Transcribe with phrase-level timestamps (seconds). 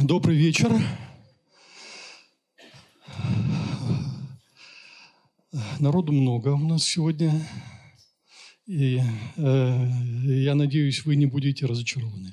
[0.00, 0.72] Добрый вечер.
[5.80, 7.32] Народу много у нас сегодня.
[8.66, 9.00] И
[9.36, 9.88] э,
[10.24, 12.32] я надеюсь, вы не будете разочарованы.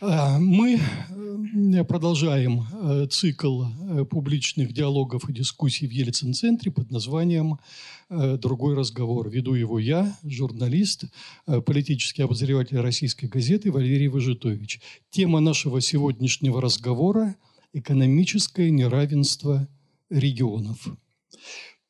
[0.00, 3.64] Мы э, продолжаем э, цикл
[4.10, 7.58] публичных диалогов и дискуссий в Ельцин-центре под названием
[8.10, 9.28] «Другой разговор».
[9.28, 11.04] Веду его я, журналист,
[11.46, 14.80] политический обозреватель российской газеты Валерий Выжитович.
[15.10, 17.36] Тема нашего сегодняшнего разговора–
[17.74, 19.68] экономическое неравенство
[20.08, 20.88] регионов.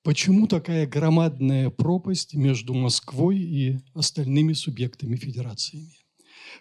[0.02, 6.03] Почему такая громадная пропасть между Москвой и остальными субъектами федерациями?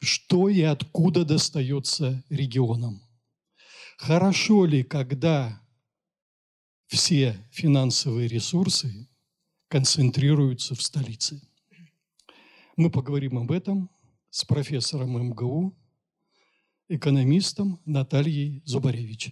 [0.02, 3.02] Что и откуда достается регионам?
[3.98, 5.62] Хорошо ли, когда
[6.88, 9.08] все финансовые ресурсы
[9.68, 11.42] концентрируются в столице?
[12.76, 13.90] Мы поговорим об этом
[14.30, 15.76] с профессором МГУ,
[16.90, 19.32] экономистом Натальей Зубаревич.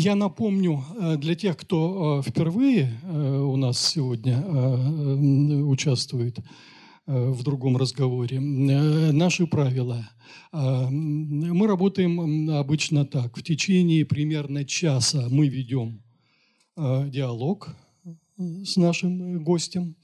[0.00, 4.38] Я напомню э, для тех, кто э, впервые э, у нас сегодня
[5.64, 6.38] участвует
[7.06, 10.08] в другом разговоре, наши правила.
[10.52, 13.36] Мы работаем обычно так.
[13.36, 16.02] В течение примерно часа мы ведем
[16.76, 17.74] диалог
[18.36, 19.96] с нашим гостем.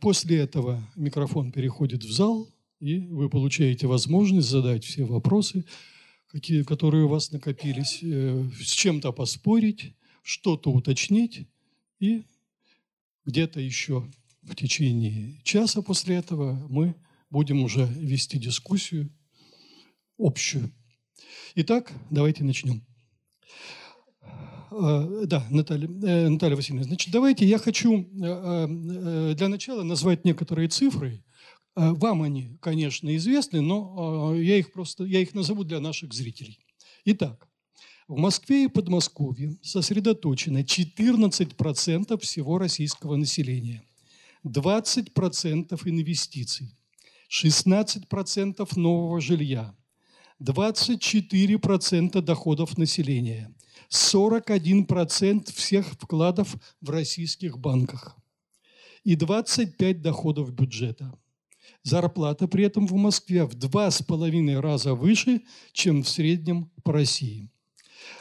[0.00, 5.64] После этого микрофон переходит в зал, и вы получаете возможность задать все вопросы,
[6.32, 11.46] какие, которые у вас накопились, э, с чем-то поспорить, что-то уточнить
[12.00, 12.24] и
[13.26, 14.10] где-то еще
[14.42, 16.94] в течение часа после этого мы
[17.30, 19.10] будем уже вести дискуссию
[20.18, 20.72] общую.
[21.54, 22.82] Итак, давайте начнем.
[24.70, 31.22] Э, да, Наталья, э, Наталья Васильевна, значит, давайте я хочу для начала назвать некоторые цифры,
[31.22, 31.31] Э,
[31.74, 36.58] вам они, конечно, известны, но э, я их просто я их назову для наших зрителей.
[37.06, 37.48] Итак,
[38.08, 43.82] в Москве и Подмосковье сосредоточено 14% всего российского населения,
[44.44, 46.76] 20% инвестиций,
[47.30, 49.74] 16% нового жилья,
[50.42, 53.54] 24% доходов населения,
[53.90, 58.18] 41% всех вкладов в российских банках
[59.04, 61.18] и 25% доходов бюджета–
[61.82, 66.92] Зарплата при этом в Москве в два с половиной раза выше, чем в среднем по
[66.92, 67.50] России.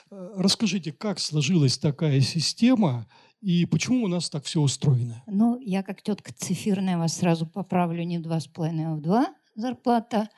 [0.10, 3.08] Э, расскажите, как сложилась такая система
[3.42, 5.24] и почему у нас так все устроено?
[5.28, 9.34] Ну, я как тетка цифирная вас сразу поправлю, не два с половиной, а в два
[9.56, 10.30] зарплата.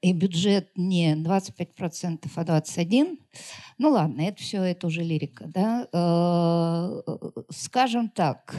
[0.00, 3.18] И бюджет не 25%, а 21%.
[3.78, 5.46] Ну ладно, это все, это уже лирика.
[5.48, 5.88] Да?
[5.92, 7.00] Э,
[7.50, 8.54] скажем так,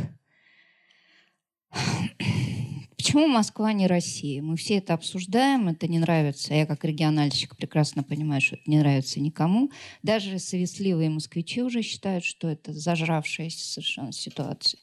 [3.00, 4.42] Почему Москва не Россия?
[4.42, 6.54] Мы все это обсуждаем, это не нравится.
[6.54, 9.72] Я как региональщик прекрасно понимаю, что это не нравится никому.
[10.04, 14.82] Даже совестливые москвичи уже считают, что это зажравшаяся совершенно ситуация.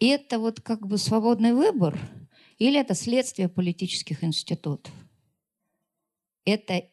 [0.00, 1.98] И это вот как бы свободный выбор
[2.56, 4.94] или это следствие политических институтов?
[6.46, 6.84] Это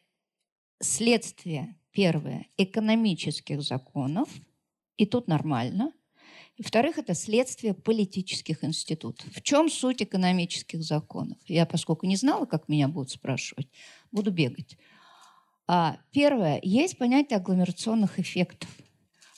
[0.82, 4.28] следствие, первое, экономических законов,
[4.98, 5.94] и тут нормально–
[6.58, 9.26] во-вторых, это следствие политических институтов.
[9.34, 11.38] В чем суть экономических законов?
[11.46, 13.68] Я, поскольку не знала, как меня будут спрашивать,
[14.10, 14.76] буду бегать.
[15.66, 16.60] А, первое.
[16.62, 18.68] Есть понятие агломерационных эффектов.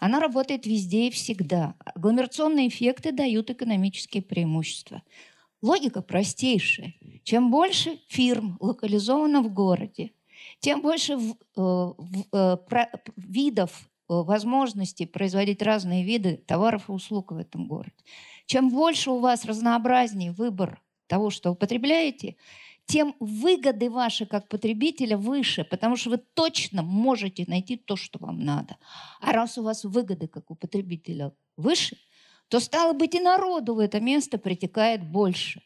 [0.00, 1.76] Она работает везде и всегда.
[1.78, 5.02] Агломерационные эффекты дают экономические преимущества.
[5.62, 6.94] Логика простейшая.
[7.22, 10.12] Чем больше фирм локализовано в городе,
[10.60, 17.32] тем больше в, э, в, э, про, видов возможности производить разные виды товаров и услуг
[17.32, 17.96] в этом городе.
[18.46, 22.36] Чем больше у вас разнообразнее выбор того, что вы потребляете,
[22.86, 28.44] тем выгоды ваши как потребителя выше, потому что вы точно можете найти то, что вам
[28.44, 28.76] надо.
[29.20, 31.96] А раз у вас выгоды как у потребителя выше,
[32.48, 35.62] то стало быть и народу в это место притекает больше.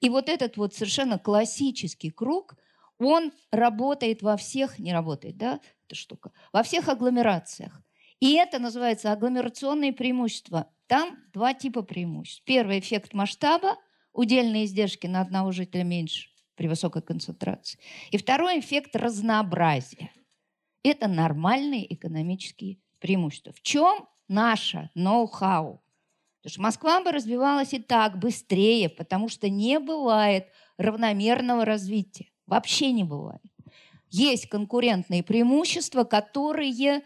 [0.00, 2.56] И вот этот вот совершенно классический круг,
[2.98, 7.82] он работает во всех, не работает, да, эта штука, во всех агломерациях.
[8.20, 10.70] И это называется агломерационные преимущества.
[10.86, 12.44] Там два типа преимуществ.
[12.44, 13.76] Первый– эффект масштаба,
[14.12, 17.80] удельные издержки на одного жителя меньше при высокой концентрации.
[18.10, 20.10] И второй– эффект разнообразия.
[20.82, 23.52] Это нормальные экономические преимущества.
[23.52, 25.82] В чем наше ноу-хау?
[26.42, 32.30] Потому что Москва бы развивалась и так быстрее, потому что не бывает равномерного развития.
[32.46, 33.42] Вообще не бывает.
[34.08, 37.02] Есть конкурентные преимущества, которые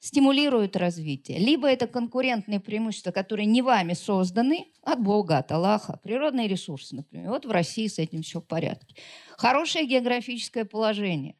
[0.00, 1.38] стимулируют развитие.
[1.38, 7.30] Либо это конкурентные преимущества, которые не вами созданы, от Бога, от Аллаха, природные ресурсы, например.
[7.30, 8.94] Вот в России с этим все в порядке.
[9.36, 11.36] Хорошее географическое положение.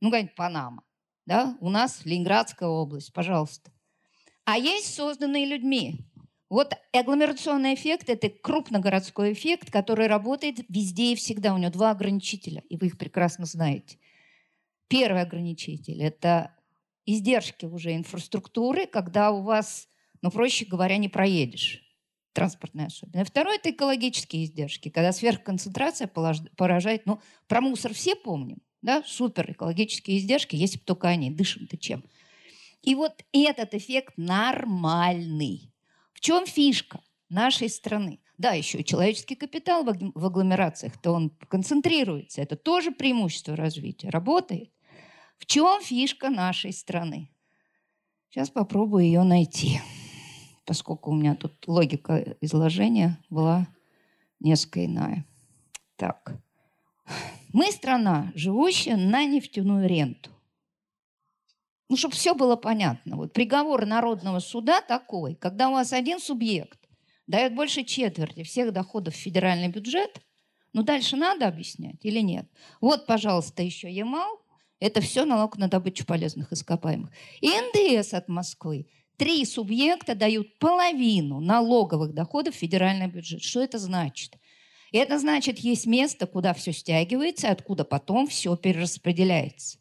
[0.00, 0.84] Ну, как Панама.
[1.26, 1.56] Да?
[1.60, 3.70] У нас Ленинградская область, пожалуйста.
[4.44, 6.06] А есть созданные людьми.
[6.48, 11.54] Вот агломерационный эффект– это крупногородской эффект, который работает везде и всегда.
[11.54, 13.98] У него два ограничителя, и вы их прекрасно знаете.
[14.88, 16.52] Первый ограничитель– это
[17.12, 19.88] издержки уже инфраструктуры, когда у вас,
[20.22, 21.82] ну, проще говоря, не проедешь.
[22.32, 23.30] Транспортная особенность.
[23.30, 30.18] Второй– это экологические издержки, когда сверхконцентрация поражает, ну, про мусор все помним, да, супер экологические
[30.18, 32.04] издержки, если бы только они, дышим-то чем.
[32.82, 35.72] И вот этот эффект нормальный.
[36.12, 38.20] В чем фишка нашей страны?
[38.38, 42.40] Да, еще человеческий капитал в агломерациях-то он концентрируется.
[42.40, 44.08] Это тоже преимущество развития.
[44.08, 44.70] Работает.
[45.40, 47.30] В чем фишка нашей страны?
[48.28, 49.80] Сейчас попробую ее найти,
[50.66, 53.66] поскольку у меня тут логика изложения была
[54.38, 55.26] несколько иная.
[55.96, 56.36] Так.
[57.52, 60.30] Мы страна, живущая на нефтяную ренту.
[61.88, 63.16] Ну, чтобы все было понятно.
[63.16, 66.78] Вот приговор Народного суда такой, когда у вас один субъект
[67.26, 70.20] дает больше четверти всех доходов в федеральный бюджет,
[70.74, 72.46] ну, дальше надо объяснять или нет?
[72.80, 74.40] Вот, пожалуйста, еще Ямал,
[74.80, 77.10] это все налог на добычу полезных ископаемых.
[77.40, 78.86] И НДС от Москвы.
[79.16, 83.42] Три субъекта дают половину налоговых доходов в федеральный бюджет.
[83.42, 84.38] Что это значит?
[84.92, 89.78] Это значит, есть место, куда все стягивается, откуда потом все перераспределяется.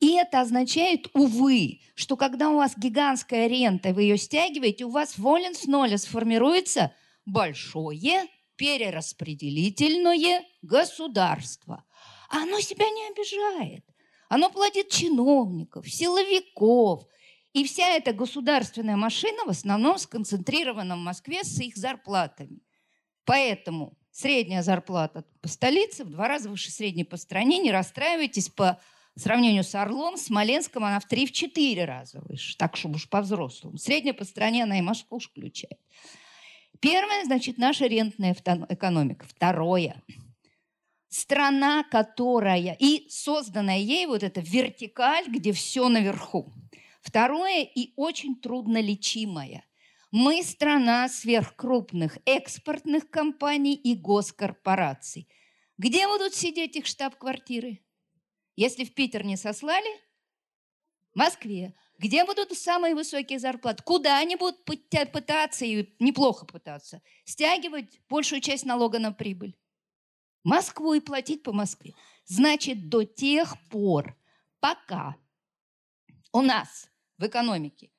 [0.00, 5.16] И это означает, увы, что когда у вас гигантская рента, вы ее стягиваете, у вас
[5.16, 6.92] волен с ноля сформируется
[7.24, 8.26] большое
[8.56, 11.84] перераспределительное государство.
[12.28, 13.84] А оно себя не обижает.
[14.28, 17.04] Оно платит чиновников, силовиков.
[17.52, 22.60] И вся эта государственная машина в основном сконцентрирована в Москве с их зарплатами.
[23.24, 27.58] Поэтому средняя зарплата по столице в два раза выше средней по стране.
[27.58, 28.80] Не расстраивайтесь по
[29.14, 32.56] сравнению с Орлом, Смоленском она в 3-4 раза выше.
[32.58, 33.78] Так, чтобы уж по-взрослому.
[33.78, 35.80] Средняя по стране она и Москву включает.
[36.80, 38.36] Первое, значит, наша рентная
[38.68, 39.26] экономика.
[39.26, 40.02] Второе–
[41.16, 46.52] страна, которая и созданная ей вот эта вертикаль, где все наверху.
[47.00, 49.64] Второе и очень трудно лечимое.
[50.10, 55.28] Мы страна сверхкрупных экспортных компаний и госкорпораций.
[55.78, 57.80] Где будут сидеть их штаб-квартиры?
[58.56, 59.88] Если в Питер не сослали,
[61.14, 61.74] в Москве.
[61.98, 63.82] Где будут самые высокие зарплаты?
[63.82, 69.56] Куда они будут пытаться, и неплохо пытаться, стягивать большую часть налога на прибыль?
[70.46, 71.92] Москву и платить по Москве.
[72.24, 74.16] Значит, до тех пор,
[74.60, 75.16] пока
[76.32, 76.88] у нас
[77.18, 77.90] в экономике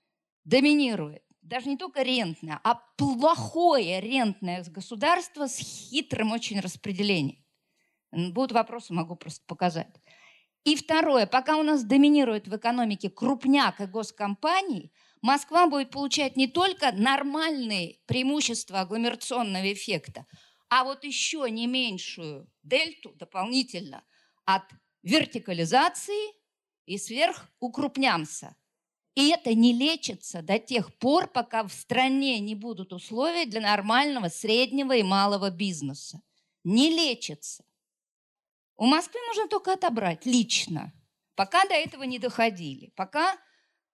[0.46, 7.44] доминирует даже не только рентное, а плохое рентное государство с хитрым очень распределением.
[8.14, 9.94] Будут вопросы, могу просто показать.
[10.64, 16.48] И второе, пока у нас доминирует в экономике крупняк и госкомпании, Москва будет получать не
[16.48, 20.26] только нормальные преимущества агломерационного эффекта,
[20.70, 24.04] а вот еще не меньшую дельту дополнительно
[24.46, 24.64] от
[25.04, 26.34] вертикализации
[26.86, 28.56] и сверхукрупнямся.
[29.16, 34.30] И это не лечится до тех пор, пока в стране не будут условия для нормального
[34.30, 36.22] среднего и малого бизнеса.
[36.64, 37.66] Не лечится.
[38.76, 40.94] У Москвы можно только отобрать лично,
[41.36, 43.38] пока до этого не доходили, пока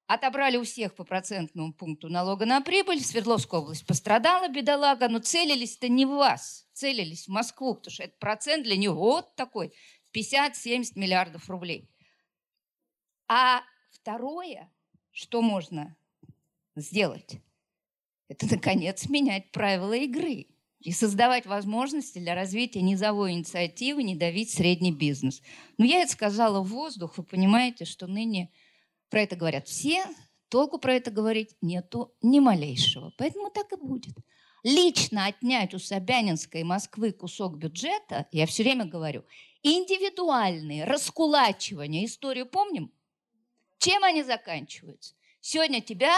[0.05, 3.01] Отобрали у всех по процентному пункту налога на прибыль.
[3.01, 8.19] Свердловская область пострадала, бедолага, но целились-то не в вас, целились в Москву, потому что этот
[8.19, 9.73] процент для него вот такой,
[10.15, 11.89] 50-70 миллиардов рублей.
[13.27, 13.61] А
[13.91, 14.71] второе,
[15.11, 15.95] что можно
[16.75, 17.41] сделать,
[18.27, 20.47] это, наконец, менять правила игры
[20.79, 25.41] и создавать возможности для развития низовой инициативы, не давить средний бизнес.
[25.77, 28.51] Но я это сказала в воздух, вы понимаете, что ныне–
[29.13, 30.07] про это говорят все,
[30.49, 33.13] толку про это говорить нету ни малейшего.
[33.15, 34.15] Поэтому так и будет.
[34.63, 39.25] Лично отнять у Собянинской Москвы кусок бюджета, я все время говорю,
[39.61, 42.91] индивидуальные раскулачивания, историю помним?
[43.77, 45.15] Чем они заканчиваются?
[45.41, 46.15] Сегодня тебя,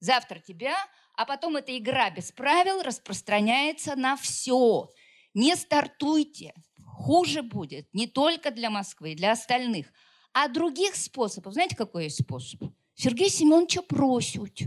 [0.00, 0.74] завтра тебя,
[1.14, 4.90] а потом эта игра без правил распространяется на все.
[5.34, 6.54] Не стартуйте.
[6.84, 9.86] Хуже будет не только для Москвы, для остальных–
[10.32, 12.62] а других способов, знаете, какой есть способ?
[12.94, 14.60] Сергей Семеновича просят.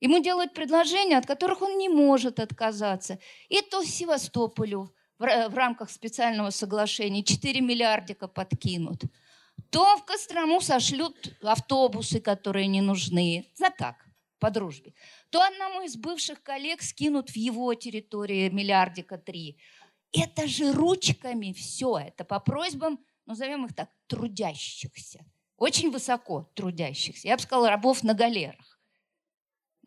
[0.00, 3.18] Ему делают предложения, от которых он не может отказаться.
[3.48, 9.02] И то Севастополю в, рамках специального соглашения 4 миллиардика подкинут.
[9.70, 13.50] то в Кострому сошлют автобусы, которые не нужны.
[13.56, 14.06] За так,
[14.38, 14.94] по дружбе.
[15.30, 19.58] То одному из бывших коллег скинут в его территории миллиардика три.
[20.12, 21.98] Это же ручками все.
[21.98, 25.24] Это по просьбам, назовем их так, трудящихся.
[25.56, 27.26] Очень высоко трудящихся.
[27.26, 28.77] Я бы сказала, рабов на галерах.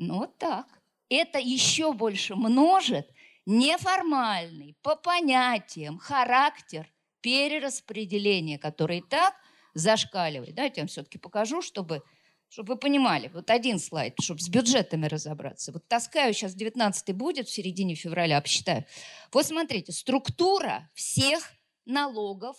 [0.01, 0.65] Ну вот так.
[1.10, 3.08] Это еще больше множит
[3.46, 6.91] неформальный, по понятиям, характер
[7.22, 9.36] перераспределения, который и так
[9.75, 10.55] зашкаливает.
[10.55, 12.01] Давайте я вам все-таки покажу, чтобы,
[12.50, 13.29] чтобы вы понимали.
[13.31, 15.72] Вот один слайд, чтобы с бюджетами разобраться.
[15.72, 18.86] Вот таскаю, сейчас 19 будет, в середине февраля обсчитаю.
[19.31, 21.51] Вот смотрите, структура всех
[21.86, 22.58] налогов,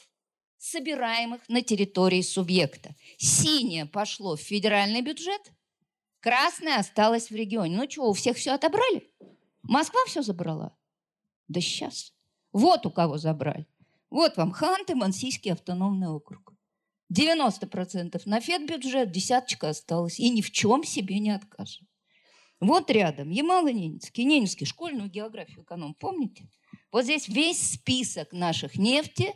[0.58, 2.94] собираемых на территории субъекта.
[3.18, 5.50] Синее пошло в федеральный бюджет,
[6.22, 7.76] красное осталось в регионе.
[7.76, 9.10] Ну что, у всех все отобрали?
[9.62, 10.76] Москва все забрала?
[11.48, 12.14] Да сейчас.
[12.52, 13.66] Вот у кого забрали.
[14.08, 16.54] Вот вам Ханты-Мансийский автономный округ.
[17.12, 20.18] 90% на федбюджет, десяточка осталась.
[20.18, 21.86] И ни в чем себе не откажет.
[22.60, 26.48] Вот рядом Ямало-Ненецкий, Ненецкий, школьную географию эконом, помните?
[26.92, 29.34] Вот здесь весь список наших нефти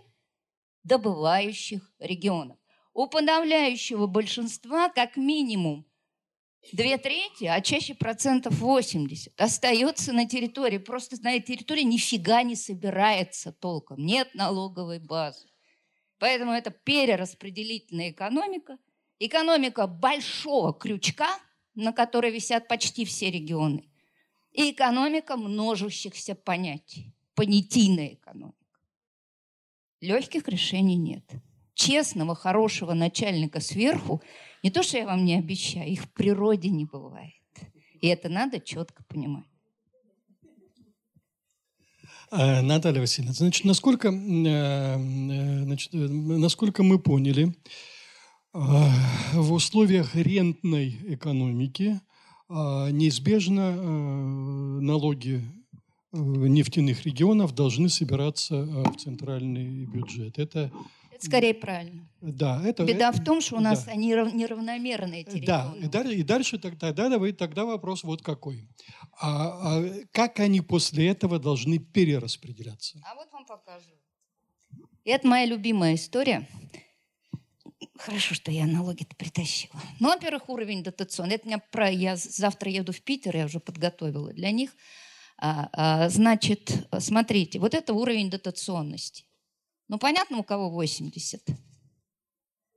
[0.85, 2.59] добывающих регионов.
[2.93, 5.86] У подавляющего большинства как минимум
[6.73, 10.79] две трети, а чаще процентов 80 остается на территории.
[10.79, 14.05] Просто на этой территории нифига не собирается толком.
[14.05, 15.47] Нет налоговой базы.
[16.19, 18.79] Поэтому это перераспределительная экономика.
[19.19, 21.39] Экономика большого крючка,
[21.75, 23.89] на которой висят почти все регионы.
[24.53, 27.13] И экономика множащихся понятий.
[27.35, 28.57] Понятийная экономика.
[30.01, 31.25] Легких решений нет.
[31.75, 34.23] Честного, хорошего начальника сверху
[34.67, 37.35] не то, что я вам не обещаю, их в природе не бывает.
[38.01, 39.45] И это надо четко понимать.
[42.33, 47.55] Э, Наталья Васильевна, значит, насколько, э, э, значит, насколько мы поняли,
[48.53, 52.01] в условиях рентной экономики
[52.49, 53.71] неизбежно
[54.81, 55.45] налоги
[56.13, 60.39] нефтяных регионов должны собираться в центральный бюджет.
[60.39, 60.73] Это
[61.17, 62.09] это скорее правильно.
[62.21, 63.93] Да, это, Беда это, в том, что у нас да.
[63.93, 68.69] они неравномерные эти Да, и, дальше, и дальше тогда, тогда, тогда вопрос вот какой.
[69.21, 72.99] А, а как они после этого должны перераспределяться?
[73.05, 73.91] А вот вам покажу.
[75.05, 76.49] Это моя любимая история.
[77.99, 79.81] Хорошо, что я налоги-то притащила.
[80.01, 81.37] Ну, во-первых, уровень дотационный.
[81.37, 81.91] Это меня про...
[81.91, 84.71] Я завтра еду в Питер, я уже подготовила для них.
[85.39, 89.26] А, а, значит, смотрите, вот это уровень дотационности.
[89.89, 91.43] Ну, понятно, у кого 80?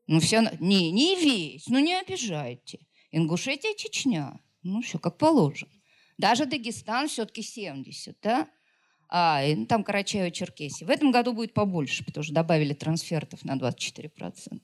[0.08, 2.80] Ну, все, не, не весь, ну, не обижайте.
[3.12, 5.72] Ингушетия, Чечня, ну, все как положено.
[6.18, 8.48] Даже Дагестан все-таки 70, да?
[9.08, 10.86] А, и, ну, там Карачаево-Черкесия.
[10.86, 14.62] В этом году будет побольше, потому что добавили трансфертов на 24%.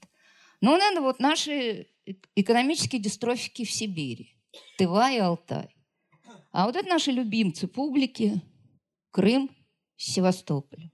[0.61, 1.87] Но надо вот наши
[2.35, 4.37] экономические дистрофики в Сибири.
[4.77, 5.75] Тыва и Алтай.
[6.51, 8.41] А вот это наши любимцы публики.
[9.11, 9.49] Крым,
[9.95, 10.91] Севастополь.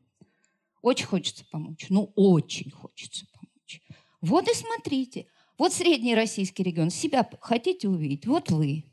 [0.82, 1.86] Очень хочется помочь.
[1.90, 3.82] Ну, очень хочется помочь.
[4.22, 5.28] Вот и смотрите.
[5.58, 6.90] Вот средний российский регион.
[6.90, 8.26] Себя хотите увидеть?
[8.26, 8.86] Вот вы.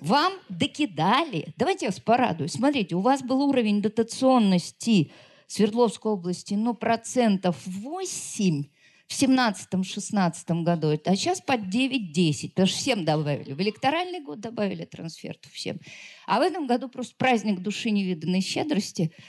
[0.00, 1.54] Вам докидали.
[1.56, 2.48] Давайте я вас порадую.
[2.48, 5.12] Смотрите, у вас был уровень дотационности
[5.46, 8.64] Свердловской области, ну, процентов 8
[9.06, 13.52] в 17-16 году, а сейчас под 9-10, потому что всем добавили.
[13.52, 15.78] В электоральный год добавили трансфертов всем.
[16.26, 19.12] А в этом году просто праздник души невиданной щедрости–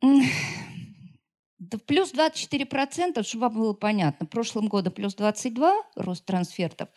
[0.00, 4.26] да плюс 24%, чтобы вам было понятно.
[4.26, 6.88] В прошлом году плюс 22 рост трансфертов.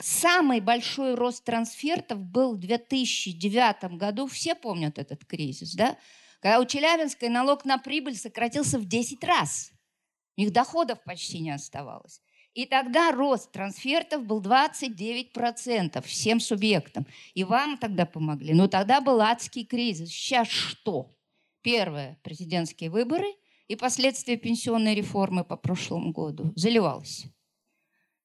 [0.00, 4.26] Самый большой рост трансфертов был в 2009 году.
[4.26, 5.96] Все помнят этот кризис, да?
[6.40, 9.72] Когда у Челябинской налог на прибыль сократился в 10 раз.
[10.36, 12.20] У них доходов почти не оставалось.
[12.54, 17.06] И тогда рост трансфертов был 29% всем субъектам.
[17.34, 18.54] И вам тогда помогли.
[18.54, 20.10] Но тогда был адский кризис.
[20.10, 21.10] Сейчас что?
[21.62, 23.26] Первое– президентские выборы
[23.68, 26.52] и последствия пенсионной реформы по прошлому году.
[26.56, 27.26] Заливалось.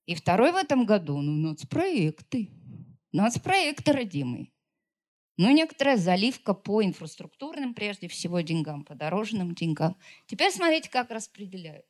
[0.05, 2.49] И второй в этом году– ну, нацпроекты.
[3.11, 4.51] Нацпроекты, родимые.
[5.37, 9.95] Ну, некоторая заливка по инфраструктурным, прежде всего, деньгам, по дорожным деньгам.
[10.25, 11.85] Теперь смотрите, как распределяют.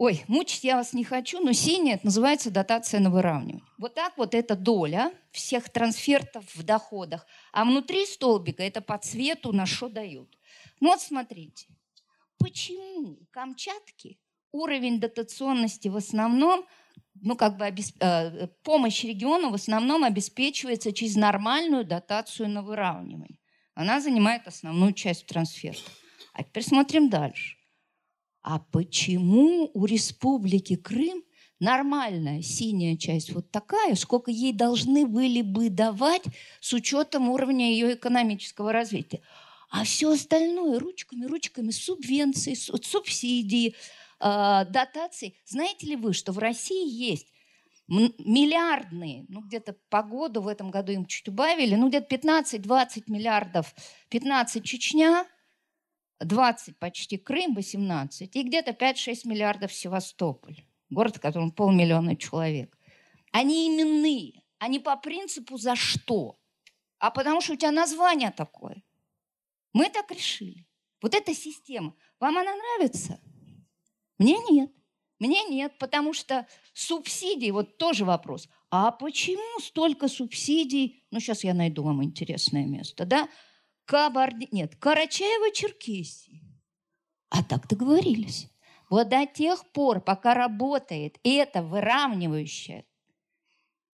[0.00, 3.64] Ой, мучить я вас не хочу, но синяя это называется дотация на выравнивание.
[3.78, 7.26] Вот так вот эта доля всех трансфертов в доходах.
[7.52, 10.38] А внутри столбика это по цвету на что дают.
[10.78, 11.66] Ну вот смотрите,
[12.38, 14.20] почему Камчатки
[14.52, 16.64] уровень дотационности в основном,
[17.20, 17.96] ну как бы обесп...
[18.00, 23.40] э, помощь региону в основном обеспечивается через нормальную дотацию на выравнивание.
[23.74, 25.90] Она занимает основную часть трансферта.
[26.34, 27.57] А теперь смотрим дальше.
[28.42, 31.22] А почему у республики Крым
[31.60, 36.22] нормальная синяя часть вот такая, сколько ей должны были бы давать
[36.60, 39.20] с учетом уровня ее экономического развития.
[39.70, 43.74] А все остальное ручками, ручками, субвенции, субсидии,
[44.20, 45.34] э, дотации.
[45.44, 47.26] Знаете ли вы, что в России есть
[47.88, 53.74] миллиардные, ну где-то по году в этом году им чуть убавили, ну где-то 15-20 миллиардов,
[54.10, 55.26] 15 Чечня,
[56.20, 62.76] 20 почти Крым, 18, и где-то 5-6 миллиардов Севастополь, город, в котором полмиллиона человек.
[63.32, 66.38] Они именные, они по принципу «за что?»,
[66.98, 68.82] а потому что у тебя название такое.
[69.72, 70.66] Мы так решили.
[71.00, 71.94] Вот эта система.
[72.18, 73.20] Вам она нравится?
[74.18, 74.72] Мне нет.
[75.20, 78.48] Мне нет, потому что субсидии, вот тоже вопрос.
[78.70, 81.02] А почему столько субсидий?
[81.10, 83.28] Ну, сейчас я найду вам интересное место, да?
[83.88, 84.48] Кабарди...
[84.52, 86.42] Нет, Карачаево-Черкесии.
[87.30, 88.48] А так договорились.
[88.90, 92.84] Вот до тех пор, пока работает эта выравнивающая,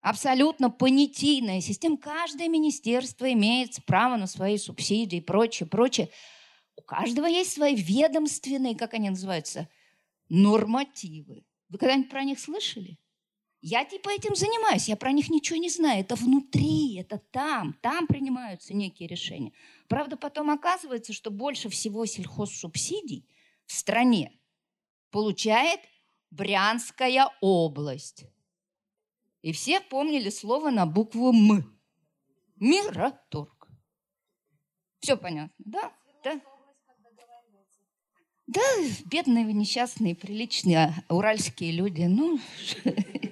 [0.02, 6.10] абсолютно понятийная система, каждое министерство имеет право на свои субсидии и прочее, прочее.
[6.76, 9.70] У каждого есть свои ведомственные, как они называются–
[10.30, 11.46] нормативы.
[11.70, 12.98] Вы когда-нибудь про них слышали?
[13.66, 16.02] Я типа этим занимаюсь, я про них ничего не знаю.
[16.02, 19.54] Это внутри, это там, там принимаются некие решения.
[19.88, 23.26] Правда, потом оказывается, что больше всего сельхозсубсидий
[23.66, 24.38] в стране
[25.12, 25.80] получает
[26.30, 28.26] Брянская область.
[29.42, 31.80] И все помнили слово на букву «М».
[32.58, 33.70] Мираторг.
[35.00, 35.94] Все понятно, да?
[36.26, 36.42] Да?
[38.46, 38.62] Да,
[39.06, 42.02] бедные, несчастные, приличные уральские люди.
[42.02, 42.42] Ну,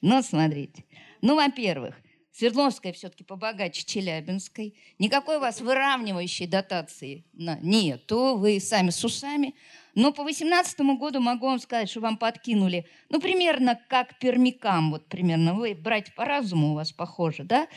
[0.00, 0.84] но смотрите.
[1.22, 1.94] Ну, во-первых,
[2.32, 4.74] Свердловская все-таки побогаче Челябинской.
[4.98, 8.36] Никакой у вас выравнивающей дотации нету.
[8.36, 9.54] Вы сами с усами.
[9.94, 15.06] Но по 2018 году могу вам сказать, что вам подкинули, ну, примерно как пермякам, вот
[15.06, 15.54] примерно.
[15.54, 17.68] Вы, брать по разуму у вас похоже, да?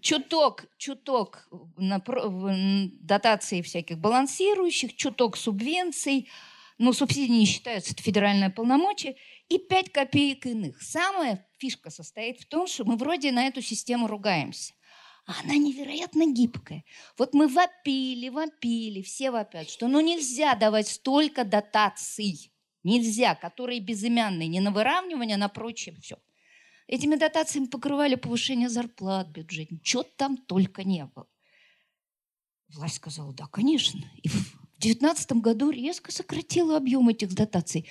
[0.00, 2.02] чуток, чуток на,
[3.00, 6.28] дотации всяких балансирующих, чуток субвенций,
[6.78, 9.16] ну, субсидии не считаются, это федеральное полномочие,
[9.48, 10.80] и 5 копеек иных.
[10.80, 14.74] Самая фишка состоит в том, что мы вроде на эту систему ругаемся.
[15.26, 16.84] А она невероятно гибкая.
[17.18, 22.50] Вот мы вопили, вопили, все вопят, что ну нельзя давать столько дотаций,
[22.82, 26.16] нельзя, которые безымянные, не на выравнивание, а на прочее все.
[26.86, 29.68] Этими дотациями покрывали повышение зарплат бюджет.
[29.82, 31.28] Чего там только не было.
[32.68, 34.00] Власть сказала, да, конечно.
[34.22, 34.30] И
[34.78, 37.88] в 2019 году резко сократила объем этих дотаций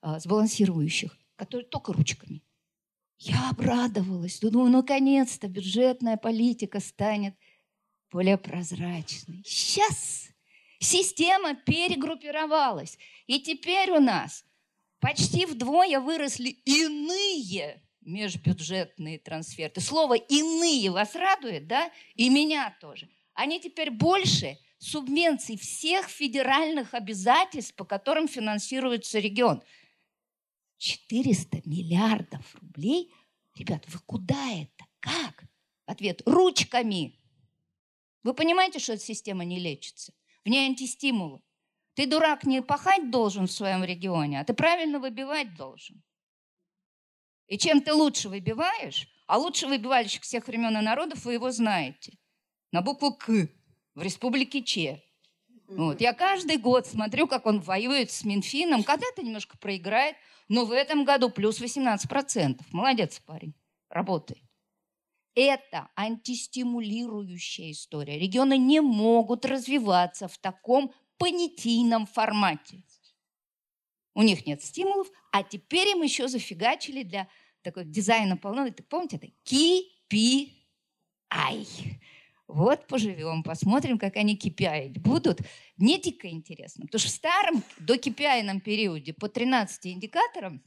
[0.00, 2.40] а, сбалансирующих, которые только ручками.
[3.18, 4.38] Я обрадовалась.
[4.38, 7.34] Думаю, наконец-то бюджетная политика станет
[8.12, 9.42] более прозрачной.
[9.44, 10.28] Сейчас
[10.78, 12.96] система перегруппировалась.
[13.26, 14.44] И теперь у нас
[15.00, 19.80] почти вдвое выросли иные межбюджетные трансферты.
[19.80, 21.90] Слово «иные» вас радует, да?
[22.14, 23.08] И меня тоже.
[23.34, 29.62] Они теперь больше субвенций всех федеральных обязательств, по которым финансируется регион.
[30.78, 33.12] 400 миллиардов рублей?
[33.54, 34.86] Ребят, вы куда это?
[34.98, 35.44] Как?
[35.84, 37.18] Ответ– ручками.
[38.22, 40.14] Вы понимаете, что эта система не лечится?
[40.44, 41.42] В ней антистимулы.
[41.94, 46.02] Ты, дурак, не пахать должен в своем регионе, а ты правильно выбивать должен.
[47.48, 52.16] И чем ты лучше выбиваешь, а лучше выбивальщик всех времен и народов, вы его знаете.
[52.72, 53.48] На букву «К»
[53.94, 55.02] в республике Че.
[55.68, 56.00] Вот.
[56.00, 58.82] Я каждый год смотрю, как он воюет с Минфином.
[58.82, 60.16] Когда-то немножко проиграет,
[60.48, 62.60] но в этом году плюс 18%.
[62.72, 63.54] Молодец парень,
[63.88, 64.42] работает.
[65.36, 68.18] Это антистимулирующая история.
[68.18, 72.82] Регионы не могут развиваться в таком понятийном формате.
[74.14, 77.28] У них нет стимулов, а теперь им еще зафигачили для
[77.62, 78.68] такой дизайна полно.
[78.70, 79.28] Ты помните это?
[79.44, 80.50] KPI.
[82.52, 85.40] Вот поживем, посмотрим, как они KPI будут.
[85.76, 90.62] Мне дико интересно, потому что в старом до KPI периоде по 13 индикаторам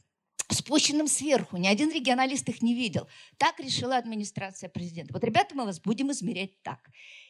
[0.50, 1.56] спущенным сверху.
[1.58, 3.06] Ни один регионалист их не видел.
[3.36, 5.12] Так решила администрация президента.
[5.12, 6.78] Вот, ребята, мы вас будем измерять так.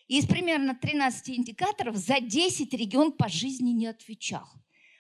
[0.06, 4.46] Из примерно 13 индикаторов за 10 регион по жизни не отвечал.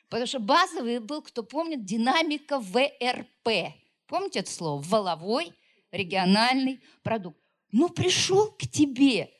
[0.08, 3.74] Потому что базовый был, кто помнит, динамика ВРП.
[4.06, 4.82] Помните это слово?
[4.82, 5.52] Воловой
[5.92, 7.38] региональный продукт.
[7.70, 9.30] Ну, пришел к тебе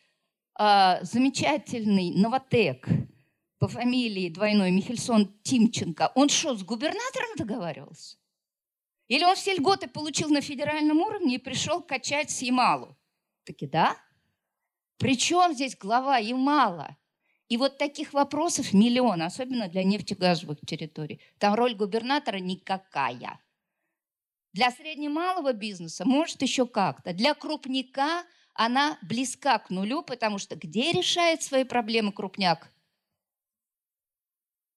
[0.56, 2.86] а, замечательный новотек
[3.58, 6.12] по фамилии двойной Михельсон Тимченко.
[6.14, 8.18] Он что, с губернатором договаривался?
[9.08, 12.96] Или он все льготы получил на федеральном уровне и пришел качать с Ямалу?
[13.44, 13.96] Таки да.
[14.98, 16.96] Причем здесь глава Ямала?
[17.48, 21.20] И вот таких вопросов миллион, особенно для нефтегазовых территорий.
[21.38, 23.40] Там роль губернатора никакая.
[24.52, 27.12] Для среднемалого бизнеса может еще как-то.
[27.12, 32.72] Для крупника она близка к нулю, потому что где решает свои проблемы крупняк?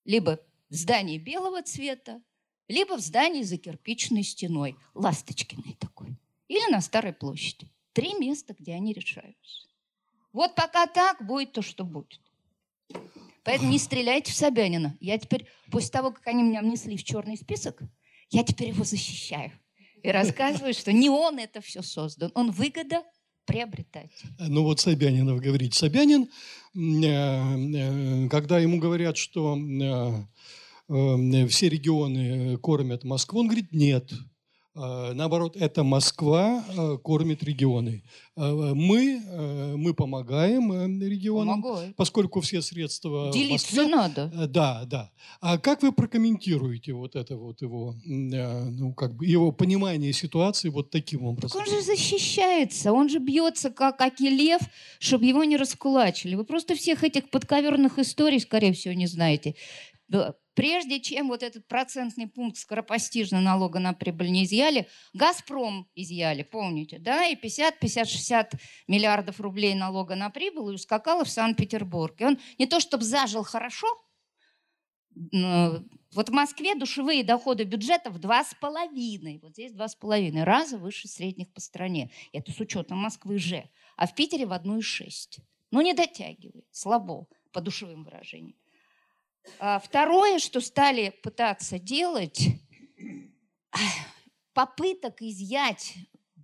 [0.03, 2.21] Либо в здании белого цвета,
[2.67, 7.69] либо в здании за кирпичной стеной, Ласточкиной такой, или на Старой площади.
[7.93, 9.67] Три места, где они решаются.
[10.33, 12.19] Вот пока так, будет то, что будет.
[13.43, 14.97] Поэтому не стреляйте в Собянина.
[14.99, 17.81] Я теперь, после того, как они меня внесли в черный список,
[18.29, 19.51] я теперь его защищаю.
[20.03, 22.31] И рассказываю, что не он это все создан.
[22.35, 23.03] Он выгода
[23.47, 24.11] приобретать.
[24.37, 25.73] Ну вот Собянинов говорит.
[25.73, 26.29] Собянин,
[26.75, 34.11] э, э, когда ему говорят, что э, все регионы кормят Москву, он говорит, нет,
[35.13, 38.03] наоборот, это Москва а, кормит регионы.
[38.35, 39.21] А, мы,
[39.75, 41.93] мы помогаем регионам, Помогаю.
[41.95, 44.47] поскольку все средства Делиться Москве, надо.
[44.47, 45.11] Да, да.
[45.41, 50.91] А как вы прокомментируете вот это вот его, ну, как бы его понимание ситуации вот
[50.91, 51.59] таким образом?
[51.59, 54.61] Так он же защищается, он же бьется как лев,
[54.99, 56.35] чтобы его не раскулачили.
[56.35, 59.55] Вы просто всех этих подковерных историй, скорее всего, не знаете
[60.57, 66.97] Прежде чем вот этот процентный пункт скоропостижно налога на прибыль не изъяли, «Газпром» изъяли, помните,
[66.97, 68.53] да, и 50-50-60
[68.87, 72.19] миллиардов рублей налога на прибыль и ускакала в Санкт-Петербург.
[72.19, 73.85] И он не то чтобы зажил хорошо,
[76.15, 80.43] вот в Москве душевые доходы бюджета в два с половиной, вот здесь два с половиной
[80.43, 82.09] раза выше средних по стране.
[82.33, 83.69] Это с учетом Москвы же.
[83.95, 85.39] А в Питере в одну и шесть.
[85.69, 88.55] Ну, не дотягивает, слабо, по душевым выражениям.
[89.59, 92.47] А второе, что стали пытаться делать,
[94.53, 95.95] попыток изъять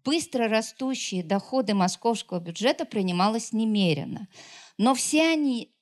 [0.04, 4.28] быстро растущие доходы московского бюджета принималось немерено.
[4.78, 5.74] Но все они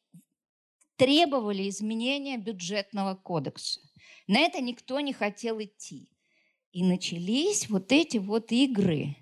[0.95, 3.81] требовали изменения бюджетного кодекса.
[4.27, 6.09] На это никто не хотел идти.
[6.71, 9.15] И начались вот эти вот игры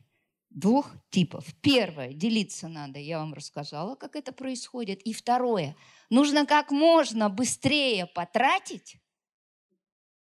[0.50, 1.46] двух типов.
[1.62, 5.02] Первое, делиться надо, я вам рассказала, как это происходит.
[5.04, 5.76] И второе,
[6.10, 8.98] нужно как можно быстрее потратить,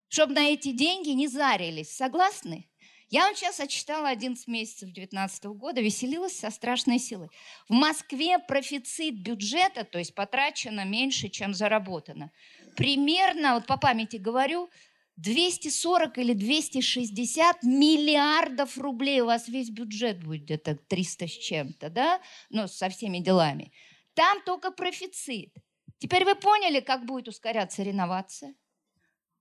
[0.07, 1.95] чтобы на эти деньги не зарились.
[1.95, 2.69] Согласны?
[3.09, 7.29] Я вам сейчас отчитала 11 месяцев 2019 года, веселилась со страшной силой.
[7.69, 12.31] В Москве профицит бюджета, то есть потрачено меньше, чем заработано.
[12.75, 14.69] Примерно, вот по памяти говорю,
[15.15, 19.21] 240 или 260 миллиардов рублей.
[19.21, 22.21] У вас весь бюджет будет где-то 300 с чем-то, да?
[22.49, 23.71] Ну, со всеми делами.
[24.15, 25.53] Там только профицит.
[25.99, 28.55] Теперь вы поняли, как будет ускоряться реновация?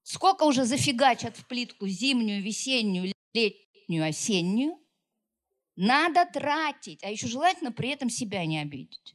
[0.02, 4.78] Сколько уже зафигачат в плитку зимнюю, весеннюю, летнюю, осеннюю?
[5.74, 9.14] Надо тратить, а еще желательно при этом себя не обидеть.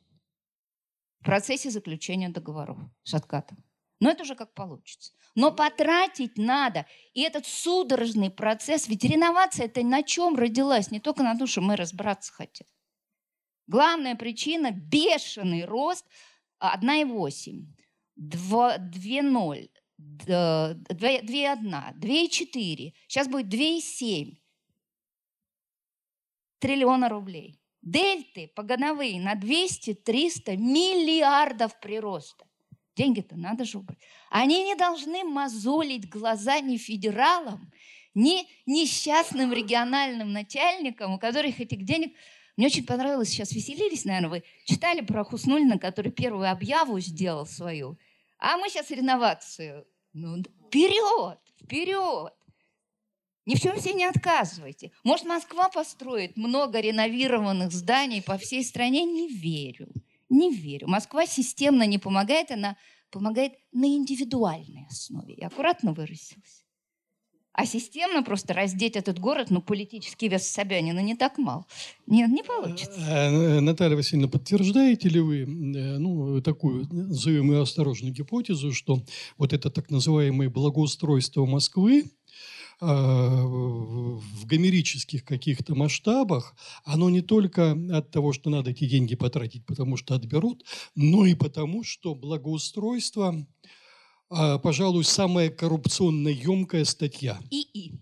[1.21, 3.63] В процессе заключения договоров с откатом.
[3.99, 5.13] Но это уже как получится.
[5.36, 6.86] Но потратить надо.
[7.13, 10.91] И этот судорожный процесс, ведь реновация это на чем родилась?
[10.91, 12.67] Не только на том, что мы разбираться хотим.
[13.67, 16.06] Главная причина– бешеный рост
[16.62, 17.65] 1,8,
[18.19, 19.69] 2,0,
[20.00, 22.93] 2,1, 2,4.
[23.08, 24.38] Сейчас будет 2,7
[26.60, 27.60] триллиона рублей.
[27.82, 32.45] Дельты погоновые на 200-300 миллиардов прироста.
[32.95, 34.00] Деньги-то надо же убрать.
[34.30, 37.71] Они не должны мозолить глаза ни федералам,
[38.13, 42.15] ни несчастным региональным начальникам, у которых этих денег...
[42.57, 47.97] Мне очень понравилось, сейчас веселились, наверное, вы читали про Хуснулина, который первую объяву сделал свою.
[48.39, 49.85] А мы сейчас реновацию.
[50.13, 52.33] Ну, вперед, вперед.
[53.45, 54.91] Ни в чем себе не отказывайте.
[55.03, 59.03] Может, Москва построит много реновированных зданий по всей стране?
[59.03, 59.91] Не верю.
[60.29, 60.87] Не верю.
[60.87, 62.77] Москва системно не помогает, она
[63.09, 65.33] помогает на индивидуальной основе.
[65.33, 66.63] И аккуратно выразилась.
[67.53, 71.65] А системно просто раздеть этот город, ну, политический вес Собянина не так мал.
[72.07, 72.97] Нет, не получится.
[72.97, 75.45] Э, э, Наталья Васильевна, подтверждаете ли вы э,
[75.97, 79.03] ну, такую, назовем ее осторожную гипотезу, что
[79.37, 82.05] вот это так называемое благоустройство Москвы,
[82.79, 89.97] в гомерических каких-то масштабах, оно не только от того, что надо эти деньги потратить, потому
[89.97, 93.45] что отберут, но и потому, что благоустройство,
[94.63, 97.39] пожалуй, самая коррупционно емкая статья.
[97.49, 97.93] И-и.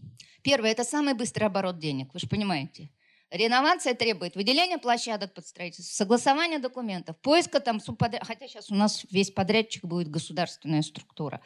[0.44, 2.90] Первое– это самый быстрый оборот денег, вы же понимаете.
[3.32, 8.26] Реновация требует выделения площадок под строительство, согласования документов, поиска там субподряд...
[8.26, 11.42] хотя сейчас у нас весь подрядчик будет государственная структура.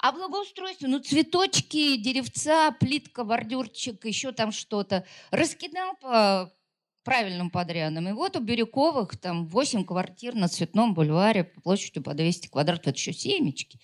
[0.00, 5.04] А благоустройство, ну цветочки, деревца, плитка, бордюрчик, еще там что-то.
[5.30, 6.52] Раскидал по
[7.04, 8.08] правильным подрядом.
[8.08, 12.88] И вот у Бирюковых там 8 квартир на Цветном бульваре площадью по 200 квадратов.
[12.88, 13.78] Это еще семечки.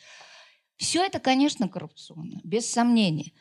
[0.78, 3.32] Все это, конечно, коррупционно, без сомнения.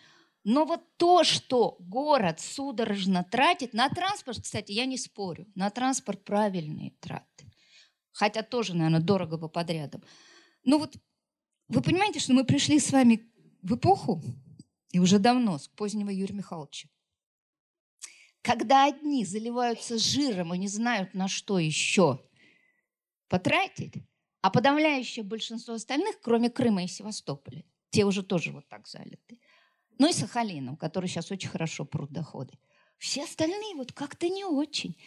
[0.44, 6.24] Но вот то, что город судорожно тратит, на транспорт, кстати, я не спорю, на транспорт
[6.24, 7.52] правильные траты.
[8.12, 10.04] Хотя тоже, наверное, дорого по подрядам.
[10.64, 10.96] Но вот
[11.68, 14.24] вы понимаете, что мы пришли с вами в эпоху,
[14.92, 16.90] и уже давно, с позднего Юрия Михайловича,
[18.42, 22.24] когда одни заливаются жиром и не знают, на что еще
[23.28, 23.96] потратить,
[24.42, 29.40] а подавляющее большинство остальных, кроме Крыма и Севастополя, те уже тоже вот так залиты.
[30.00, 32.54] Ну и Сахалином, который сейчас очень хорошо прут доходы.
[32.98, 34.98] Все остальные вот как-то не очень.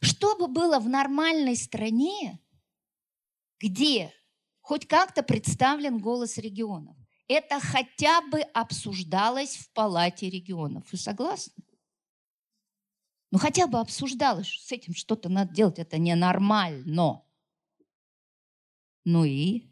[0.00, 2.40] Что бы было в нормальной стране,
[3.58, 4.12] где
[4.60, 6.96] хоть как-то представлен голос регионов,
[7.28, 10.84] это хотя бы обсуждалось в палате регионов.
[10.90, 11.64] Вы согласны?
[13.30, 17.22] Ну хотя бы обсуждалось, с этим что-то надо делать, это ненормально.
[19.04, 19.64] Ну и?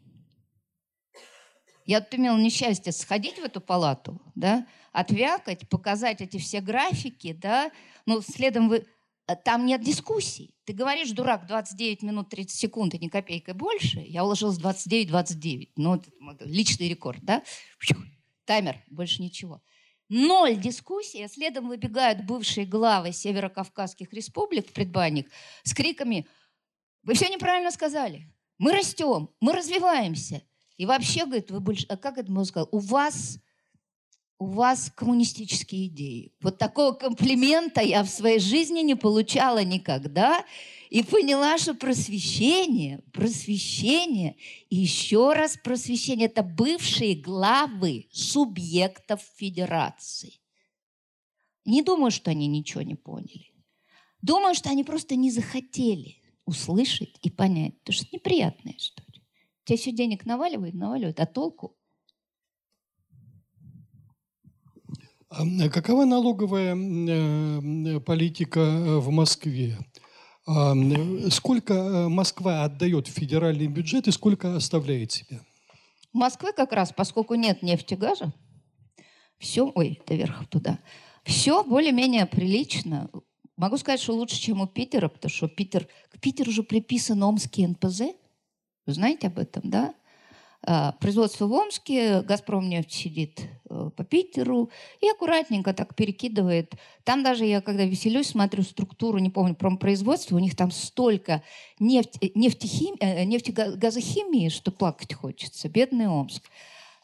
[1.85, 7.71] Я тут имела несчастье сходить в эту палату, да, отвякать, показать эти все графики, да,
[8.05, 8.85] ну, следом вы...
[9.27, 10.53] Э, там нет дискуссий.
[10.65, 13.99] Ты говоришь, дурак, 29 минут 30 секунд и ни копейкой больше.
[14.01, 15.71] Я уложилась 29-29.
[15.77, 17.43] Ну, это личный рекорд, да?
[18.45, 19.61] Таймер, больше ничего.
[20.09, 25.31] Ноль дискуссий, а следом выбегают бывшие главы северокавказских республик в предбанник
[25.63, 26.27] с криками
[27.03, 28.27] «Вы все неправильно сказали!
[28.59, 30.43] Мы растем, мы развиваемся!»
[30.79, 31.85] И вообще, говорит, вы больше...
[31.89, 32.69] А как это можно сказать?
[32.71, 33.39] У вас
[34.39, 36.33] у вас коммунистические идеи.
[36.39, 40.45] Вот такого комплимента я в своей жизни не получала никогда.
[40.89, 44.37] И поняла, что просвещение, просвещение
[44.69, 50.39] и еще раз просвещение– это бывшие главы субъектов федерации.
[51.65, 53.53] Не думаю, что они ничего не поняли.
[54.21, 59.21] Думаю, что они просто не захотели услышать и понять, потому что это неприятная история.
[59.63, 61.77] Тебе все денег наваливают, наваливают, а толку?
[65.29, 69.77] А, какова налоговая э, политика э, в Москве?
[70.47, 70.73] А,
[71.29, 75.41] сколько э, Москва отдает в федеральный бюджет и сколько оставляет себе?
[76.11, 78.33] В Москве как раз, поскольку нет нефти газа,
[79.37, 80.79] все, ой, это вверх туда,
[81.23, 83.11] все более-менее прилично.
[83.59, 87.67] Могу сказать, что лучше, чем у Питера, потому что Питер, к Питеру уже приписан Омский
[87.67, 88.03] НПЗ.
[88.85, 89.93] Вы знаете об этом, да?
[90.61, 94.69] А, производство в Омске, Газпром нефть сидит э, по Питеру
[95.01, 96.73] и аккуратненько так перекидывает.
[97.03, 101.43] Там даже я, когда веселюсь, смотрю структуру, не помню, промпроизводства, у них там столько
[101.79, 105.67] нефть, э, э, нефтегазохимии, что плакать хочется.
[105.67, 106.43] Бедный Омск.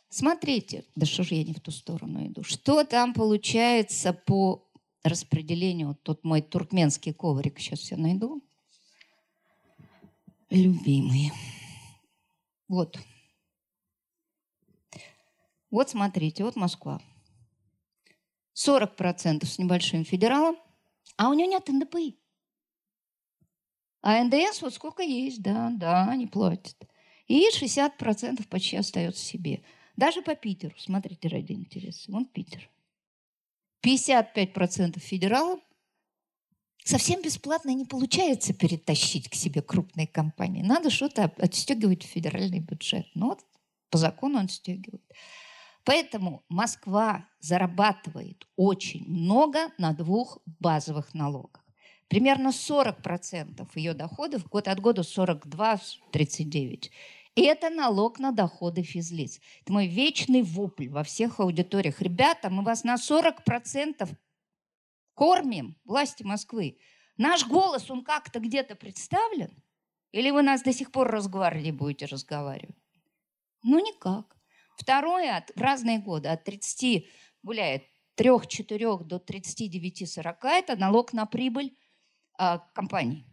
[0.08, 4.65] Смотрите, да что же я не в ту сторону иду, что там получается по
[5.06, 8.44] распределению, вот тот мой туркменский коврик, сейчас я найду.
[10.50, 11.32] Любимый.
[12.68, 12.98] Вот.
[15.70, 17.02] Вот смотрите, вот Москва.
[18.56, 20.58] 40% с небольшим федералом,
[21.18, 22.18] а у него нет НДПИ.
[24.02, 26.78] А НДС вот сколько есть, да, да, они платят.
[27.28, 29.64] И 60% почти остается себе.
[29.98, 32.70] Даже по Питеру, смотрите ради интереса, вон Питер.
[33.86, 35.60] 55% федералов.
[36.84, 40.64] Совсем бесплатно не получается перетащить к себе крупные компании.
[40.64, 43.08] Надо что-то отстегивать в федеральный бюджет.
[43.14, 43.40] Ну вот
[43.90, 45.04] по закону он стегивает.
[45.84, 51.64] Поэтому Москва зарабатывает очень много на двух базовых налогах.
[52.08, 56.90] Примерно 40% ее доходов год от года 42-39.
[57.36, 59.42] И это налог на доходы физлиц.
[59.62, 62.02] Это мой вечный вопль во всех аудиториях.
[62.02, 64.10] Ребята, мы вас на 40%
[65.14, 66.78] кормим, власти Москвы.
[67.18, 69.52] Наш голос, он как-то где-то представлен?
[70.12, 72.78] Или вы нас до сих пор разговаривали будете разговаривать?
[73.64, 74.38] Ну, никак.
[74.78, 77.08] Второе, от, в разные годы, от 30
[77.44, 77.84] гуляет
[78.18, 81.78] 3-4 до 39-40, это налог на прибыль
[82.40, 83.26] э, компаний.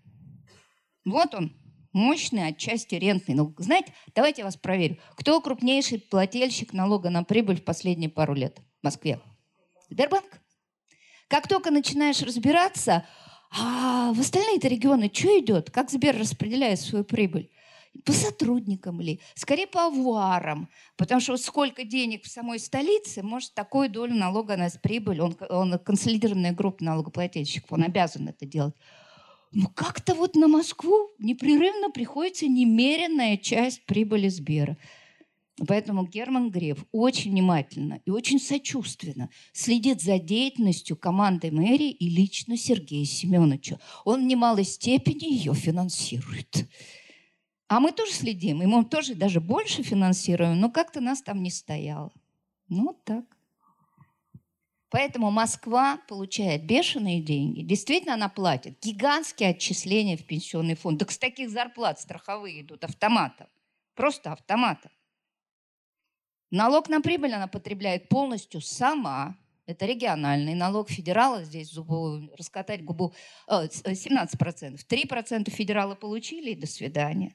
[1.04, 1.56] Вот он,
[1.92, 3.60] мощный, отчасти рентный налог.
[3.60, 4.98] Знаете, давайте я вас проверю.
[5.16, 9.20] Кто крупнейший плательщик налога на прибыль в последние пару лет в Москве?
[9.90, 10.40] Сбербанк.
[11.28, 13.06] Как только начинаешь разбираться,
[13.50, 15.70] а в остальные-то регионы что идет?
[15.70, 17.50] Как Сбер распределяет свою прибыль?
[18.04, 23.90] по сотрудникам ли, скорее по авуарам, потому что сколько денег в самой столице, может такую
[23.90, 28.74] долю налога на прибыль, он, он консолидированная группа налогоплательщиков, он обязан это делать.
[29.52, 34.76] Но как-то вот на Москву непрерывно приходится немеренная часть прибыли Сбера.
[35.68, 42.56] Поэтому Герман Греф очень внимательно и очень сочувственно следит за деятельностью команды мэрии и лично
[42.56, 43.78] Сергея Семеновича.
[44.04, 46.66] Он в немалой степени ее финансирует.
[47.68, 51.50] А мы тоже следим, и мы тоже даже больше финансируем, но как-то нас там не
[51.50, 52.12] стояло.
[52.68, 53.24] Ну, вот так.
[54.92, 57.62] Поэтому Москва получает бешеные деньги.
[57.62, 60.98] Действительно, она платит гигантские отчисления в пенсионный фонд.
[60.98, 63.46] Так с таких зарплат страховые идут автоматом.
[63.94, 64.90] Просто автоматом.
[66.50, 69.38] Налог на прибыль она потребляет полностью сама.
[69.64, 71.42] Это региональный налог федерала.
[71.42, 73.14] Здесь зубу, раскатать губу
[73.48, 74.78] 17%.
[74.86, 77.34] 3% федералы получили и до свидания.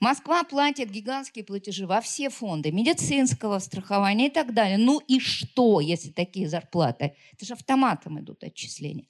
[0.00, 4.78] Москва платит гигантские платежи во все фонды медицинского страхования и так далее.
[4.78, 7.16] Ну и что, если такие зарплаты?
[7.32, 9.06] Это же автоматом идут отчисления.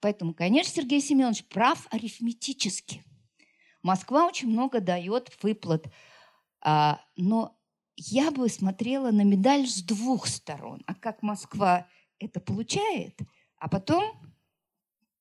[0.00, 3.02] Поэтому, конечно, Сергей Семенович прав арифметически.
[3.82, 5.86] Москва очень много дает выплат,
[6.60, 7.56] а, но
[7.96, 10.82] я бы смотрела на медаль с двух сторон.
[10.86, 13.18] А как Москва это получает,
[13.56, 14.04] а потом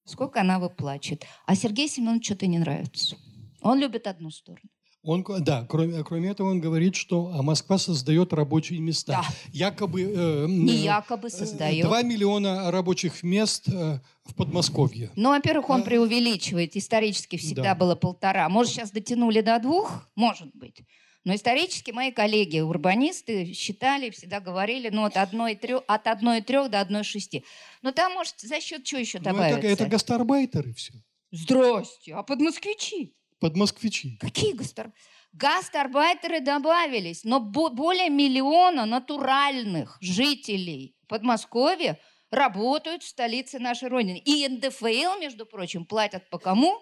[0.04, 1.26] сколько она выплачет.
[1.46, 3.18] А Сергей Семенович что-то не нравится.
[3.62, 4.70] Он любит одну сторону.
[5.06, 9.22] Он, да, кроме, кроме этого он говорит, что а Москва создает рабочие места.
[9.22, 9.28] Да.
[9.54, 10.02] Якобы...
[10.02, 11.86] Э, Не якобы создает.
[11.86, 15.12] 2 миллиона рабочих мест э, в Подмосковье.
[15.16, 16.76] Ну, во-первых, он преувеличивает.
[16.76, 17.76] Исторически всегда Да.
[17.76, 18.50] было полтора.
[18.50, 20.10] Может, сейчас дотянули до двух?
[20.16, 20.82] Может быть.
[21.24, 27.44] Но исторически мои коллеги, урбанисты, считали, всегда говорили, ну, от 1,3 от 1,3 до 1,6.
[27.82, 29.58] Но там, может, за счет чего еще Ну, добавиться?
[29.60, 30.94] это, это гастарбайтеры все.
[31.32, 33.14] Здрасте, а подмосквичи?
[33.40, 34.18] Подмосквичи.
[34.18, 34.94] Какие гастар...
[35.34, 42.00] Гастарбайтеры добавились, но бо- более миллиона натуральных жителей Подмосковья
[42.32, 44.18] работают в столице нашей Родины.
[44.18, 46.82] И НДФЛ, между прочим, платят по кому?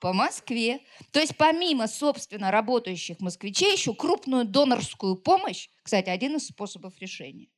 [0.00, 0.80] По Москве.
[1.12, 7.48] То есть помимо, собственно, работающих москвичей, еще крупную донорскую помощь, кстати, один из способов решения.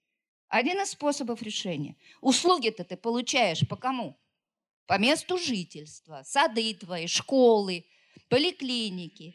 [0.49, 1.97] Один из способов решения.
[2.21, 4.21] Услуги-то ты получаешь по кому?
[4.87, 6.23] По месту жительства.
[6.25, 7.87] Сады твои, школы,
[8.29, 9.35] поликлиники.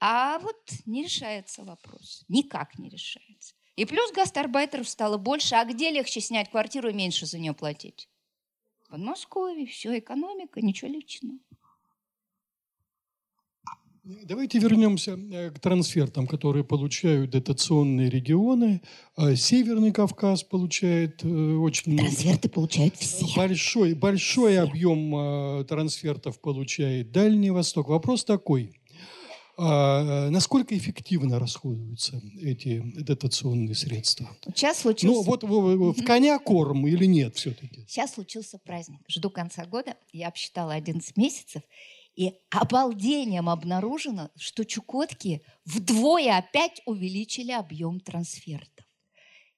[0.00, 2.24] А вот не решается вопрос.
[2.28, 3.54] Никак не решается.
[3.74, 5.56] И плюс гастарбайтеров стало больше.
[5.56, 8.08] А где легче снять квартиру и меньше за нее платить?
[8.84, 9.66] В Подмосковье.
[9.66, 11.38] Все, экономика, ничего личного.
[14.24, 18.80] Давайте вернемся э, к трансфертам, которые получают дотационные регионы.
[19.16, 22.08] А Северный Кавказ получает э, очень много.
[22.08, 23.26] Трансферты получают все.
[23.36, 24.62] Большой, большой Все.
[24.62, 25.14] объем
[25.60, 27.88] э, трансфертов получает Дальний Восток.
[27.88, 28.72] Вопрос такой.
[29.60, 34.30] А, насколько эффективно расходуются эти дотационные средства?
[34.54, 35.42] Сейчас случился, Ну, вот
[35.98, 37.84] в коня корм или нет все-таки?
[37.88, 39.00] сейчас случился праздник.
[39.08, 39.96] Жду конца года.
[40.12, 41.62] Я обсчитала 11 месяцев.
[42.18, 48.84] И обалдением обнаружено, что Чукотки вдвое опять увеличили объем трансфертов.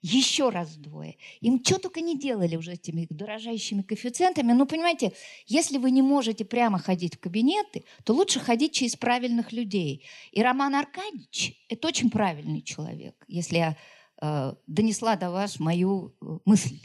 [0.03, 1.17] Еще раз вдвое.
[1.41, 4.53] Им что только не делали уже этими дорожающими коэффициентами.
[4.53, 5.15] Ну, понимаете,
[5.47, 10.05] если вы не можете прямо ходить в кабинеты, то лучше ходить через правильных людей.
[10.31, 13.77] И Роман Аркадьевич– это очень правильный человек, если я
[14.21, 16.79] э, донесла до вас мою э, мысль.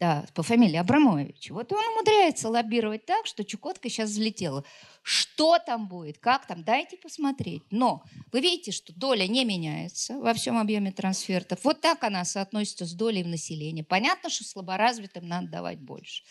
[0.00, 1.50] Да, по фамилии Абрамович.
[1.50, 4.64] Вот он умудряется лоббировать так, что Чукотка сейчас взлетела.
[5.02, 7.64] Что там будет, как там, дайте посмотреть.
[7.70, 11.62] Но вы видите, что доля не меняется во всем объеме трансфертов.
[11.64, 13.82] Вот так она соотносится с долей в населении.
[13.82, 16.24] Понятно, что слаборазвитым надо давать больше.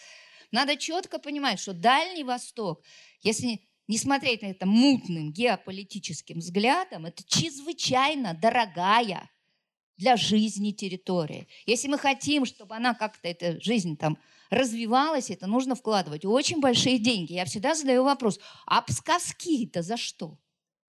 [0.51, 2.84] Надо четко понимать, что Дальний Восток,
[3.21, 9.29] если не смотреть на это мутным геополитическим взглядом, это чрезвычайно дорогая
[9.99, 11.45] для жизни территория.
[11.65, 14.17] Если мы хотим, чтобы она как-то, эта жизнь там
[14.49, 17.33] развивалась, это нужно вкладывать очень большие деньги.
[17.33, 20.39] Я всегда задаю вопрос, а псковские-то за что?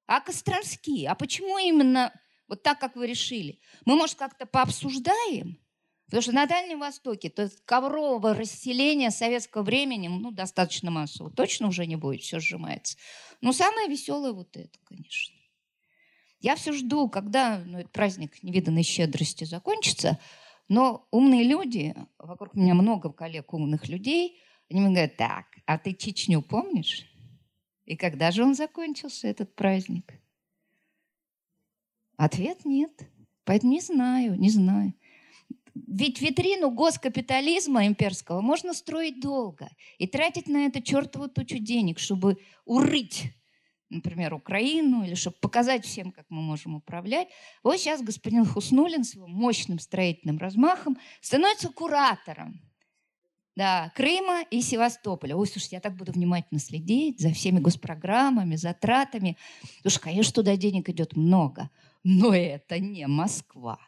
[0.06, 1.08] А костромские?
[1.08, 2.12] А почему именно
[2.48, 3.58] вот так, как вы решили?
[3.84, 5.58] Мы, может, как-то пообсуждаем?
[6.06, 11.30] Потому что на Дальнем Востоке то есть коврового расселения советского времени ну, достаточно массово.
[11.30, 12.96] Точно уже не будет, все сжимается.
[13.40, 15.39] Но самое веселое вот это, конечно.
[16.40, 20.18] Я все жду, когда ну, этот праздник невиданной щедрости закончится,
[20.68, 25.92] но умные люди, вокруг меня много коллег умных людей, они мне говорят, так, а ты
[25.92, 27.06] Чечню помнишь?
[27.84, 30.14] И когда же он закончился, этот праздник?
[32.16, 32.92] Ответ нет.
[33.44, 34.94] Поэтому не знаю, не знаю.
[35.74, 39.68] Ведь витрину госкапитализма имперского можно строить долго
[39.98, 43.32] и тратить на это чертову тучу денег, чтобы урыть
[43.90, 47.28] например, Украину, или чтобы показать всем, как мы можем управлять.
[47.62, 52.60] Вот сейчас господин Хуснулин с его мощным строительным размахом становится куратором
[53.60, 55.36] да, Крыма и Севастополя.
[55.36, 59.36] Ой, слушайте, я так буду внимательно следить за всеми госпрограммами, затратами.
[59.86, 61.68] Что, конечно, туда денег идет много.
[62.02, 63.78] Но это не Москва.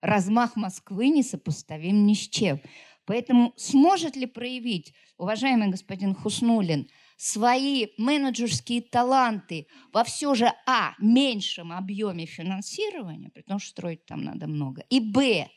[0.00, 2.60] Размах Москвы несопоставим ни с чем.
[3.06, 11.72] Поэтому сможет ли проявить, уважаемый господин Хуснулин, свои менеджерские таланты во все же, а, меньшем
[11.72, 15.48] объеме финансирования, при том, что строить там надо много, и, б,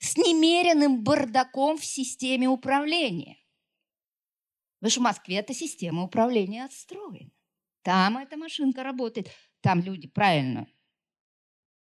[0.00, 3.38] с немеренным бардаком в системе управления.
[4.80, 7.30] Потому что в Москве эта система управления отстроена.
[7.82, 9.30] Там эта машинка работает.
[9.60, 10.66] Там люди правильно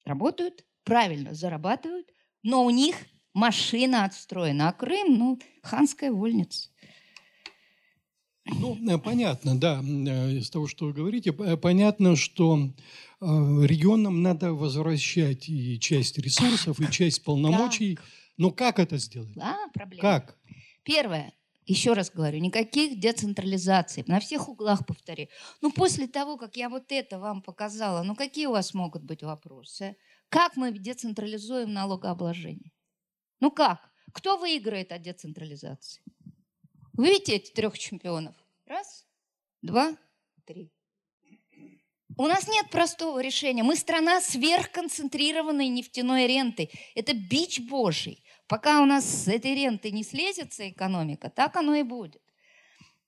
[0.04, 2.08] работают, правильно зарабатывают,
[2.42, 2.96] но у них
[3.32, 4.68] машина отстроена.
[4.68, 6.69] А Крым, ну, ханская вольница.
[8.46, 12.70] Ну, э, понятно, да, э, из того, что вы говорите, понятно, что э,
[13.20, 17.96] регионам надо возвращать и часть ресурсов, и часть полномочий.
[17.96, 18.04] Как?
[18.36, 19.34] Но как это сделать?
[19.34, 20.00] Да, проблема.
[20.00, 20.38] Как?
[20.82, 21.32] Первое.
[21.66, 24.02] Еще раз говорю, никаких децентрализаций.
[24.06, 25.28] На всех углах повтори.
[25.60, 29.22] Ну, после того, как я вот это вам показала, ну, какие у вас могут быть
[29.22, 29.96] вопросы?
[30.30, 32.72] Как мы децентрализуем налогообложение?
[33.40, 33.90] Ну как?
[34.12, 36.02] Кто выиграет от децентрализации?
[37.00, 38.34] Вы видите эти трех чемпионов?
[38.66, 39.06] Раз,
[39.62, 39.96] два,
[40.44, 40.70] три.
[42.18, 43.62] У нас нет простого решения.
[43.62, 46.70] Мы страна сверхконцентрированной нефтяной рентой.
[46.94, 48.22] Это бич божий.
[48.48, 52.20] Пока у нас с этой ренты не слезется экономика, так оно и будет.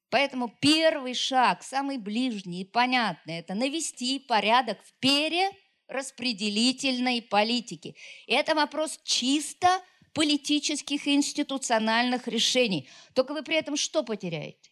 [0.08, 7.94] Поэтому первый шаг, самый ближний и понятный, это навести порядок в перераспределительной политике.
[8.26, 9.82] И это вопрос чисто
[10.12, 12.88] политических и институциональных решений.
[13.14, 14.70] Только вы при этом что потеряете,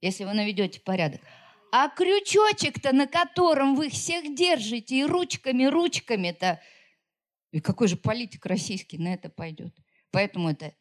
[0.00, 1.20] если вы наведете порядок?
[1.72, 6.60] А крючочек-то, на котором вы их всех держите, и ручками, ручками-то,
[7.50, 9.74] и какой же политик российский на это пойдет?
[10.10, 10.74] Поэтому это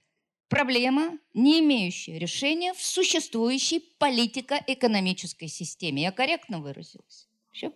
[0.50, 6.04] проблема, не имеющая решения в существующей политико-экономической системе.
[6.04, 7.30] Я корректно выразилась?
[7.52, 7.72] Все.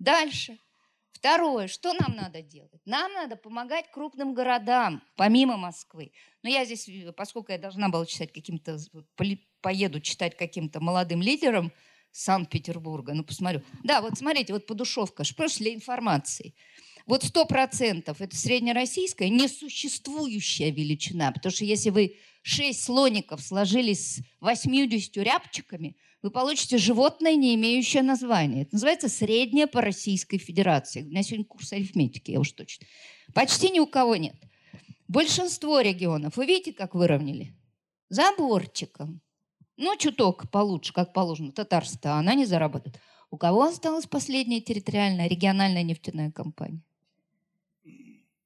[0.00, 0.58] Дальше.
[1.26, 2.80] Второе, что нам надо делать?
[2.84, 6.12] Нам надо помогать крупным городам, помимо Москвы.
[6.44, 8.78] Но я здесь, э, поскольку я должна была читать каким-то,
[9.60, 11.72] поеду читать каким-то молодым лидерам
[12.12, 13.62] Санкт-Петербурга, ну посмотрю.
[13.82, 16.54] Да, вот смотрите, вот подушевка, просто для информации.
[17.06, 24.22] Вот сто процентов это среднероссийская несуществующая величина, потому что если вы шесть слоников сложились с
[24.38, 25.96] 80 рябчиками,
[26.26, 28.62] вы получите животное, не имеющее названия.
[28.62, 31.02] Это называется среднее по Российской Федерации.
[31.02, 32.84] У меня сегодня курс арифметики, я уж точно.
[33.32, 34.34] Почти ни у кого нет.
[35.06, 37.54] Большинство регионов, вы видите, как выровняли?
[38.08, 39.20] Заборчиком.
[39.76, 41.52] Ну, чуток получше, как положено.
[41.52, 42.98] Татарстан, они заработают.
[43.30, 46.82] У кого осталась последняя территориальная региональная нефтяная компания?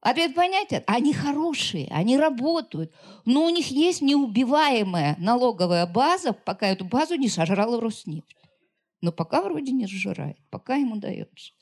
[0.01, 0.83] Ответ понятен.
[0.87, 2.93] Они хорошие, они работают,
[3.27, 8.37] но у них есть неубиваемая налоговая база, пока эту базу не сожрала Роснефть.
[9.03, 11.53] Но пока вроде не сжирает, пока ему дается.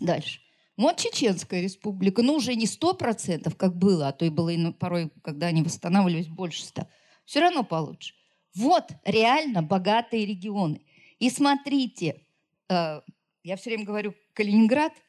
[0.00, 0.40] Дальше.
[0.76, 4.72] Вот Чеченская республика, ну уже не сто процентов, как было, а то и было и
[4.72, 6.88] порой, когда они восстанавливались, больше ста.
[7.26, 8.14] Все равно получше.
[8.56, 10.82] Вот реально богатые регионы.
[11.18, 12.22] И смотрите,
[12.68, 13.00] э,
[13.42, 14.92] я все время говорю Калининград–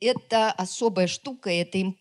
[0.00, 1.98] это особая штука, это им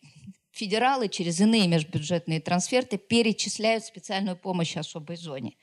[0.51, 5.55] федералы через иные межбюджетные трансферты перечисляют специальную помощь особой зоне.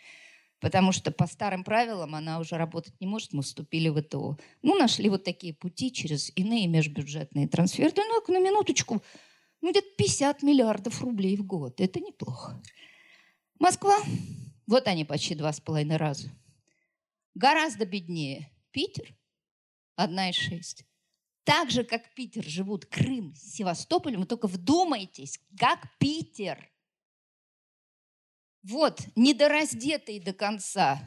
[0.60, 4.38] Потому что по старым правилам она уже работать не может, мы вступили в ВТО.
[4.62, 8.02] Ну, нашли вот такие пути через иные межбюджетные трансферты.
[8.04, 9.02] Ну, на минуточку,
[9.60, 11.80] ну, где-то 50 миллиардов рублей в год.
[11.80, 12.62] Это неплохо.
[13.58, 13.98] Москва,
[14.66, 16.30] вот они почти два с половиной раза.
[17.34, 18.50] Гораздо беднее.
[18.70, 19.14] Питер,
[19.94, 20.86] одна из шесть
[21.46, 26.68] так же, как Питер, живут Крым, Севастополь, вы только вдумайтесь, как Питер.
[28.64, 31.00] Вот, недораздетый до конца.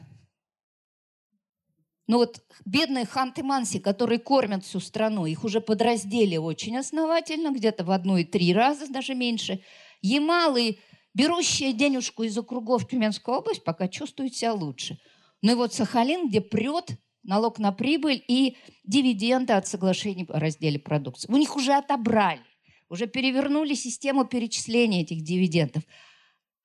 [2.08, 7.92] Но вот бедные ханты-манси, которые кормят всю страну, их уже подраздели очень основательно, где-то в
[7.92, 9.62] одну и три раза, даже меньше.
[10.02, 10.80] Ямалы,
[11.14, 14.98] берущие денежку из округов Тюменской области, пока чувствуют себя лучше.
[15.42, 16.92] Ну и вот Сахалин, где прет
[17.24, 21.32] налог на прибыль и дивиденды от соглашений о разделе продукции.
[21.32, 22.42] У них уже отобрали,
[22.90, 25.84] уже перевернули систему перечисления этих дивидендов.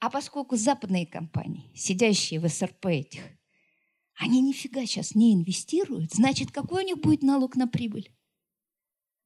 [0.01, 3.23] А поскольку западные компании, сидящие в СРП этих,
[4.17, 8.11] они нифига сейчас не инвестируют, значит, какой у них будет налог на прибыль?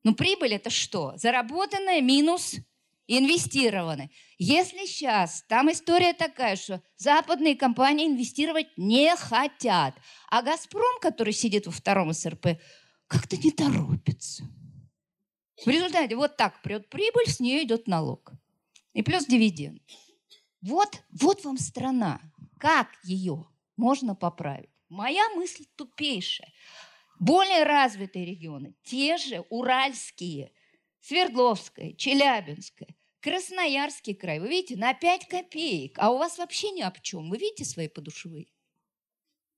[0.05, 1.14] Ну, прибыль это что?
[1.16, 2.57] Заработанная минус
[3.09, 4.11] инвестированы.
[4.39, 9.95] Если сейчас там история такая, что западные компании инвестировать не хотят,
[10.31, 12.61] а «Газпром», который сидит во втором СРП,
[13.09, 14.45] как-то не торопится.
[15.65, 18.33] В результате вот так прет прибыль, с нее идет налог.
[18.93, 19.83] И плюс дивиденд.
[20.61, 22.21] Вот, вот вам страна.
[22.59, 23.47] Как ее
[23.77, 24.71] можно поправить?
[24.89, 26.53] Моя мысль тупейшая.
[27.19, 30.53] Более развитые регионы, те же уральские,
[31.01, 34.39] Свердловская, Челябинская, Красноярский край.
[34.41, 35.99] Вы видите, на 5 копеек.
[35.99, 37.31] А у вас вообще ни об чем.
[37.31, 38.47] Вы видите свои подушевые?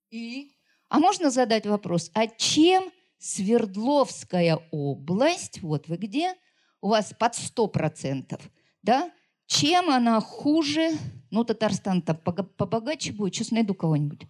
[0.09, 0.51] И?
[0.89, 6.33] А можно задать вопрос, а чем Свердловская область, вот вы где,
[6.81, 8.41] у вас под 100%,
[8.81, 9.13] да,
[9.45, 10.91] чем она хуже,
[11.29, 14.23] ну, Татарстан там побогаче будет, сейчас найду кого-нибудь,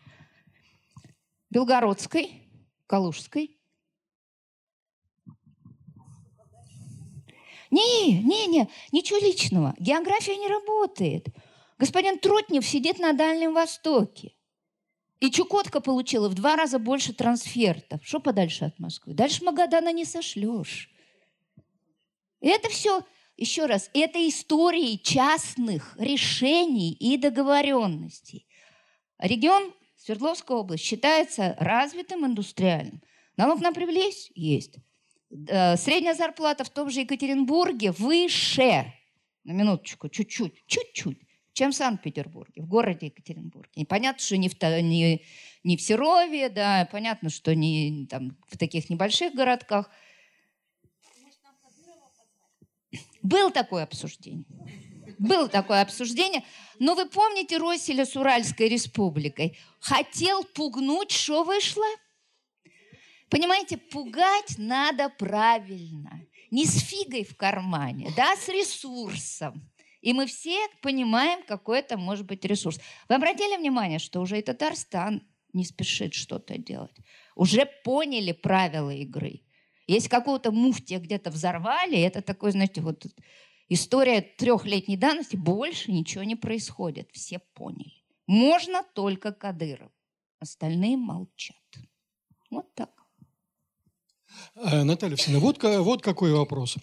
[1.50, 2.32] Белгородской,
[2.86, 3.61] Калужской.
[7.72, 9.74] Не, не, не, ничего личного.
[9.80, 11.28] География не работает.
[11.78, 14.36] Господин Тротнев сидит на Дальнем Востоке.
[15.22, 18.06] И Чукотка получила в два раза больше трансфертов.
[18.06, 19.14] Что подальше от Москвы?
[19.14, 20.90] Дальше Магадана не сошлешь.
[22.42, 23.04] И это все,
[23.38, 28.48] еще раз, это истории частных решений и договоренностей.
[29.20, 33.02] Регион Свердловская область считается развитым индустриальным.
[33.38, 34.76] Налог на прибыль есть?
[35.48, 38.94] Э, средняя зарплата в том же Екатеринбурге выше,
[39.44, 41.20] на минуточку, чуть-чуть, чуть-чуть,
[41.54, 43.72] чем в Санкт-Петербурге, в городе Екатеринбурге.
[43.76, 45.24] И понятно, что не в, не,
[45.64, 49.90] не в Серове, да, понятно, что не там, в таких небольших городках.
[53.22, 54.46] Было такое обсуждение.
[55.18, 56.44] Было такое обсуждение.
[56.80, 59.58] Но вы помните Росселя с Уральской республикой?
[59.80, 61.86] Хотел пугнуть, что вышло?
[63.32, 66.22] Понимаете, пугать надо правильно.
[66.52, 69.72] Не с фигой в кармане, да, с ресурсом.
[70.02, 72.82] И мы все понимаем, какой это может быть ресурс.
[73.08, 75.24] Вы обратили внимание, что уже и Татарстан
[75.54, 76.98] не спешит что-то делать.
[77.36, 79.44] Уже поняли правила игры.
[79.88, 83.06] Если какого-то муфтия где-то взорвали, это такой, знаете, вот
[83.70, 87.10] история трехлетней давности, больше ничего не происходит.
[87.14, 88.04] Все поняли.
[88.28, 89.92] Можно только Кадыров.
[90.40, 91.56] Остальные молчат.
[92.50, 93.01] Вот так.
[94.56, 96.78] Э, Наталья Алексеевна, вот, вот какой вопрос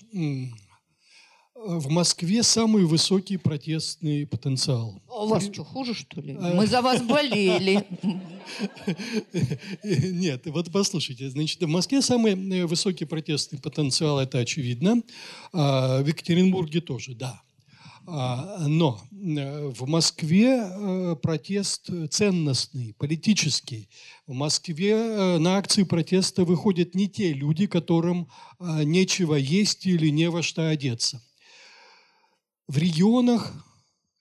[1.59, 5.03] в Москве самый высокий протестный потенциал.
[5.09, 6.35] А у вас что, хуже, что ли?
[6.35, 6.55] Э.
[6.55, 7.85] Мы за вас болели.
[9.83, 11.29] Нет, вот послушайте.
[11.31, 15.03] Значит, в Москве самый э, высокий протестный потенциал, это очевидно.
[15.53, 17.43] А, в Екатеринбурге тоже, да.
[18.11, 23.89] А, но э, в Москве протест ценностный, политический.
[24.27, 28.29] В Москве на акции протеста выходят не те люди, которым
[28.59, 31.23] нечего есть или не во что одеться.
[32.67, 33.55] В регионах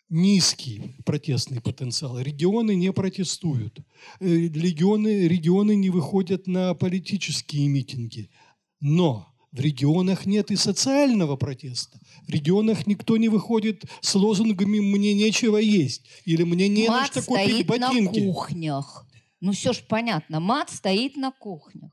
[0.09, 2.19] низкий протестный потенциал.
[2.19, 3.79] Регионы не протестуют.
[4.19, 8.29] Э, регионы, регионы не выходят на политические митинги.
[8.79, 9.27] Но
[9.57, 11.99] в регионах нет и социального протеста.
[12.27, 17.21] В регионах никто не выходит с лозунгами «мне нечего есть» или «мне не Мат на
[17.21, 18.19] что купить стоит ботинки».
[18.19, 19.07] на кухнях.
[19.39, 20.39] Ну все ж понятно.
[20.39, 21.91] Мат стоит на кухнях,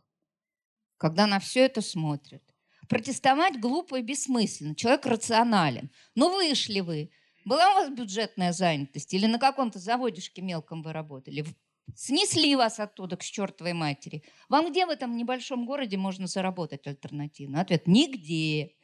[0.99, 2.43] когда на все это смотрят.
[2.87, 4.75] Протестовать глупо и бессмысленно.
[4.75, 5.91] Человек рационален.
[6.15, 7.11] Но ну, вышли вы.
[7.47, 9.15] Была у вас бюджетная занятость?
[9.15, 11.47] Или на каком-то заводишке мелком вы работали?
[11.95, 14.25] Снесли вас оттуда к чертовой матери.
[14.49, 17.61] Вам где в этом небольшом городе можно заработать альтернативно?
[17.61, 18.75] Ответ– нигде.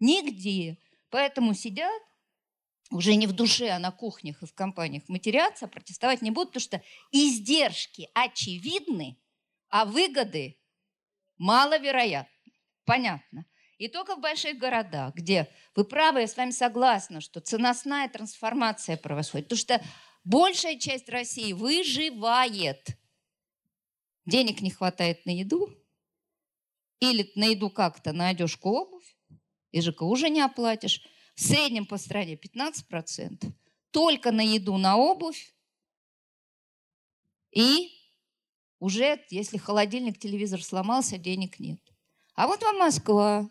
[0.00, 0.78] Нигде.
[1.10, 2.02] Поэтому сидят
[2.90, 6.62] уже не в душе, а на кухнях и в компаниях матерятся, протестовать не будут, потому
[6.62, 6.82] что
[7.12, 9.18] издержки очевидны,
[9.68, 10.58] а выгоды
[11.38, 12.52] маловероятны.
[12.84, 13.44] Понятно.
[13.78, 18.96] И только в больших городах, где вы правы, я с вами согласна, что ценностная трансформация
[18.96, 19.48] происходит.
[19.48, 19.82] Потому что
[20.26, 22.98] большая часть России выживает.
[24.26, 25.70] Денег не хватает на еду,
[26.98, 29.16] или на еду как-то на одежку обувь,
[29.70, 31.02] и ЖК уже не оплатишь.
[31.34, 33.52] В среднем по стране 15%.
[33.90, 35.54] Только на еду, на обувь.
[37.52, 37.92] И
[38.80, 41.80] уже, если холодильник, телевизор сломался, денег нет.
[42.34, 43.50] А вот вам Москва.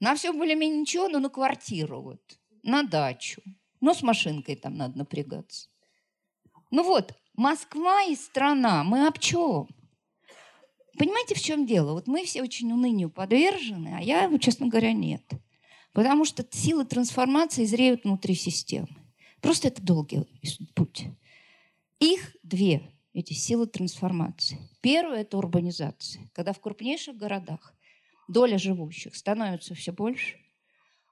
[0.00, 3.42] На все более-менее ничего, но на квартиру вот, на дачу.
[3.86, 5.68] Но с машинкой там надо напрягаться.
[6.72, 9.68] Ну вот, Москва и страна, мы об чем?
[10.98, 11.92] Понимаете, в чем дело?
[11.92, 15.22] Вот мы все очень унынию подвержены, а я, честно говоря, нет.
[15.92, 18.88] Потому что силы трансформации зреют внутри системы.
[19.40, 20.24] Просто это долгий
[20.74, 21.04] путь.
[22.00, 24.58] Их две эти силы трансформации.
[24.80, 27.72] Первое– это урбанизация, когда в крупнейших городах
[28.26, 30.38] доля живущих становится все больше.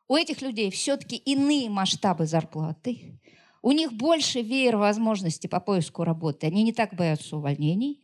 [0.09, 3.19] У этих людей все-таки иные масштабы зарплаты,
[3.63, 8.01] у них больше веер возможностей по поиску работы, они не так боятся увольнений.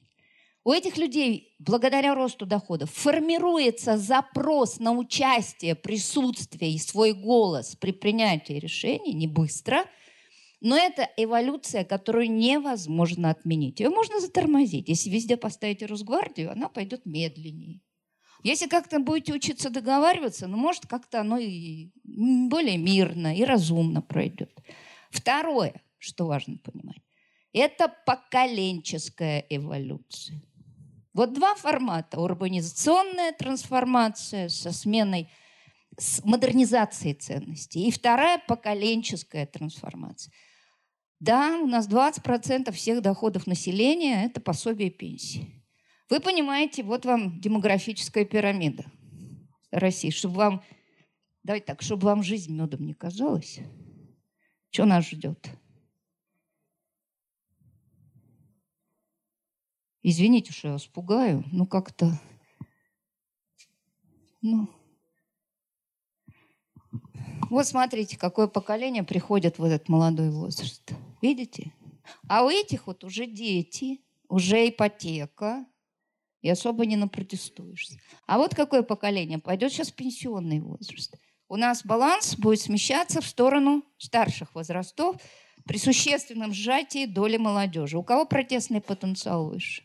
[0.65, 7.93] У этих людей, благодаря росту доходов, формируется запрос на участие, присутствие и свой голос при
[7.93, 9.85] принятии решений не быстро–
[10.61, 13.81] Но это эволюция, которую невозможно отменить.
[13.81, 14.89] Ее можно затормозить.
[14.89, 17.81] Если везде поставите Росгвардию, она пойдет медленнее.
[18.43, 24.53] Если как-то будете учиться договариваться, ну, может, как-то оно и более мирно и разумно пройдет.
[25.11, 27.03] Второе, что важно понимать,
[27.53, 30.41] это поколенческая эволюция.
[31.12, 32.20] Вот два формата.
[32.20, 35.28] Урбанизационная трансформация со сменой,
[35.99, 37.88] с модернизацией ценностей.
[37.88, 40.32] И вторая поколенческая трансформация.
[41.18, 45.60] Да, у нас 20% всех доходов населения– это пособие пенсии.
[46.11, 48.85] Вы понимаете, вот вам демографическая пирамида
[49.71, 50.11] России.
[50.11, 50.65] Чтобы вам,
[51.45, 53.61] давайте так, чтобы вам жизнь медом не казалась,
[54.71, 55.49] что нас ждет?
[60.03, 62.11] Извините, что я вас пугаю, ну как-то...
[64.43, 64.69] Ну,
[67.51, 70.93] вот смотрите, какое поколение приходит в этот молодой возраст.
[71.23, 71.73] Видите?
[72.27, 75.67] А у этих вот уже дети, уже ипотека,
[76.43, 77.99] и особо не напротестуешься.
[78.26, 81.14] А вот какое поколение пойдет сейчас пенсионный возраст.
[81.49, 85.16] У нас баланс будет смещаться в сторону старших возрастов
[85.64, 87.99] при существенном сжатии доли молодежи.
[87.99, 89.82] У кого протестный потенциал выше?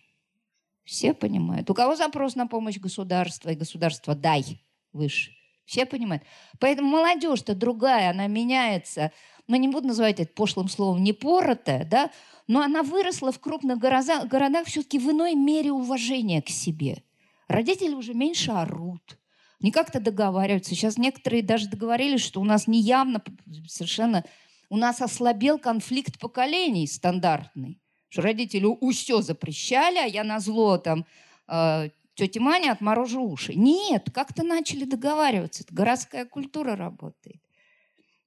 [0.83, 1.69] Все понимают.
[1.69, 4.61] У кого запрос на помощь государства и государство дай
[4.93, 5.31] выше?
[5.65, 6.23] Все понимают.
[6.59, 9.11] Поэтому молодежь-то другая, она меняется.
[9.47, 12.11] Ну, не буду называть это пошлым словом, не поротая, да,
[12.47, 17.03] но она выросла в крупных городах, городах все-таки в иной мере уважения к себе.
[17.47, 19.19] Родители уже меньше орут,
[19.59, 20.71] не как-то договариваются.
[20.71, 23.23] Сейчас некоторые даже договорились, что у нас неявно
[23.67, 24.23] совершенно...
[24.69, 27.79] У нас ослабел конфликт поколений стандартный
[28.15, 31.05] что родители все запрещали, а я на зло там
[31.49, 33.55] э, тете Мане отморожу уши.
[33.55, 35.63] Нет, как-то начали договариваться.
[35.63, 37.41] Это городская культура работает.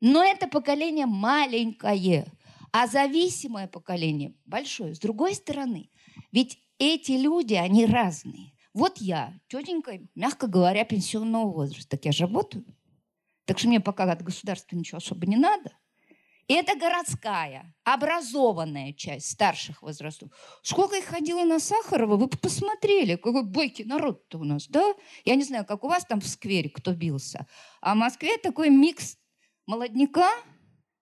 [0.00, 2.26] Но это поколение маленькое,
[2.72, 4.94] а зависимое поколение большое.
[4.94, 5.90] С другой стороны,
[6.32, 8.52] ведь эти люди, они разные.
[8.74, 11.96] Вот я, тетенька, мягко говоря, пенсионного возраста.
[11.96, 12.64] Так я же работаю.
[13.44, 15.72] Так что мне пока от государства ничего особо не надо–
[16.48, 20.30] это городская, образованная часть старших возрастов.
[20.62, 24.94] Сколько их ходило на Сахарова, вы посмотрели, какой бойкий народ-то у нас, да?
[25.26, 27.46] Я не знаю, как у вас там в сквере кто бился.
[27.82, 29.18] А в Москве такой микс
[29.68, 30.28] молодняка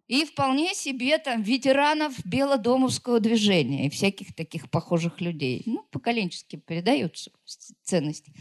[0.06, 5.62] и вполне себе там ветеранов белодомовского движения и всяких таких похожих людей.
[5.64, 7.30] Ну, поколенчески передаются
[7.82, 8.34] ценности.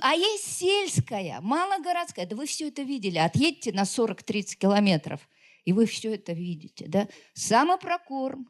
[0.00, 2.26] А есть сельская, малогородская.
[2.26, 3.18] Да вы все это видели.
[3.18, 5.28] Отъедьте на 40-30 километров–
[5.64, 7.08] и вы все это видите, да?
[7.34, 8.48] Самопрокорм.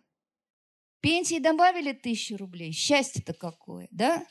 [1.01, 2.73] Пенсии добавили тысячу рублей.
[2.73, 4.25] Счастье-то какое, да?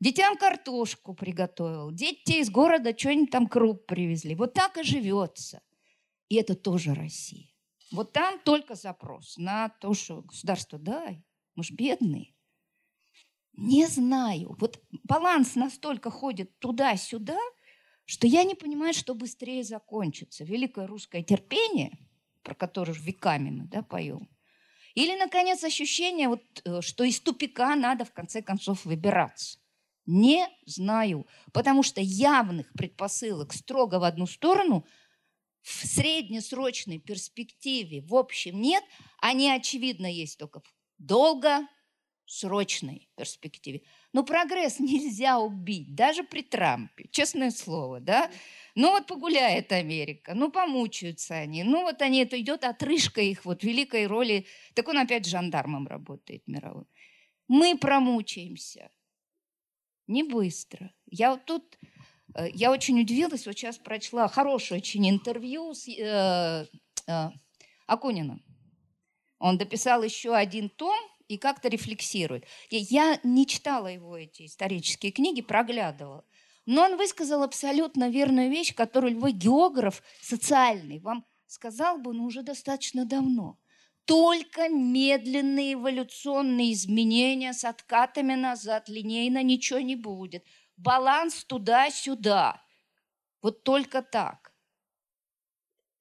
[0.00, 1.90] Детям картошку приготовил.
[1.90, 4.34] Дети из города что-нибудь там круп привезли.
[4.34, 5.62] Вот так и живется.
[6.30, 7.50] И это тоже Россия.
[7.92, 11.22] Вот там только запрос на то, что государство дай.
[11.56, 12.34] Мы ж бедные.
[13.52, 14.56] Не знаю.
[14.58, 17.38] Вот баланс настолько ходит туда-сюда,
[18.06, 20.44] что я не понимаю, что быстрее закончится.
[20.44, 21.98] Великое русское терпение–
[22.42, 24.28] про который веками мы да, поем.
[24.94, 29.58] Или, наконец, ощущение, вот, э, что из тупика надо в конце концов выбираться.
[30.06, 34.84] Не знаю, потому что явных предпосылок строго в одну сторону
[35.62, 38.84] в среднесрочной перспективе в общем нет,
[39.18, 43.82] они, очевидно, есть только в долгосрочной перспективе.
[44.12, 48.30] Но прогресс нельзя убить, даже при Трампе, честное слово, да?
[48.74, 53.62] Ну вот погуляет Америка, ну помучаются они, ну вот они, это идет отрыжка их вот
[53.62, 54.46] великой роли.
[54.74, 56.86] Так он опять жандармом работает мировым.
[57.48, 58.90] Мы промучаемся.
[60.06, 60.92] Не быстро.
[61.06, 61.78] Я вот тут,
[62.54, 66.66] я очень удивилась, вот сейчас прочла хорошее очень интервью с э,
[67.06, 67.30] э,
[67.86, 68.42] Акуниным.
[69.38, 70.96] Он дописал еще один том
[71.28, 72.44] и как-то рефлексирует.
[72.70, 76.24] Я не читала его эти исторические книги, проглядывала.
[76.66, 82.42] Но он высказал абсолютно верную вещь, которую любой географ социальный вам сказал бы, но уже
[82.42, 83.58] достаточно давно.
[84.04, 90.44] Только медленные эволюционные изменения с откатами назад линейно ничего не будет.
[90.80, 92.62] Баланс туда-сюда.
[93.42, 94.54] Вот только так.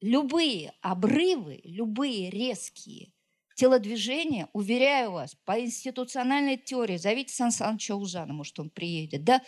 [0.01, 3.13] Любые обрывы, любые резкие
[3.55, 9.41] телодвижения, уверяю вас, по институциональной теории, зовите Сан Саныча Узана, может, он приедет, да,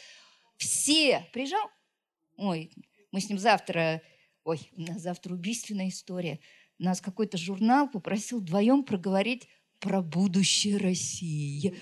[0.58, 1.26] все.
[1.32, 1.66] Приезжал?
[2.36, 2.74] Ой,
[3.12, 4.02] мы с ним завтра...
[4.44, 6.42] Ой, у нас завтра убийственная история.
[6.78, 9.48] Нас какой-то журнал попросил вдвоем проговорить
[9.82, 11.76] про будущее России.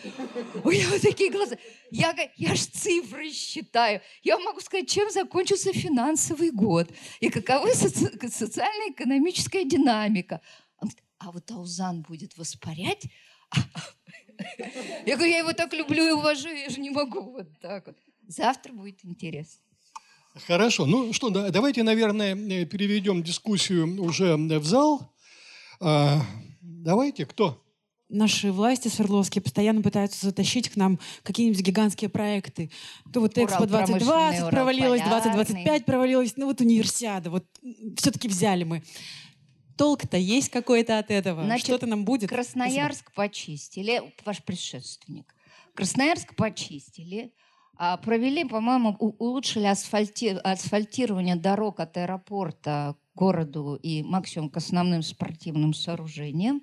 [0.63, 1.57] У вот такие глаза.
[1.91, 4.01] Я, я ж цифры считаю.
[4.23, 6.89] Я могу сказать, чем закончился финансовый год
[7.19, 10.41] и какова соци- социально-экономическая динамика.
[10.79, 13.05] Он говорит, а вот Аузан будет воспарять.
[15.05, 17.97] Я говорю, я его так люблю и уважаю, я же не могу вот так вот.
[18.27, 19.61] Завтра будет интересно.
[20.47, 20.85] Хорошо.
[20.85, 25.13] Ну что, да, давайте, наверное, переведем дискуссию уже в зал.
[25.81, 26.21] А,
[26.61, 27.61] давайте, кто?
[28.09, 32.71] Наши власти Свердловские постоянно пытаются затащить к нам какие-нибудь гигантские проекты.
[33.13, 37.45] То вот Экспо 2020 провалилось, 2025 провалилось, ну вот универсиада, вот
[37.97, 38.83] все-таки взяли мы.
[39.77, 41.45] Толк-то есть какой-то от этого?
[41.45, 42.29] Значит, Что-то нам будет?
[42.29, 43.15] Красноярск Спасибо.
[43.15, 45.33] почистили, ваш предшественник.
[45.73, 47.31] Красноярск почистили,
[47.77, 50.37] а, провели, по-моему, улучшили асфальти...
[50.43, 56.61] асфальтирование дорог от аэропорта к городу и максимум к основным спортивным сооружениям.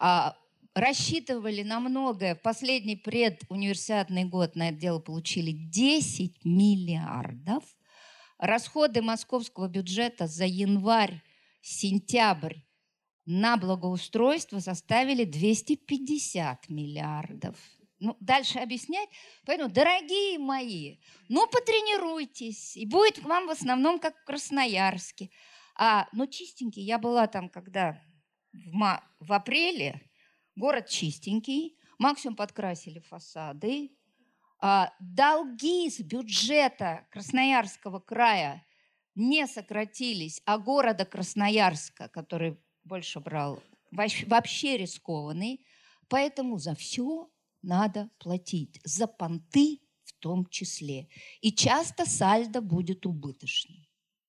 [0.00, 0.34] А,
[0.74, 2.34] рассчитывали на многое.
[2.34, 7.62] В последний предуниверсиадный год на это дело получили 10 миллиардов.
[8.38, 12.56] Расходы московского бюджета за январь-сентябрь
[13.26, 17.56] на благоустройство составили 250 миллиардов
[18.00, 19.08] ну, дальше объяснять.
[19.44, 20.96] Поэтому, дорогие мои,
[21.28, 25.30] ну, потренируйтесь, и будет к вам в основном как в Красноярске.
[25.76, 28.02] А, ну, чистенький, я была там, когда
[28.52, 30.00] в, ма- в апреле,
[30.60, 33.90] город чистенький, максимум подкрасили фасады,
[34.60, 38.64] а, долги с бюджета Красноярского края
[39.14, 45.64] не сократились, а города Красноярска, который больше брал, вообще рискованный.
[46.08, 47.30] Поэтому за все
[47.62, 51.08] надо платить, за понты в том числе.
[51.40, 53.86] И часто сальдо будет убыточным.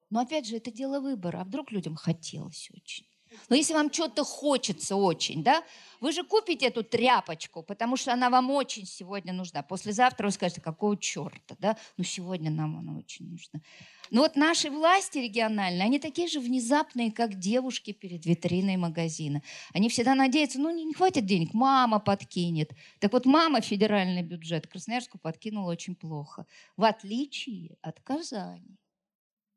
[0.10, 1.42] Но опять же, это дело выбора.
[1.42, 3.11] А вдруг людям хотелось очень?
[3.50, 5.64] Но если вам что-то хочется очень, да,
[6.00, 9.62] вы же купите эту тряпочку, потому что она вам очень сегодня нужна.
[9.62, 11.78] Послезавтра вы скажете, какого черта, да?
[11.98, 13.62] Ну, сегодня нам она очень нужна.
[14.10, 19.42] Но вот наши власти региональные, они такие же внезапные, как девушки перед витриной магазина.
[19.74, 22.72] Они всегда надеются, ну, не, не хватит денег, мама подкинет.
[23.00, 26.46] Так вот, мама федеральный бюджет Красноярску подкинула очень плохо.
[26.76, 28.78] В отличие от Казани.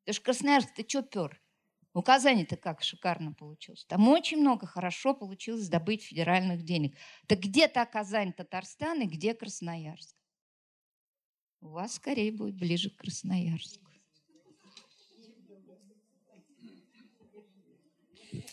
[0.04, 1.43] Потому что Красноярск, ты что пер?
[1.94, 3.84] У Казани-то как шикарно получилось.
[3.84, 6.96] Там очень много хорошо получилось добыть федеральных денег.
[7.28, 10.16] Так где то Казань, Татарстан и где Красноярск?
[11.60, 13.84] У вас скорее будет ближе к Красноярску.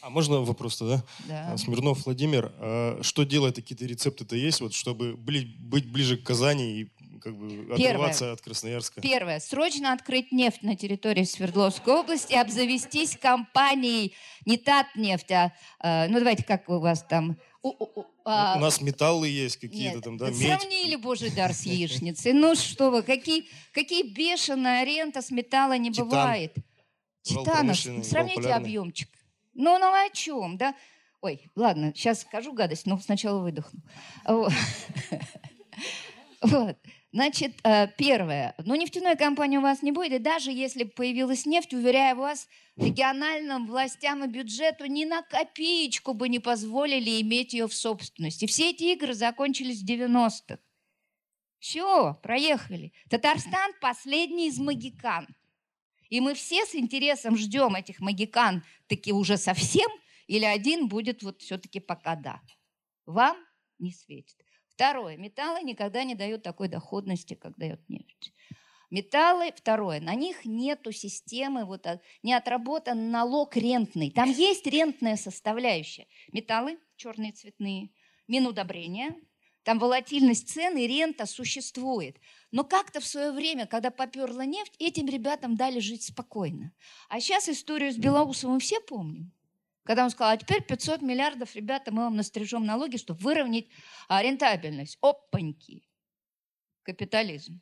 [0.02, 1.04] А можно вопрос-то, да?
[1.28, 1.58] Да.
[1.58, 6.92] Смирнов Владимир, а что делать, какие-то рецепты-то есть, вот, чтобы быть ближе к Казани и
[7.22, 9.02] как бы отрываться от Красноярска?
[9.02, 9.40] Первое.
[9.40, 14.14] Срочно открыть нефть на территории Свердловской области, обзавестись компанией
[14.46, 15.54] не Татнефть, а,
[15.84, 17.38] э, ну давайте, как у вас там...
[17.64, 18.56] У, у, а...
[18.58, 20.38] у нас металлы есть какие-то Нет, там, да, медь.
[20.38, 22.34] Сравнили, божий дар, с яичницей.
[22.34, 26.10] Ну что вы, какие, какие бешеная рента с металла не Титан.
[26.10, 26.56] бывает.
[27.22, 29.10] Титана, сравните объемчик.
[29.54, 30.74] Ну, ну о чем, да?
[31.22, 33.82] Ой, ладно, сейчас скажу гадость, но сначала выдохну.
[34.26, 34.52] Вот.
[37.14, 38.56] Значит, э, первое.
[38.64, 42.48] Ну, нефтяной компании у вас не будет, и даже если появилась нефть, уверяю вас,
[42.78, 48.46] региональным властям и бюджету ни на копеечку бы не позволили иметь ее в собственности.
[48.46, 50.60] Все эти игры закончились в 90-х.
[51.60, 52.94] Все, проехали.
[53.10, 55.28] Татарстан последний из магикан.
[56.10, 59.90] И мы все с интересом ждем этих магикан таки уже совсем,
[60.28, 62.42] или один будет вот все-таки пока да.
[63.06, 63.38] Вам
[63.80, 64.38] не светит.
[64.76, 65.18] Второе.
[65.18, 68.34] Металлы никогда не дают такой доходности, как дает нефть.
[68.90, 74.12] Металлы, второе, на них нету системы, вот, а, не отработан налог рентный.
[74.12, 76.08] Там есть рентная составляющая.
[76.34, 77.90] Металлы черные, цветные,
[78.28, 79.16] минудобрения,
[79.64, 82.18] там волатильность цен и рента существует.
[82.52, 86.74] Но как-то в свое время, когда поперла нефть, этим ребятам дали жить спокойно.
[87.10, 89.32] А сейчас историю с Белоусовым все помним.
[89.84, 93.68] Когда он сказал, а теперь 500 миллиардов, ребята, мы вам настрижем налоги, чтобы выровнять
[94.08, 94.98] а, рентабельность.
[95.02, 95.84] Опаньки.
[96.84, 97.62] Капитализм.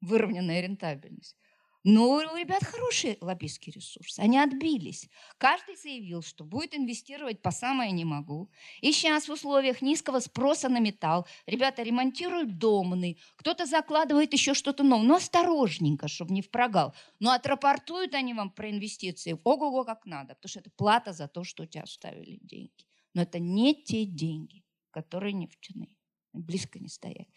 [0.00, 1.38] Выровненная рентабельность.
[1.84, 4.18] Но у ребят хороший лоббистский ресурс.
[4.18, 5.10] Они отбились.
[5.36, 8.50] Каждый заявил, что будет инвестировать по самое не могу.
[8.80, 14.82] И сейчас в условиях низкого спроса на металл ребята ремонтируют домны, кто-то закладывает еще что-то
[14.82, 15.06] новое.
[15.06, 16.94] Но осторожненько, чтобы не впрогал.
[17.18, 21.44] Но отрапортуют они вам про инвестиции ого-го как надо, потому что это плата за то,
[21.44, 22.86] что у тебя оставили деньги.
[23.12, 25.94] Но это не те деньги, которые нефтяные.
[26.32, 27.28] Близко не стоять.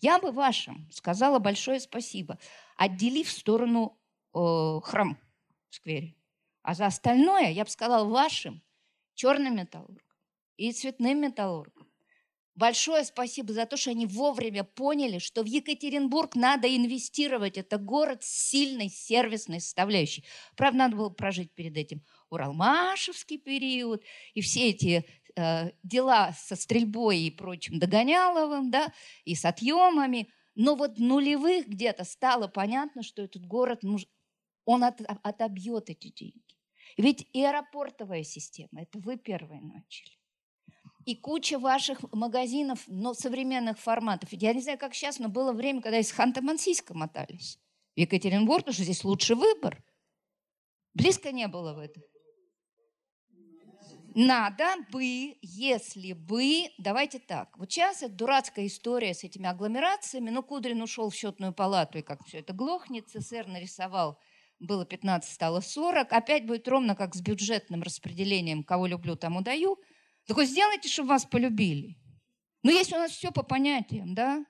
[0.00, 2.38] Я бы вашим сказала большое спасибо,
[2.76, 3.98] отделив в сторону
[4.34, 5.18] э, храм
[5.68, 6.14] в сквере.
[6.62, 8.62] А за остальное я бы сказала вашим
[9.14, 10.06] черным металлургам
[10.56, 11.88] и цветным металлургам.
[12.54, 17.56] Большое спасибо за то, что они вовремя поняли, что в Екатеринбург надо инвестировать.
[17.56, 20.24] Это город с сильной сервисной составляющей.
[20.56, 24.02] Правда, надо было прожить перед этим Уралмашевский период
[24.34, 25.06] и все эти
[25.38, 28.92] э, дела со стрельбой и прочим Догоняловым, да,
[29.24, 30.28] и с отъемами.
[30.54, 33.82] Но вот нулевых где-то стало понятно, что этот город,
[34.64, 36.42] он от, отобьет эти деньги.
[36.96, 40.18] Ведь и аэропортовая система, это вы первые начали.
[41.04, 44.30] И куча ваших магазинов, но современных форматов.
[44.32, 47.58] Я не знаю, как сейчас, но было время, когда из Ханты-Мансийска мотались.
[47.96, 49.82] В Екатеринбург, потому что здесь лучший выбор.
[50.94, 52.02] Близко не было в этом.
[54.20, 60.42] Надо бы, если бы, давайте так, вот сейчас это дурацкая история с этими агломерациями, ну,
[60.42, 64.18] Кудрин ушел в счетную палату, и как все это глохнет, СССР нарисовал,
[64.58, 69.78] было 15, стало 40, опять будет ровно как с бюджетным распределением, кого люблю, тому даю.
[70.28, 71.96] Вот сделайте, чтобы вас полюбили.
[72.64, 74.44] Ну, если у нас все по понятиям, да?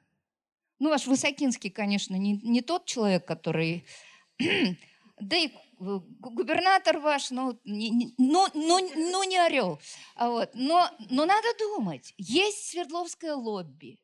[0.78, 3.84] Ну, ваш Высокинский, конечно, не, не тот человек, который...
[5.20, 9.80] да и губернатор ваш, ну, не, ну, ну, ну не орел.
[10.14, 10.50] А вот.
[10.54, 13.98] Но, но надо думать, есть Свердловское лобби,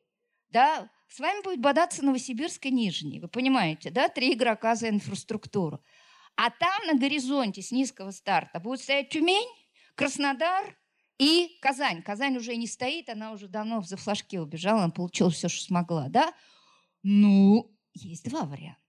[0.49, 5.83] да, с вами будет бодаться Новосибирск и Нижний, вы понимаете, да, три игрока за инфраструктуру.
[6.35, 9.47] А там на горизонте с низкого старта будет стоять Тюмень,
[9.95, 10.77] Краснодар
[11.17, 12.01] и Казань.
[12.03, 16.09] Казань уже не стоит, она уже давно за флажки убежала, она получила все, что смогла,
[16.09, 16.33] да?
[17.03, 18.79] Ну, есть два варианта.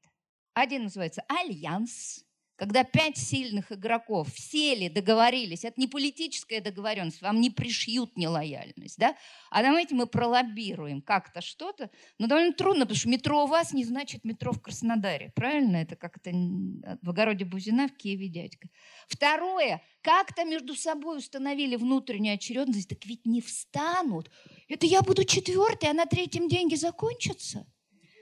[0.54, 2.25] Один называется «Альянс»,
[2.56, 9.14] когда пять сильных игроков сели, договорились, это не политическая договоренность, вам не пришьют нелояльность, да?
[9.50, 13.84] а давайте мы пролоббируем как-то что-то, но довольно трудно, потому что метро у вас не
[13.84, 15.76] значит метро в Краснодаре, правильно?
[15.76, 18.68] Это как-то в огороде Бузина, в Киеве дядька.
[19.06, 24.30] Второе, как-то между собой установили внутреннюю очередность, так ведь не встанут.
[24.68, 27.66] Это я буду четвертый, а на третьем деньги закончатся.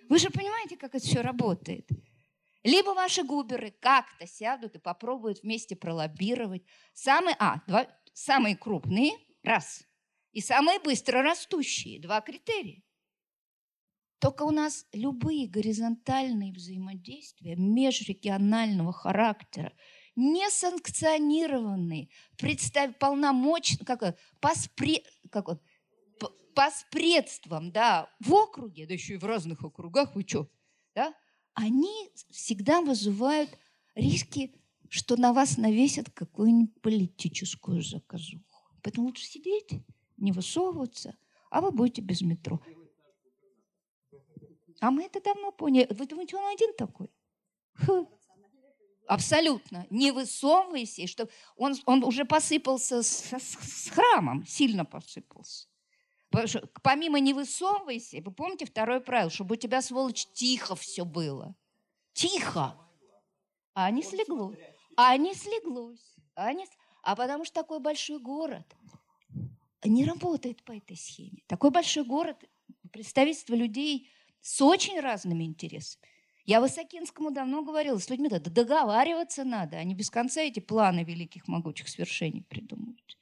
[0.09, 1.89] Вы же понимаете, как это все работает.
[2.65, 6.62] Либо ваши губеры как-то сядут и попробуют вместе пролоббировать.
[6.95, 9.12] Самые, а, два, самые крупные,
[9.43, 9.85] раз,
[10.33, 12.83] и самые быстро растущие, два критерия.
[14.19, 19.75] Только у нас любые горизонтальные взаимодействия межрегионального характера,
[20.17, 22.09] не санкционированные,
[22.39, 25.61] представь, полномочно, как, поспре, как он,
[26.55, 30.49] по спредствам, да, в округе, да еще и в разных округах, вы что,
[30.95, 31.12] да,
[31.55, 33.50] они всегда вызывают
[33.94, 34.52] риски,
[34.88, 38.44] что на вас навесят какую-нибудь политическую заказуху.
[38.82, 39.70] Поэтому лучше сидеть,
[40.16, 41.16] не высовываться,
[41.50, 42.61] а вы будете без метро.
[44.80, 45.86] А мы это давно поняли.
[45.94, 47.09] Вы думаете, он один такой?
[47.74, 48.07] Хм.
[49.07, 49.86] Абсолютно.
[49.90, 55.68] Не высовывайся, что он, он уже посыпался с, с, с храмом, сильно посыпался.
[56.82, 61.55] Помимо не высовывайся, вы помните второе правило, чтобы у тебя, сволочь, тихо все было.
[62.12, 62.76] Тихо.
[63.74, 64.59] А не слеглось.
[64.97, 66.14] А не слеглось.
[66.37, 66.66] А, не...
[67.03, 68.66] а потому что такой большой город
[69.85, 71.43] не работает по этой схеме.
[71.47, 72.37] Такой большой город,
[72.91, 74.11] представительство людей
[74.41, 76.05] с очень разными интересами.
[76.47, 81.03] Я Высокинскому давно говорила, с людьми надо договариваться надо, а не без конца эти планы
[81.03, 83.16] великих могучих свершений придумывать.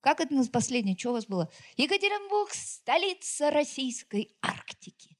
[0.00, 0.96] Как это у нас последнее?
[0.96, 1.50] Что у вас было?
[1.76, 5.16] Екатеринбург– столица российской Арктики.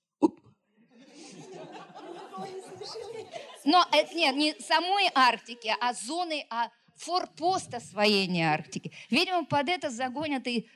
[3.65, 8.93] Но это нет, не самой Арктики, а зоны, а форпост освоения Арктики.
[9.11, 10.69] Видимо, под это загонят и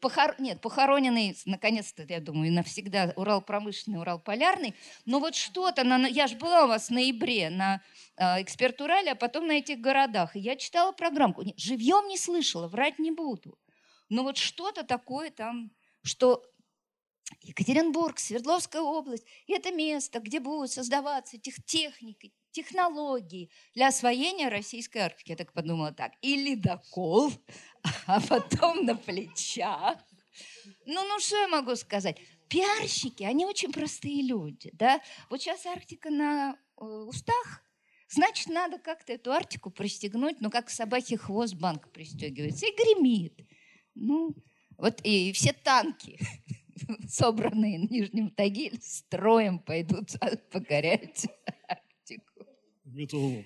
[0.00, 0.34] похор...
[0.38, 4.74] нет, похороненный, наконец-то, я думаю, навсегда Урал промышленный, Урал полярный.
[5.04, 6.06] Но вот что-то, на...
[6.06, 7.80] я же была у вас в ноябре на
[8.16, 10.36] э, экспертурале, а потом на этих городах.
[10.36, 11.42] И я читала программку.
[11.56, 13.58] Живьем не слышала, врать не буду.
[14.08, 15.70] Но вот что-то такое там,
[16.02, 16.44] что
[17.40, 25.30] Екатеринбург, Свердловская область– это место, где будут создаваться тех техники, технологии для освоения российской Арктики.
[25.30, 26.12] Я так подумала так.
[26.22, 27.32] И ледокол,
[28.06, 29.98] а потом на плечах.
[30.86, 32.18] Ну, ну что я могу сказать?
[32.48, 35.00] Пиарщики, они очень простые люди, да?
[35.30, 37.62] Вот сейчас Арктика на э, устах,
[38.08, 43.46] значит, надо как-то эту Арктику пристегнуть, ну, как собаке хвост банк пристегивается, и гремит.
[43.94, 44.34] Ну,
[44.76, 46.18] вот и все танки,
[47.08, 50.10] собранные на Нижнем Тагиле, строем пойдут
[50.50, 51.26] покорять
[51.68, 52.46] Арктику.
[52.84, 53.44] Металлолом.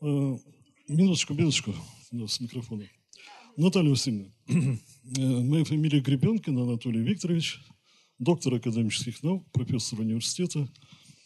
[0.88, 1.74] Минуточку, минуточку
[2.10, 2.84] с микрофона.
[3.58, 7.60] Наталья Васильевна, э, моя фамилия Гребенкин Анатолий Викторович,
[8.18, 10.66] доктор академических наук, профессор университета.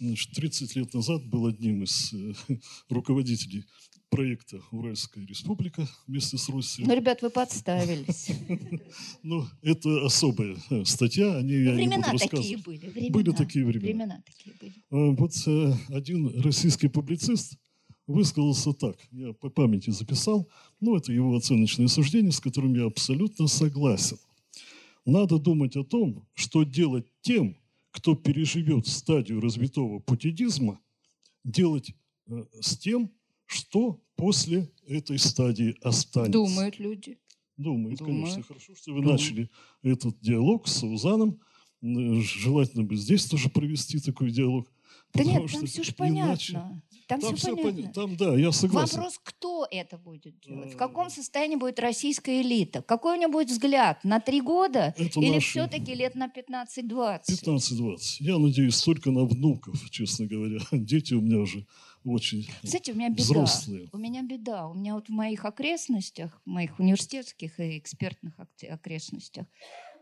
[0.00, 2.32] Значит, 30 лет назад был одним из э,
[2.88, 3.64] руководителей
[4.10, 6.88] проекта «Уральская республика» вместе с Россией.
[6.88, 8.30] Ну, ребят, вы подставились.
[9.22, 12.30] Ну, это особая э, статья, о ней я не буду рассказывать.
[12.32, 13.10] такие были.
[13.10, 13.86] Были такие времена.
[13.86, 14.74] Времена такие были.
[14.90, 17.56] Вот один российский публицист
[18.06, 18.96] высказался так.
[19.10, 20.48] Я по памяти записал.
[20.80, 24.18] Но это его оценочное суждение, с которым я абсолютно согласен.
[25.04, 27.56] Надо думать о том, что делать тем,
[27.90, 30.80] кто переживет стадию развитого путинизма,
[31.44, 31.92] делать
[32.28, 33.10] э, с тем,
[33.46, 36.32] что после этой стадии останется.
[36.32, 37.18] Думают люди.
[37.56, 38.20] Думают, Думают.
[38.20, 38.42] конечно.
[38.42, 39.20] Хорошо, что вы Думают.
[39.20, 39.50] начали
[39.82, 41.40] этот диалог с Саузаном.
[41.82, 44.72] Желательно бы здесь тоже провести такой диалог.
[45.14, 46.28] Да нет, там все же понятно.
[46.28, 46.82] Иначе...
[47.12, 47.92] Там, там все, понятно.
[47.92, 48.96] Там, да, я согласен.
[48.96, 50.74] Вопрос, кто это будет делать?
[50.74, 52.82] В каком состоянии будет российская элита?
[52.82, 54.02] Какой у нее будет взгляд?
[54.04, 54.94] На три года?
[54.96, 55.50] Это Или наши...
[55.50, 57.20] все-таки лет на 15-20?
[57.28, 57.96] 15-20.
[58.20, 60.58] Я надеюсь только на внуков, честно говоря.
[60.72, 61.66] Дети у меня уже
[62.04, 63.22] очень Знаете, у меня беда.
[63.22, 63.88] взрослые.
[63.92, 64.68] У меня беда.
[64.68, 68.34] У меня вот в моих окрестностях, в моих университетских и экспертных
[68.68, 69.46] окрестностях,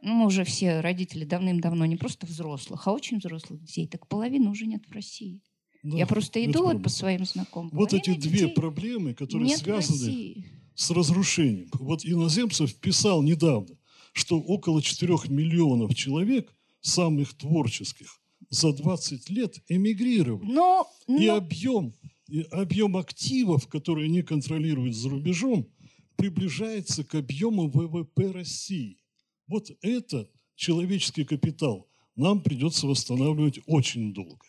[0.03, 4.49] ну, мы уже все родители давным-давно не просто взрослых, а очень взрослых детей, так половины
[4.49, 5.43] уже нет в России.
[5.83, 7.71] Да, Я просто иду вот по своим знакомым.
[7.73, 11.69] Вот эти две проблемы, которые связаны с разрушением.
[11.75, 13.77] Вот иноземцев писал недавно,
[14.13, 18.21] что около 4 миллионов человек, самых творческих,
[18.51, 20.51] за 20 лет эмигрировали.
[20.51, 21.19] Но, но...
[21.19, 21.95] И объем,
[22.29, 25.69] и объем активов, которые они контролируют за рубежом,
[26.17, 28.99] приближается к объему ВВП России.
[29.47, 34.45] Вот этот человеческий капитал нам придется восстанавливать очень долго.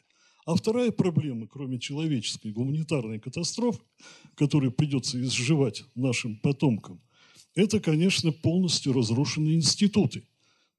[0.51, 3.79] А вторая проблема, кроме человеческой гуманитарной катастрофы,
[4.35, 6.99] которую придется изживать нашим потомкам,
[7.55, 10.23] это, конечно, полностью разрушенные институты.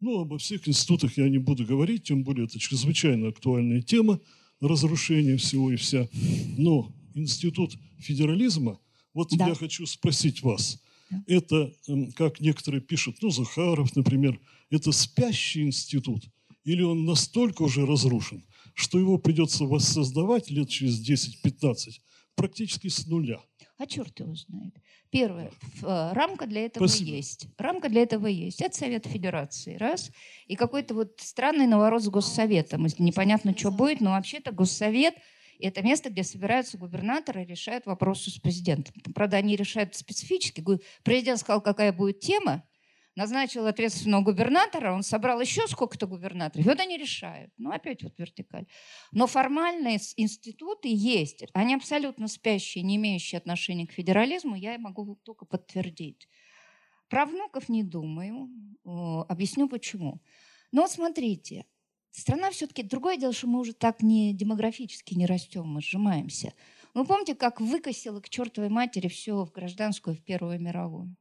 [0.00, 4.20] Ну, обо всех институтах я не буду говорить, тем более это чрезвычайно актуальная тема
[4.60, 6.06] разрушения всего и вся.
[6.58, 8.78] Но институт федерализма,
[9.14, 9.48] вот да.
[9.48, 10.82] я хочу спросить вас,
[11.26, 16.24] это, эм, как некоторые пишут, ну, Захаров, например, это спящий институт,
[16.64, 18.44] или он настолько уже разрушен,
[18.74, 22.00] что его придется воссоздавать лет через 10-15
[22.34, 23.40] практически с нуля.
[23.78, 24.74] А черт его знает.
[25.10, 25.50] Первое.
[25.82, 27.10] Э, рамка для этого Спасибо.
[27.10, 27.48] есть.
[27.58, 28.62] Рамка для этого есть.
[28.62, 29.76] Это Совет Федерации.
[29.76, 30.10] Раз.
[30.46, 32.86] И какой-то вот странный наворот с Госсоветом.
[32.98, 35.14] Непонятно, что будет, но вообще-то Госсовет–
[35.62, 38.94] это место, где собираются губернаторы и решают вопросы с президентом.
[39.14, 40.64] Правда, они решают специфически.
[41.02, 42.64] Президент сказал, какая будет тема,
[43.14, 47.52] назначил ответственного губернатора, он собрал еще сколько-то губернаторов, и вот они решают.
[47.58, 48.66] Ну, опять вот вертикаль.
[49.12, 51.44] Но формальные институты есть.
[51.52, 56.28] Они абсолютно спящие, не имеющие отношения к федерализму, я могу только подтвердить.
[57.08, 58.48] Про внуков не думаю.
[58.84, 60.22] Объясню почему.
[60.70, 61.66] Но вот смотрите,
[62.10, 62.82] страна все-таки...
[62.82, 66.54] Другое дело, что мы уже так не демографически не растем, мы сжимаемся.
[66.94, 71.14] Вы помните, как выкосило к чертовой матери все в гражданскую, в Первую мировую?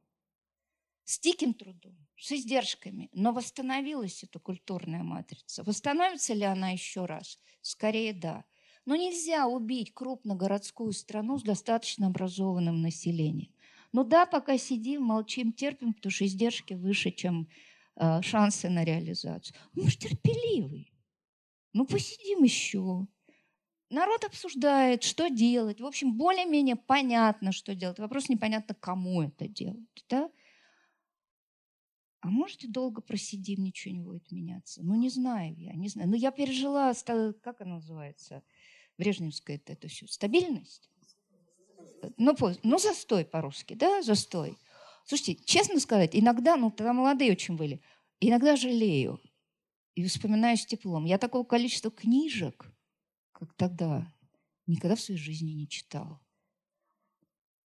[1.04, 5.62] С диким трудом, с издержками, но восстановилась эта культурная матрица.
[5.64, 7.38] Восстановится ли она еще раз?
[7.60, 8.44] Скорее да.
[8.84, 13.52] Но нельзя убить крупногородскую страну с достаточно образованным населением.
[13.92, 17.48] Ну да, пока сидим, молчим, терпим, потому что издержки выше, чем
[17.96, 19.56] э, шансы на реализацию.
[19.74, 20.92] Ну, мы же терпеливый.
[21.74, 23.06] Ну, посидим еще.
[23.90, 25.80] Народ обсуждает, что делать.
[25.80, 27.98] В общем, более-менее понятно, что делать.
[27.98, 30.04] Вопрос непонятно, кому это делать.
[30.08, 30.30] Да?
[32.22, 34.80] А может и долго просидим, ничего не будет меняться.
[34.82, 36.08] Ну, не знаю я, не знаю.
[36.08, 36.94] Но я пережила,
[37.42, 38.44] как она называется,
[38.96, 40.88] Брежневская это, это все, стабильность.
[42.16, 44.56] Ну, ну, застой по-русски, да, застой.
[45.04, 47.80] Слушайте, честно сказать, иногда, ну, тогда молодые очень были,
[48.20, 49.20] иногда жалею
[49.96, 51.04] и вспоминаю с теплом.
[51.04, 52.72] Я такого количества книжек,
[53.32, 54.06] как тогда,
[54.68, 56.20] никогда в своей жизни не читала.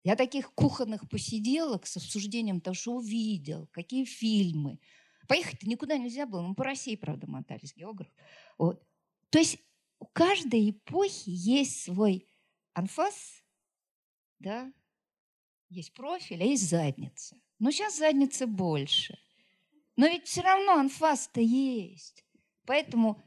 [0.04, 4.80] Я таких кухонных посиделок с обсуждением того, что увидел, какие фильмы.
[5.28, 6.42] Поехать-то никуда нельзя было.
[6.42, 8.10] Мы по России, правда, мотались, географ.
[8.58, 8.84] Вот.
[9.30, 9.60] То есть
[10.00, 12.28] у каждой эпохи есть свой
[12.74, 13.44] анфас,
[14.40, 14.74] да,
[15.70, 17.38] есть профиль, а есть задница.
[17.60, 19.20] Но сейчас задницы больше.
[19.96, 22.26] Но ведь все равно анфас-то есть.
[22.66, 23.22] Поэтому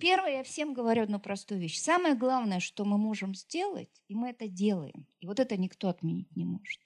[0.00, 1.78] Первое, я всем говорю одну простую вещь.
[1.78, 6.34] Самое главное, что мы можем сделать, и мы это делаем, и вот это никто отменить
[6.36, 6.80] не может.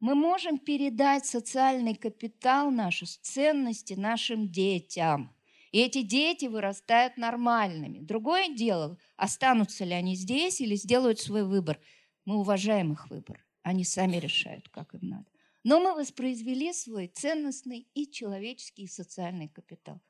[0.00, 5.34] Мы можем передать социальный капитал, наши ценности нашим детям.
[5.72, 8.00] И эти дети вырастают нормальными.
[8.00, 11.78] Другое дело, останутся ли они здесь или сделают свой выбор.
[12.24, 13.44] Мы уважаем их выбор.
[13.62, 15.26] Они сами решают, как им надо.
[15.62, 20.00] Но мы воспроизвели свой ценностный и человеческий и социальный капитал.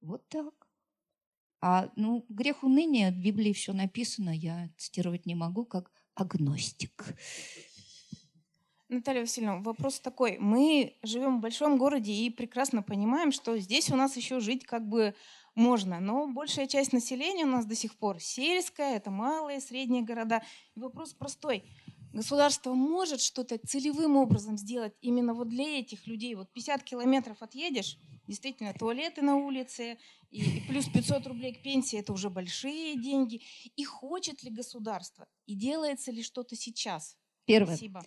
[0.00, 0.63] Вот так.
[1.66, 7.14] А ну, грех уныния, в Библии все написано, я цитировать не могу, как агностик.
[8.90, 10.36] Наталья Васильевна, вопрос такой.
[10.38, 14.86] Мы живем в большом городе и прекрасно понимаем, что здесь у нас еще жить как
[14.86, 15.14] бы
[15.54, 20.42] можно, но большая часть населения у нас до сих пор сельская, это малые, средние города.
[20.74, 21.64] И вопрос простой.
[22.12, 26.34] Государство может что-то целевым образом сделать именно вот для этих людей?
[26.34, 27.98] Вот 50 километров отъедешь,
[28.28, 29.98] действительно, туалеты на улице,
[30.34, 33.42] и плюс 500 рублей к пенсии– это уже большие деньги.
[33.76, 35.28] И хочет ли государство?
[35.46, 37.16] И делается ли что-то сейчас?
[37.44, 37.76] Первое.
[37.76, 38.04] Спасибо.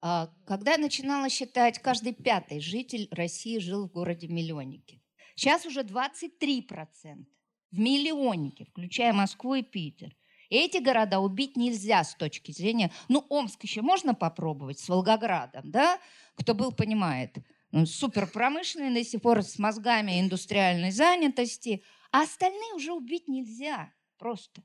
[0.00, 5.00] А, когда я начинала считать, каждый пятый житель России жил в городе-миллионнике.
[5.36, 7.26] Сейчас уже 23%
[7.70, 10.16] в миллионнике, включая Москву и Питер.
[10.50, 12.90] эти города убить нельзя с точки зрения...
[13.08, 16.00] Ну, Омск еще можно попробовать с Волгоградом, да?
[16.34, 17.38] Кто был, понимает.
[17.72, 21.82] Суперпромышленный до сих пор с мозгами индустриальной занятости.
[22.10, 24.62] А остальные уже убить нельзя просто.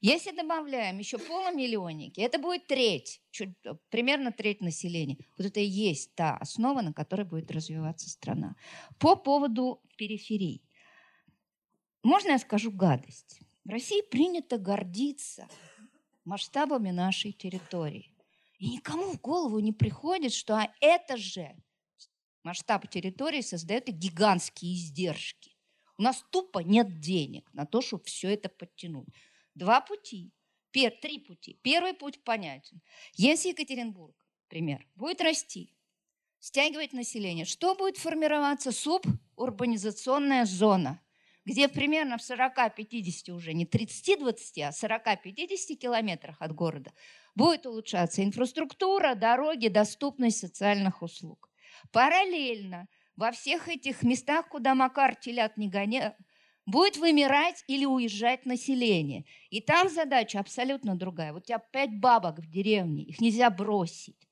[0.00, 3.50] Если добавляем еще полумиллионники, это будет треть, чуть,
[3.90, 5.18] примерно треть населения.
[5.36, 8.54] Вот это и есть та основа, на которой будет развиваться страна.
[8.98, 10.62] По поводу периферий.
[12.04, 13.40] Можно я скажу гадость?
[13.64, 15.48] В России принято гордиться
[16.24, 18.14] масштабами нашей территории.
[18.58, 21.56] И никому в голову не приходит, что а это же
[22.42, 25.56] масштаб территории создает гигантские издержки.
[25.96, 29.08] У нас тупо нет денег на то, чтобы все это подтянуть.
[29.54, 30.32] Два пути,
[30.70, 31.58] пер, три пути.
[31.62, 32.80] Первый путь понятен.
[33.14, 34.14] Если Екатеринбург,
[34.48, 35.74] пример, будет расти,
[36.38, 38.70] стягивать население, что будет формироваться?
[38.70, 41.02] Субурбанизационная зона,
[41.44, 46.92] где примерно в 40-50 уже не 30-20, а 40-50 километрах от города
[47.34, 51.47] будет улучшаться инфраструктура, дороги, доступность социальных услуг.
[51.92, 56.14] Параллельно во всех этих местах, куда Макар телят не гоняет,
[56.66, 59.24] будет вымирать или уезжать население.
[59.50, 61.32] И там задача абсолютно другая.
[61.32, 64.28] Вот у тебя пять бабок в деревне, их нельзя бросить.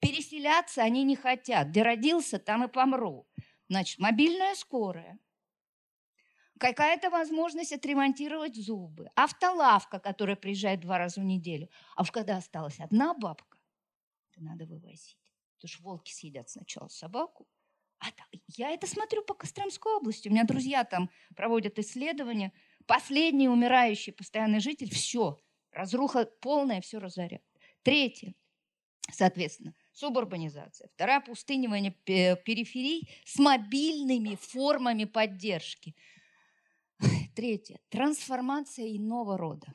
[0.00, 1.68] Переселяться они не хотят.
[1.68, 3.26] Где родился, там и помру.
[3.68, 5.18] Значит, мобильная скорая,
[6.58, 11.68] какая-то возможность отремонтировать зубы, автолавка, которая приезжает два раза в неделю.
[11.96, 13.58] А уж когда осталась одна бабка,
[14.34, 15.18] то надо вывозить.
[15.64, 17.48] Потому что волки съедят сначала собаку,
[17.98, 18.08] а
[18.48, 20.28] я это смотрю по Костромской области.
[20.28, 22.52] У меня друзья там проводят исследования.
[22.84, 25.38] Последний умирающий постоянный житель, все,
[25.70, 27.40] разруха полная, все разорят.
[27.82, 28.34] Третье,
[29.10, 30.90] соответственно, субурбанизация.
[30.92, 35.96] Вторая– пустынивание периферий с мобильными формами поддержки.
[37.34, 39.72] Третье– трансформация иного рода.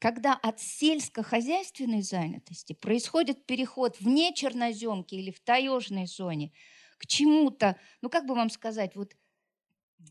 [0.00, 6.52] Когда от сельскохозяйственной занятости происходит переход вне черноземки или в таежной зоне–
[7.00, 7.76] к чему-то.
[8.02, 9.16] Ну, как бы вам сказать, вот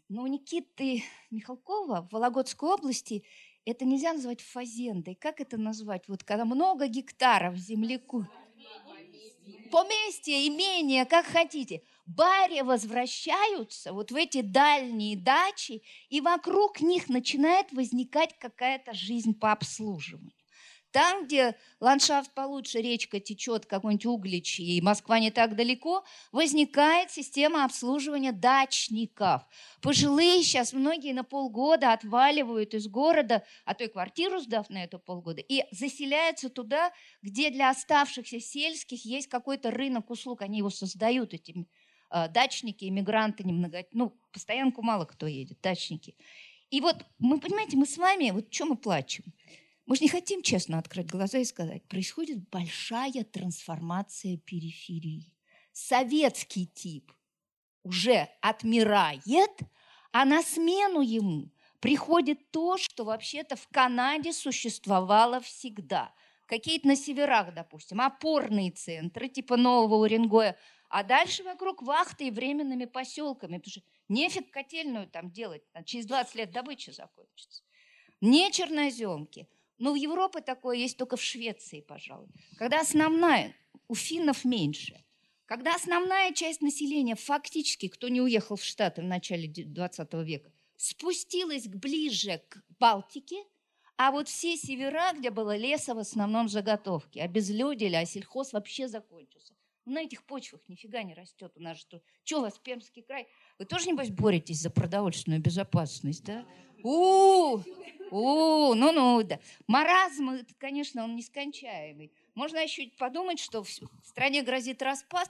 [0.09, 3.23] ну, у Никиты Михалкова в Вологодской области
[3.63, 5.13] это нельзя назвать фазендой.
[5.15, 6.07] Как это назвать?
[6.07, 8.25] Вот когда много гектаров земляку.
[9.71, 11.83] Поместье, имение, как хотите.
[12.15, 19.51] Баре возвращаются вот в эти дальние дачи, и вокруг них начинает возникать какая-то жизнь по
[19.51, 20.33] обслуживанию.
[20.91, 27.63] Там, где ландшафт получше, речка течет, какой-нибудь Углич, и Москва не так далеко, возникает система
[27.63, 29.43] обслуживания дачников.
[29.81, 34.97] Пожилые сейчас многие на полгода отваливают из города, а то и квартиру сдав на это
[34.97, 36.91] полгода, и заселяются туда,
[37.21, 40.41] где для оставшихся сельских есть какой-то рынок услуг.
[40.41, 41.63] Они его создают, эти э,
[42.09, 46.15] дачники, иммигранты, немного, ну, постоянку мало кто едет, дачники.
[46.69, 49.25] И вот мы, понимаете, мы с вами, вот что мы плачем?
[49.85, 55.33] Мы же не хотим честно открыть глаза и сказать, происходит большая трансформация периферии.
[55.71, 57.11] Советский тип
[57.83, 59.59] уже отмирает,
[60.11, 66.13] а на смену ему приходит то, что вообще-то в Канаде существовало всегда.
[66.49, 70.57] Какие-то на северах, допустим, опорные центры типа Нового Уренгоя,
[70.89, 76.35] а дальше вокруг вахты и временными поселками, потому что нефиг котельную там делать, через 20
[76.35, 77.63] лет добыча закончится.
[78.19, 79.47] Не черноземки–
[79.79, 82.27] но в Европе такое есть только в Швеции, пожалуй.
[82.57, 83.55] Когда основная,
[83.87, 85.03] у финнов меньше,
[85.45, 91.67] когда основная часть населения, фактически, кто не уехал в Штаты в начале 20 века, спустилась
[91.67, 93.37] ближе к Балтике,
[94.01, 99.53] а вот все севера, где было леса, в основном заготовки, обезлюдили, а сельхоз вообще закончился.
[99.83, 101.51] На этих почвах нифига не растет.
[101.57, 102.01] У нас что?
[102.23, 103.27] Что у вас Пермский край?
[103.57, 106.45] Вы тоже, небось, боретесь за продовольственную безопасность, да?
[106.81, 107.59] У,
[108.09, 109.37] у, ну-ну, да.
[109.67, 112.13] Маразм, это, конечно, он нескончаемый.
[112.35, 113.69] Можно еще подумать, что в
[114.05, 115.29] стране грозит распад,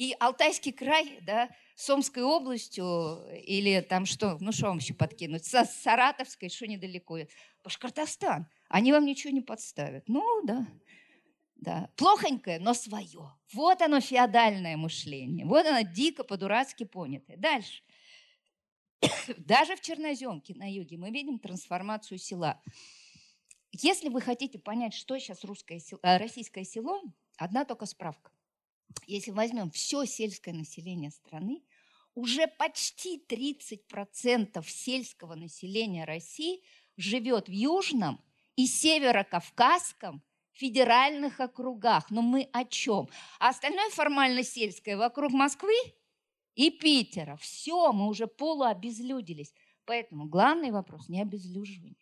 [0.00, 5.44] и Алтайский край, да, с Омской областью, или там что, ну что вам еще подкинуть,
[5.44, 7.18] с Саратовской, что недалеко,
[7.62, 10.08] Башкортостан, они вам ничего не подставят.
[10.08, 10.66] Ну, да.
[11.56, 11.90] Да.
[11.96, 13.34] Плохонькое, но свое.
[13.52, 15.44] Вот оно феодальное мышление.
[15.44, 17.36] Вот оно дико по-дурацки понятое.
[17.36, 17.82] Дальше.
[19.38, 22.62] Даже в Черноземке на юге мы видим трансформацию села.
[23.72, 27.02] Если вы хотите понять, что сейчас русское село, э, российское село,
[27.36, 28.32] одна только справка.
[29.06, 31.62] Если возьмем все сельское население страны,
[32.14, 36.62] уже почти 30% сельского населения России
[36.96, 38.20] живет в Южном
[38.56, 40.22] и Северо-Кавказском
[40.52, 42.10] федеральных округах.
[42.10, 43.08] Но мы о чем?
[43.38, 45.74] А остальное формально сельское вокруг Москвы
[46.54, 47.36] и Питера.
[47.36, 49.54] Все, мы уже полуобезлюдились.
[49.86, 51.96] Поэтому главный вопрос не обезлюживание.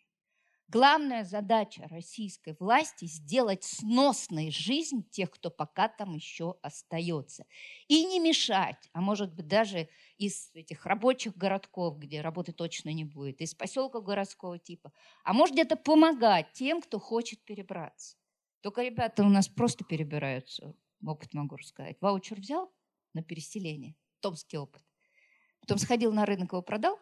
[0.67, 7.45] Главная задача российской власти– сделать сносной жизнь тех, кто пока там еще остается.
[7.87, 9.89] И не мешать, а может быть даже
[10.19, 14.91] из этих рабочих городков, где работы точно не будет, из поселков городского типа,
[15.23, 18.17] а может где-то помогать тем, кто хочет перебраться.
[18.59, 21.97] Только ребята у нас просто перебираются, опыт могу рассказать.
[22.01, 22.69] Ваучер взял
[23.13, 24.83] на переселение, томский опыт.
[25.61, 26.99] Потом сходил на рынок, его продал,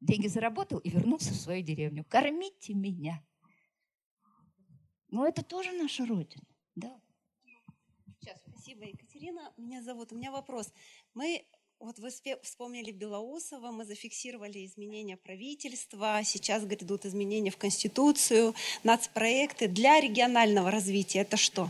[0.00, 2.04] деньги заработал и вернулся в свою деревню.
[2.08, 3.24] Кормите меня.
[5.10, 6.44] Ну, это тоже наша Родина.
[6.74, 7.00] Да.
[8.18, 9.52] Сейчас, спасибо, Екатерина.
[9.56, 10.12] Меня зовут.
[10.12, 10.72] У меня вопрос.
[11.14, 11.46] Мы
[11.80, 12.10] вот вы
[12.42, 21.20] вспомнили Белоусова, мы зафиксировали изменения правительства, сейчас грядут изменения в Конституцию, нацпроекты для регионального развития.
[21.20, 21.68] Это что?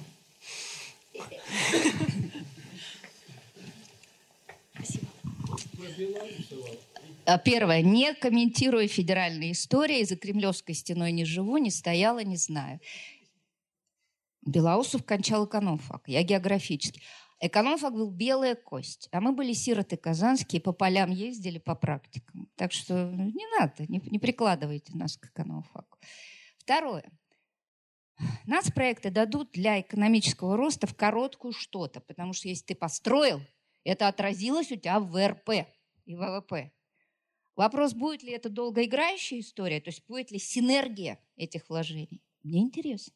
[7.27, 7.83] А, первое.
[7.83, 10.03] Не комментирую федеральные истории.
[10.05, 12.81] За Кремлевской стеной не живу, не стояла, не знаю.
[14.47, 16.05] Белоусов кончал экономфак.
[16.07, 17.03] Я географический.
[17.41, 22.51] Экономфак был белая кость, а мы были сироты казанские, по полям ездили по практикам.
[22.57, 25.99] Так что ну, не надо, не, не прикладывайте нас к экономфаку.
[26.59, 27.09] Второе.
[28.47, 33.41] Нас проекты дадут для экономического роста в короткую что-то, потому что если ты построил,
[33.85, 35.69] это отразилось у тебя в ВРП
[36.07, 36.73] и ВВП.
[37.55, 42.21] Вопрос, будет ли это долгоиграющая история, то есть будет ли синергия этих вложений.
[42.43, 43.15] Мне интересно.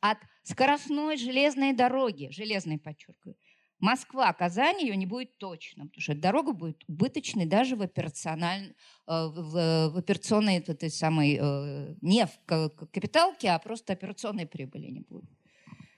[0.00, 3.36] От скоростной железной дороги, железной подчеркиваю,
[3.82, 8.76] Москва, Казань ее не будет точно, потому что дорога будет убыточной даже в, операциональ...
[9.08, 15.00] Э, в, в операционной этой самой, э, не в капиталке, а просто операционной прибыли не
[15.00, 15.28] будет.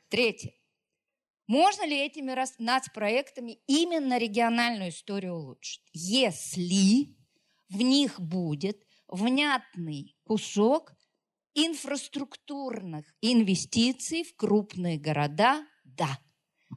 [0.09, 0.55] Третье.
[1.47, 5.83] Можно ли этими нацпроектами именно региональную историю улучшить?
[5.93, 7.15] Если
[7.69, 10.95] в них будет внятный кусок
[11.55, 16.19] инфраструктурных инвестиций в крупные города, да.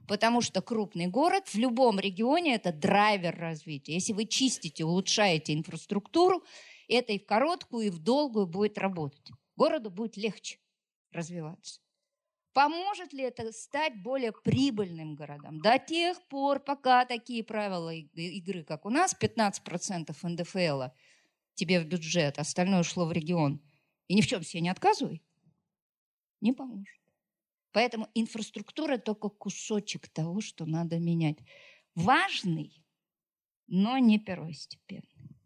[0.08, 3.94] Потому что крупный город в любом регионе– это драйвер развития.
[3.94, 6.44] Если вы чистите, улучшаете инфраструктуру,
[6.88, 9.28] это и в короткую, и в долгую будет работать.
[9.56, 10.60] Городу будет легче
[11.12, 11.82] развиваться.
[12.54, 15.62] Поможет ли это стать более прибыльным городом?
[15.62, 20.92] До тех пор, пока такие правила игры, как у нас, 15% НДФЛ
[21.54, 23.62] тебе в бюджет, остальное ушло в регион,
[24.08, 25.22] и ни в чем себе не отказывай,
[26.42, 27.00] не поможет.
[27.72, 31.38] Поэтому инфраструктура только кусочек того, что надо менять.
[31.96, 32.84] Важный,
[33.68, 35.38] но не первостепенный.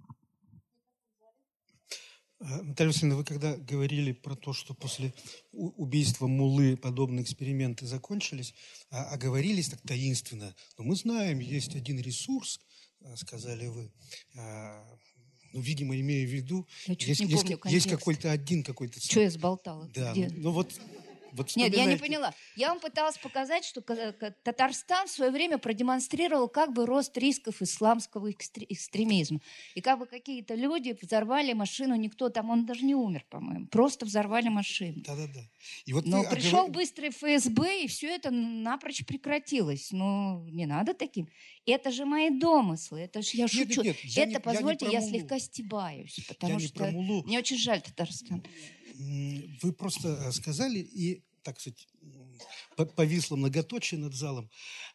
[2.43, 5.13] А, Наталья Васильевна, вы когда говорили про то, что после
[5.51, 8.55] убийства Мулы подобные эксперименты закончились,
[8.89, 12.59] а, оговорились так таинственно, но мы знаем, есть один ресурс,
[13.01, 13.91] а, сказали вы,
[15.53, 18.99] ну, видимо, имею в виду, я есть, есть, есть какой-то один какой-то...
[18.99, 19.89] Что я сболтала?
[19.93, 20.29] Да, Где?
[20.35, 20.71] ну вот
[21.31, 22.33] вот Нет, я не поняла.
[22.55, 28.31] Я вам пыталась показать, что Татарстан в свое время продемонстрировал как бы рост рисков исламского
[28.31, 29.39] экстремизма.
[29.75, 34.05] И как бы какие-то люди взорвали машину, никто там, он даже не умер, по-моему, просто
[34.05, 35.01] взорвали машину.
[35.05, 35.41] Да-да-да.
[35.91, 36.71] вот Но пришел оговор...
[36.71, 39.89] быстрый ФСБ, и все это напрочь прекратилось.
[39.91, 41.29] Ну, не надо таким.
[41.65, 43.83] Это же мои домыслы, это же я нет, шучу.
[43.83, 47.57] Нет, нет, я это, не, позвольте, я, я слегка стебаюсь, потому я что мне очень
[47.57, 48.43] жаль Татарстан
[49.61, 51.87] вы просто э, сказали и, так сказать,
[52.95, 54.49] повисло многоточие над залом,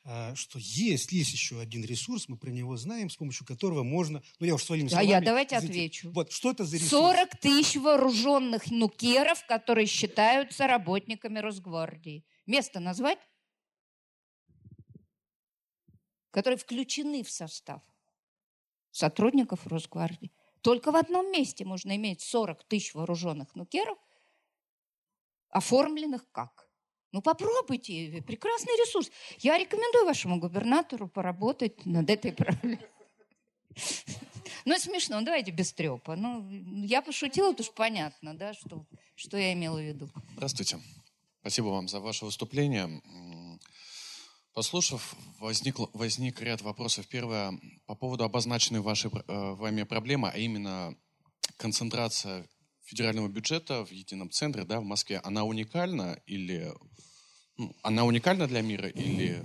[0.05, 4.23] э, что есть, есть еще один ресурс, мы про него знаем, с помощью которого можно...
[4.39, 5.09] Ну, я уж своими словами...
[5.09, 6.10] А я давайте отвечу.
[6.12, 6.90] Вот, что это за ресурс?
[6.90, 12.24] 40 тысяч вооруженных нукеров, которые считаются работниками Росгвардии.
[12.47, 13.18] Место назвать?
[16.31, 17.82] Которые включены в состав
[18.97, 20.32] сотрудников Росгвардии.
[20.66, 23.98] Только в одном месте можно иметь 40 тысяч вооруженных нукеров,
[25.48, 26.68] оформленных как?
[27.12, 29.12] Ну, попробуйте, прекрасный ресурс.
[29.38, 32.84] Я рекомендую вашему губернатору поработать над этой проблемой.
[34.64, 36.16] Ну, смешно, давайте без трепа.
[36.16, 36.51] Ну,
[36.84, 38.84] я пошутила, это уж понятно, да, что,
[39.14, 40.09] что я имела в виду.
[40.32, 40.80] Здравствуйте.
[41.43, 43.01] Спасибо вам за ваше выступление.
[44.57, 47.07] Послушав, возник, возник ряд вопросов.
[47.09, 50.97] Первое, по поводу обозначенной вашей, э, вами проблемы, а именно
[51.59, 52.49] концентрация
[52.83, 56.73] федерального бюджета в едином центре, да, в Москве, она уникальна или
[57.59, 59.43] ну, она уникальна для мира или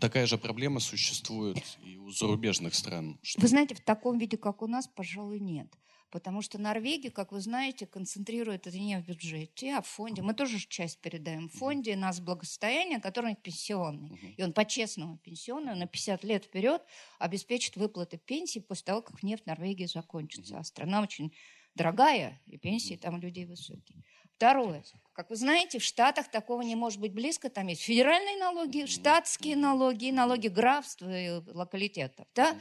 [0.00, 3.20] такая же проблема существует и у зарубежных стран?
[3.36, 5.72] Вы знаете, в таком виде, как у нас, пожалуй, нет.
[6.14, 10.22] Потому что Норвегия, как вы знаете, концентрирует это не в бюджете, а в фонде.
[10.22, 14.16] Мы тоже часть передаем в фонде нас благосостояние, который пенсионный.
[14.36, 16.84] И он по-честному пенсионный, он на 50 лет вперед
[17.18, 20.56] обеспечит выплаты пенсии после того, как нефть в Норвегии закончится.
[20.56, 21.34] А страна очень
[21.74, 24.04] дорогая, и пенсии там людей высокие.
[24.36, 24.84] Второе.
[25.14, 27.50] Как вы знаете, в Штатах такого не может быть близко.
[27.50, 32.28] Там есть федеральные налоги, штатские налоги, налоги графства и локалитетов.
[32.36, 32.56] Да?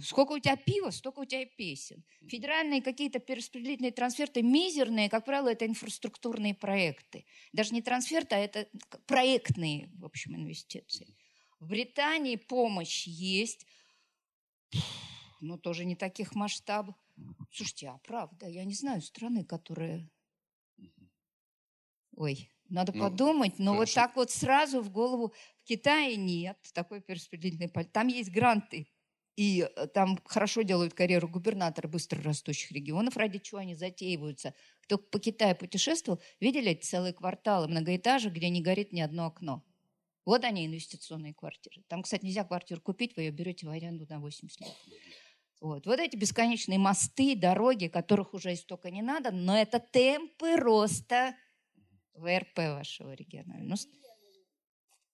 [0.00, 2.04] Сколько у тебя пива, столько у тебя и песен.
[2.26, 7.26] Федеральные какие-то перераспределительные трансферты мизерные, как правило, это инфраструктурные проекты.
[7.52, 8.68] Даже не трансферты, а это
[9.06, 11.16] проектные, в общем, инвестиции.
[11.60, 13.66] В Британии помощь есть,
[15.40, 16.96] но тоже не таких масштабов.
[17.52, 20.10] Слушайте, а правда, я не знаю страны, которые...
[22.16, 23.80] Ой, надо ну, подумать, но хорошо.
[23.80, 27.92] вот так вот сразу в голову в Китае нет такой перераспределительной политики.
[27.92, 28.88] Там есть гранты
[29.36, 34.54] и э, там хорошо делают карьеру губернаторы быстро растущих регионов, ради чего они затеиваются.
[34.82, 39.64] Кто по Китаю путешествовал, видели эти целые кварталы многоэтажек, где не горит ни одно окно.
[40.24, 41.82] Вот они, инвестиционные квартиры.
[41.88, 44.74] Там, кстати, нельзя квартиру купить, вы ее берете в аренду на 80 лет.
[45.60, 45.86] Вот.
[45.86, 51.34] вот эти бесконечные мосты, дороги, которых уже столько не надо, но это темпы роста
[52.14, 53.78] ВРП вашего регионального.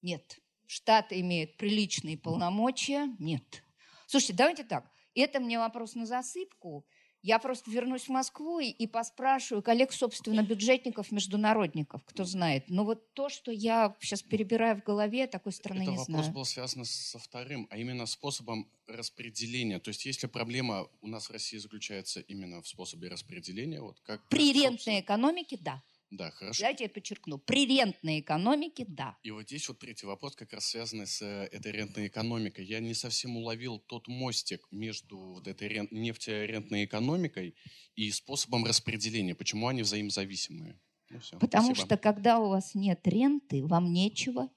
[0.03, 0.39] Нет.
[0.67, 3.15] Штаты имеют приличные полномочия?
[3.19, 3.65] Нет.
[4.11, 4.91] Слушайте, давайте так.
[5.15, 6.85] Это мне вопрос на засыпку.
[7.23, 12.65] Я просто вернусь в Москву и, и поспрашиваю коллег, собственно, бюджетников, международников, кто знает.
[12.67, 16.25] Но вот то, что я сейчас перебираю в голове, такой страны Это не знаю.
[16.25, 19.79] вопрос был связан со вторым, а именно способом распределения.
[19.79, 24.27] То есть если проблема у нас в России заключается именно в способе распределения, вот как...
[24.29, 25.85] При рентной экономике, да.
[26.11, 26.61] Да, хорошо.
[26.61, 27.39] Давайте я подчеркну.
[27.39, 29.17] При рентной экономике– да.
[29.23, 32.65] И вот здесь вот третий вопрос, как раз связанный с э, этой рентной экономикой.
[32.65, 37.55] Я не совсем уловил тот мостик между вот этой рент, нефтерентной экономикой
[37.95, 39.37] и способом распределения.
[39.37, 40.81] Почему они взаимозависимые?
[41.11, 41.87] Ну, все, Потому спасибо.
[41.87, 44.49] что когда у вас нет ренты, вам нечего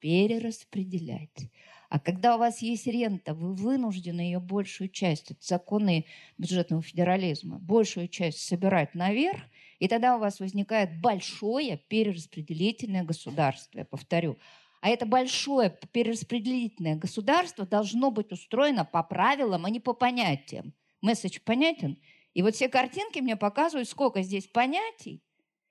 [0.00, 1.50] перераспределять.
[1.88, 6.06] А когда у вас есть рента, вы вынуждены ее большую часть, это законы
[6.36, 9.40] бюджетного федерализма, большую часть собирать наверх–
[9.80, 14.38] и тогда у вас возникает большое перераспределительное государство, я повторю.
[14.80, 20.72] А это большое перераспределительное государство должно быть устроено по правилам, а не по понятиям.
[21.00, 21.98] Месседж понятен?
[22.34, 25.22] И вот все картинки мне показывают, сколько здесь понятий,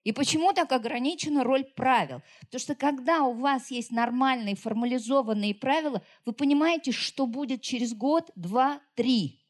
[0.04, 2.22] и почему так ограничена роль правил?
[2.42, 8.32] Потому что когда у вас есть нормальные формализованные правила, вы понимаете, что будет через год,
[8.36, 9.46] два, три.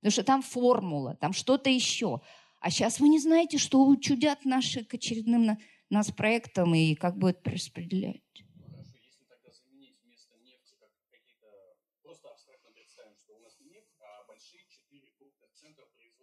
[0.00, 2.20] Потому что там формула, там что-то еще.
[2.60, 5.58] А сейчас вы не знаете, что учудят наши к очередным на,
[5.90, 8.22] нас проектам и как будет распределять.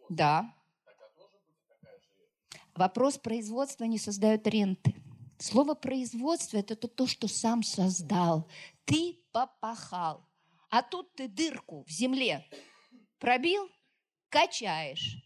[0.10, 0.14] А.
[0.16, 0.56] Да.
[2.76, 4.96] Вопрос производства не создает ренты.
[5.40, 8.50] Слово производство– это то, что сам создал.
[8.86, 10.28] Ты попахал.
[10.70, 12.48] А тут ты дырку в земле
[13.20, 13.70] пробил,
[14.30, 15.18] качаешь.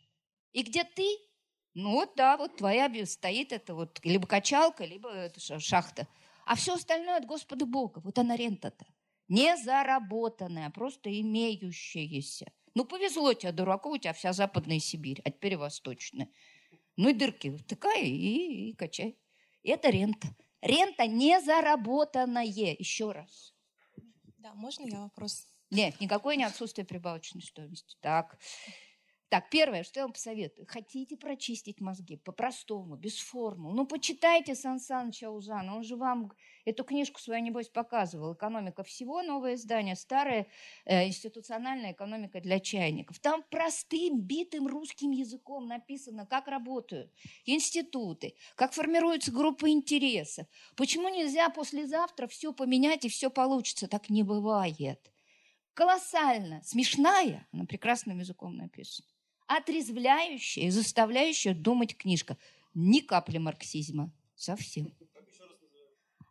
[0.58, 1.06] И где ты?
[1.76, 6.08] Ну вот да, вот твоя стоит это вот либо качалка, либо шахта.
[6.48, 8.00] А все остальное от Господа Бога.
[8.00, 8.88] Вот она рента-то.
[9.28, 12.52] Не заработанная, просто имеющаяся.
[12.74, 16.28] Ну, повезло тебе, дураку, у тебя вся Западная Сибирь, а теперь Восточная.
[16.96, 19.16] Ну и дырки втыкай и, и качай.
[19.62, 20.30] Это рента.
[20.62, 22.46] Рента не заработанная.
[22.80, 23.54] Еще раз.
[24.40, 25.46] Да, можно я вопрос?
[25.70, 27.96] Нет, никакое не отсутствие прибавочной стоимости.
[28.02, 28.40] Так.
[29.30, 30.66] Так, первое, что я вам посоветую.
[30.70, 33.74] Хотите прочистить мозги по-простому, без формул.
[33.74, 35.76] Ну, почитайте Сан Саныча Узана.
[35.76, 36.32] Он же вам
[36.64, 38.36] эту книжку свою, небось, показывал.
[38.36, 40.48] «Экономика всего», новое издание, старая
[40.86, 43.20] э, институциональная экономика для чайников.
[43.20, 47.12] Там простым, битым русским языком написано, как работают
[47.46, 50.48] институты, как формируются группы интересов.
[50.78, 53.90] Почему нельзя послезавтра все поменять и все получится?
[53.90, 55.12] Так не бывает
[55.74, 59.17] колоссально смешная, она прекрасным языком написана
[59.48, 62.38] отрезвляющая заставляющая думать книжка.
[62.74, 64.12] Ни капли марксизма.
[64.36, 64.94] Совсем.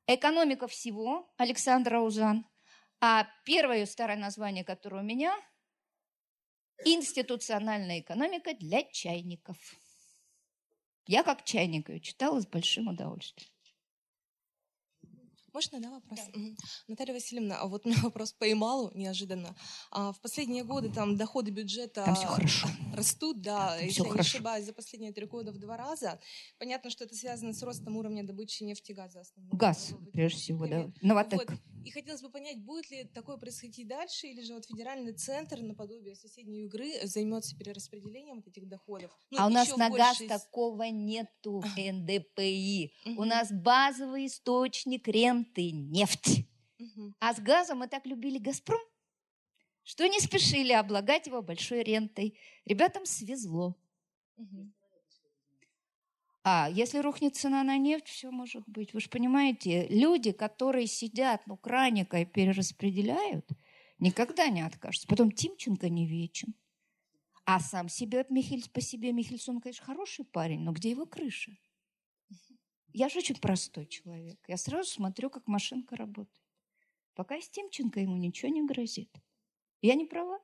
[0.06, 2.46] Экономика всего Александра Узан.
[3.00, 5.36] А первое старое название, которое у меня,
[6.84, 9.56] институциональная экономика для чайников.
[11.06, 13.50] Я как чайник ее читала с большим удовольствием.
[15.56, 16.20] Можно, да, вопрос?
[16.34, 16.56] Угу.
[16.88, 19.56] Наталья Васильевна, а вот у меня вопрос по Ямалу неожиданно.
[19.90, 22.68] А в последние годы там доходы бюджета там все хорошо.
[22.92, 24.14] растут, да, там если я хорошо.
[24.14, 26.20] не ошибаюсь, за последние три года в два раза.
[26.58, 29.20] Понятно, что это связано с ростом уровня добычи нефти и газа.
[29.20, 29.56] Основного.
[29.56, 30.92] Газ, прежде всего, да.
[31.00, 31.48] Новотек.
[31.48, 31.58] Вот.
[31.86, 36.16] И хотелось бы понять, будет ли такое происходить дальше, или же вот федеральный центр наподобие
[36.16, 39.16] соседней игры займется перераспределением вот этих доходов.
[39.30, 40.28] Ну, а у нас на газ из...
[40.28, 42.92] такого нету, НДПИ.
[43.16, 46.48] У нас базовый источник ренты– нефть.
[47.20, 48.80] А с газом мы так любили «Газпром»,
[49.84, 52.36] что не спешили облагать его большой рентой.
[52.64, 53.76] Ребятам свезло.
[56.48, 58.94] А если рухнет цена на нефть, все может быть.
[58.94, 63.50] Вы же понимаете, люди, которые сидят, ну, краникой перераспределяют,
[63.98, 65.08] никогда не откажутся.
[65.08, 66.54] Потом Тимченко не вечен.
[67.46, 71.50] А сам себе, Михель, по себе Михельсон, конечно, хороший парень, но где его крыша?
[72.92, 74.38] Я же очень простой человек.
[74.46, 76.46] Я сразу смотрю, как машинка работает.
[77.16, 79.10] Пока с Тимченко ему ничего не грозит.
[79.82, 80.38] Я не права.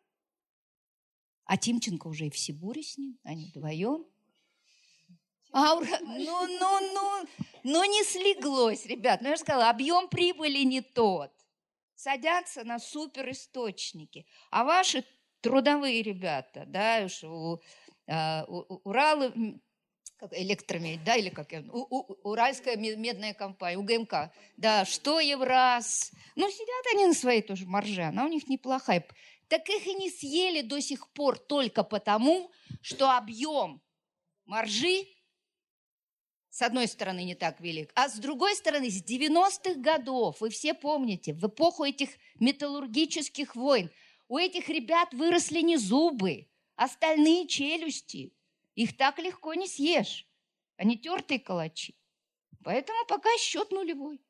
[1.45, 4.05] А Тимченко уже и в Сибуре с ним, они вдвоем.
[5.53, 7.29] Аура, ну, ну, ну,
[7.63, 9.21] ну не слеглось, ребят.
[9.21, 11.31] Ну, я же сказала, объем прибыли не тот.
[11.95, 14.27] Садятся на суперисточники.
[14.51, 15.05] А ваши
[15.41, 17.61] трудовые ребята, да, уж у,
[18.09, 19.61] а, у, Уралы,
[20.17, 26.13] как, электромедь, да, или как у, у, Уральская медная компания, УГМК, да, что Евраз.
[26.35, 29.07] Ну, сидят они на своей тоже марже, она у них неплохая.
[29.49, 32.51] Так их и не съели до сих пор только потому,
[32.81, 33.83] что объем
[34.47, 35.07] маржи
[36.53, 40.75] с одной стороны, не так велик, а с другой стороны, с 90-х годов, вы все
[40.75, 42.11] помните, в эпоху этих
[42.41, 43.91] металлургических войн,
[44.29, 48.35] у этих ребят выросли не зубы, а стальные челюсти.
[48.75, 50.27] Их так легко не съешь.
[50.77, 51.95] Они тертые калачи.
[52.63, 54.21] Поэтому пока счет нулевой.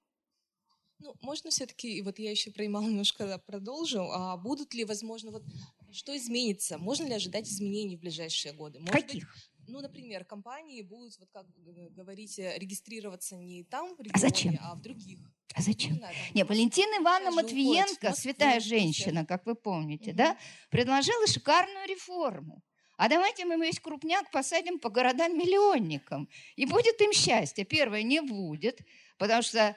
[1.00, 5.42] Ну, можно все-таки, вот я еще про Ямал немножко продолжу, а будут ли, возможно, вот
[5.90, 6.78] что изменится?
[6.78, 8.78] Можно ли ожидать изменений в ближайшие годы?
[8.78, 9.24] Может Каких?
[9.24, 11.46] Быть, ну, например, компании будут, вот как
[11.94, 14.58] говорите, регистрироваться не там в регионе, а, зачем?
[14.60, 15.18] а в других.
[15.54, 15.92] А зачем?
[15.92, 20.18] Не, знаю, не Валентина Ивановна Матвиенко, святая женщина, как вы помните, угу.
[20.18, 20.38] да,
[20.70, 22.62] предложила шикарную реформу.
[22.96, 26.28] А давайте мы весь крупняк посадим по городам-миллионникам.
[26.56, 27.64] И будет им счастье.
[27.64, 28.80] Первое, не будет,
[29.18, 29.76] потому что,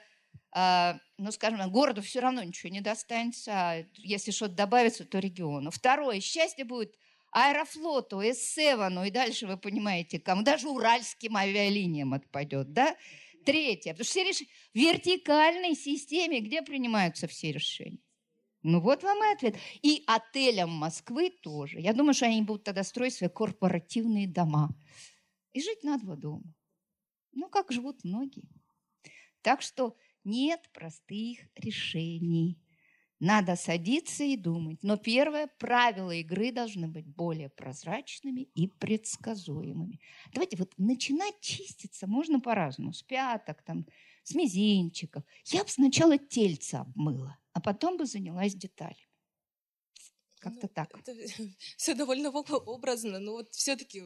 [0.54, 3.52] э, ну, скажем, городу все равно ничего не достанется.
[3.52, 5.70] А если что-то добавится, то региону.
[5.70, 6.94] Второе, счастье будет
[7.36, 12.96] Аэрофлоту, Эссевану и дальше вы понимаете, кому даже уральским авиалиниям отпадет, да?
[13.44, 14.38] Третье, потому что все реш...
[14.38, 17.98] в вертикальной системе, где принимаются все решения.
[18.62, 19.56] Ну вот вам и ответ.
[19.82, 21.78] И отелям Москвы тоже.
[21.78, 24.70] Я думаю, что они будут тогда строить свои корпоративные дома.
[25.52, 26.54] И жить на два дома.
[27.32, 28.48] Ну, как живут многие.
[29.42, 29.94] Так что
[30.24, 32.58] нет простых решений.
[33.18, 34.82] Надо садиться и думать.
[34.82, 40.00] Но первое, правила игры должны быть более прозрачными и предсказуемыми.
[40.32, 42.92] Давайте вот начинать чиститься можно по-разному.
[42.92, 43.86] С пяток, там,
[44.22, 45.24] с мизинчиков.
[45.46, 49.08] Я бы сначала тельца обмыла, а потом бы занялась деталями.
[50.38, 50.92] Как-то ну, так.
[51.76, 54.04] Все довольно образно, но вот все-таки...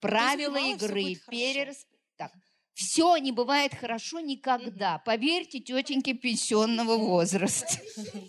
[0.00, 1.86] Правила игры, перерас...
[2.16, 2.32] Так,
[2.74, 4.98] все не бывает хорошо никогда.
[4.98, 7.80] Поверьте, тетеньки пенсионного возраста.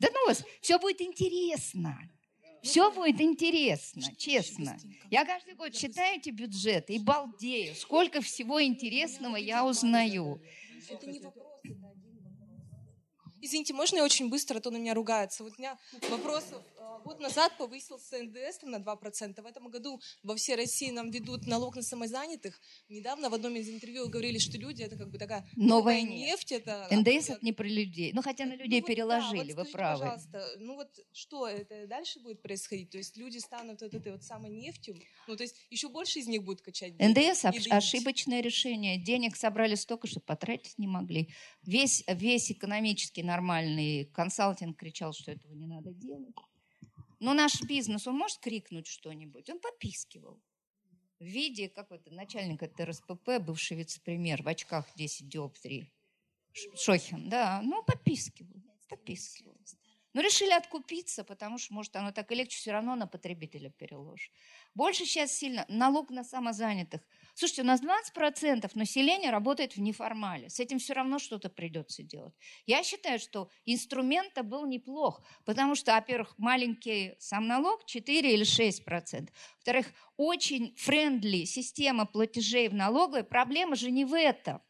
[0.00, 1.96] Да ну вас, все будет интересно.
[2.62, 4.76] Все будет интересно, честно.
[5.10, 10.42] Я каждый год читаю эти бюджеты и балдею, сколько всего интересного я узнаю.
[10.90, 11.54] Это не вопрос,
[13.40, 15.44] Извините, можно я очень быстро, а то на меня ругается.
[15.44, 15.78] Вот у меня
[16.08, 16.62] вопросов.
[16.94, 19.42] А, год назад повысился НДС на 2%.
[19.42, 22.60] В этом году во всей России нам ведут налог на самозанятых.
[22.88, 26.52] Недавно в одном из интервью говорили, что люди это как бы такая новая, новая нефть.
[26.52, 28.12] Это, НДС это не про людей.
[28.12, 30.00] Ну, хотя на людей ну, переложили, да, вот вы правы.
[30.00, 32.90] пожалуйста, ну вот что это дальше будет происходить?
[32.90, 34.96] То есть люди станут вот этой вот самой нефтью?
[35.26, 37.30] Ну, то есть еще больше из них будет качать деньги?
[37.30, 38.98] НДС– ошибочное решение.
[39.02, 41.30] Денег собрали столько, что потратить не могли.
[41.62, 46.34] Весь, весь экономический нормальный консалтинг кричал, что этого не надо делать.
[47.20, 49.48] Но наш бизнес, он может крикнуть что-нибудь?
[49.50, 50.40] Он попискивал.
[51.18, 55.92] В виде какой-то начальника ТРСПП, бывший вице-премьер, в очках 10 диоптрий.
[56.76, 59.56] Шохин, да, ну попискивал, попискивал.
[60.12, 64.30] Но решили откупиться, потому что, может, оно так и легче, все равно на потребителя переложишь.
[64.74, 67.02] Больше сейчас сильно налог на самозанятых.
[67.34, 70.48] Слушайте, у нас 20% населения работает в неформале.
[70.48, 72.32] С этим все равно что-то придется делать.
[72.64, 79.30] Я считаю, что инструмент был неплох, потому что, во-первых, маленький сам налог 4 или 6%.
[79.56, 79.86] Во-вторых,
[80.16, 83.24] очень френдли система платежей в налоговой.
[83.24, 84.62] Проблема же не в этом.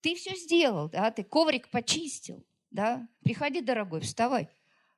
[0.00, 4.48] Ты все сделал, да, ты коврик почистил, да, приходи, дорогой, вставай.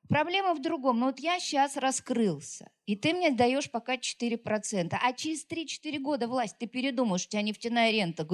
[0.09, 0.99] Проблема в другом.
[0.99, 4.97] Ну вот я сейчас раскрылся, и ты мне даешь пока 4%.
[5.01, 8.27] А через 3-4 года власть, ты передумаешь, у тебя нефтяная рента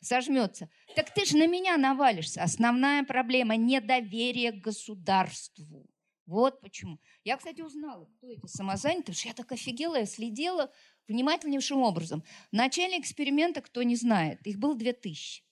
[0.00, 0.70] сожмется.
[0.96, 2.42] Так ты же на меня навалишься.
[2.42, 5.86] Основная проблема– недоверие к государству.
[6.26, 6.98] Вот почему.
[7.24, 10.72] Я, кстати, узнала, кто эти самозанятые, потому что я так офигела, я следила
[11.08, 12.22] внимательнейшим образом.
[12.50, 15.42] В начале эксперимента, кто не знает, их было 2000.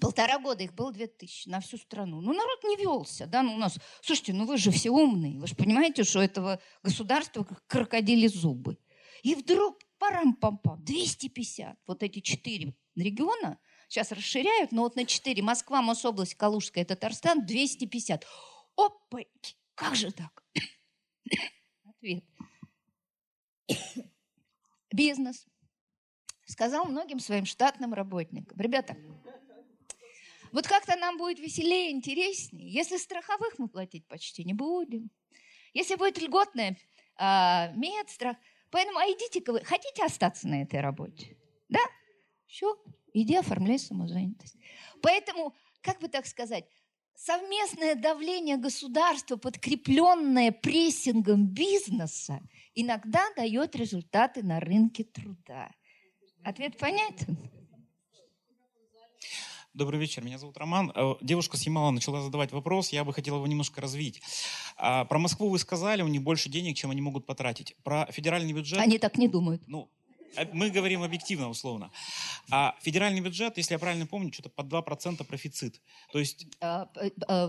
[0.00, 2.20] Полтора года их было две тысячи на всю страну.
[2.20, 5.46] Ну, народ не велся, да, ну, у нас, слушайте, ну вы же все умные, вы
[5.46, 8.78] же понимаете, что этого государства как крокодили зубы.
[9.22, 13.58] И вдруг парам-пам-пам, 250, вот эти четыре региона
[13.88, 18.26] сейчас расширяют, но вот на четыре, Москва, Мособласть, Калужская, Татарстан, 250.
[18.76, 19.20] Опа,
[19.74, 20.44] как же так?
[21.84, 22.24] Ответ.
[24.92, 25.46] Бизнес
[26.46, 28.96] сказал многим своим штатным работникам, ребята,
[30.52, 35.10] вот как-то нам будет веселее, интереснее, если страховых мы платить почти не будем.
[35.72, 36.76] Если будет льготная
[37.16, 38.36] а, медстрах.
[38.70, 41.36] Поэтому, а идите-ка вы, хотите остаться на этой работе?
[41.68, 41.80] Да?
[42.46, 42.76] Все,
[43.12, 44.56] иди оформляй самозанятость.
[45.02, 46.64] Поэтому, как бы так сказать,
[47.14, 52.40] совместное давление государства, подкрепленное прессингом бизнеса,
[52.74, 55.70] иногда дает результаты на рынке труда.
[56.44, 57.36] Ответ понятен?
[59.76, 60.90] Добрый вечер, меня зовут Роман.
[60.94, 64.22] Э, девушка с Ямала начала задавать вопрос, я бы хотел его немножко развить.
[64.78, 67.76] А, про Москву вы сказали, у них больше денег, чем они могут потратить.
[67.84, 68.78] Про федеральный бюджет...
[68.78, 69.62] Они так не думают.
[69.66, 69.90] Ну,
[70.34, 71.90] э, мы говорим объективно, условно.
[72.50, 75.82] А федеральный бюджет, если я правильно помню, что-то под 2% профицит.
[76.10, 76.46] То есть...
[76.62, 76.88] А,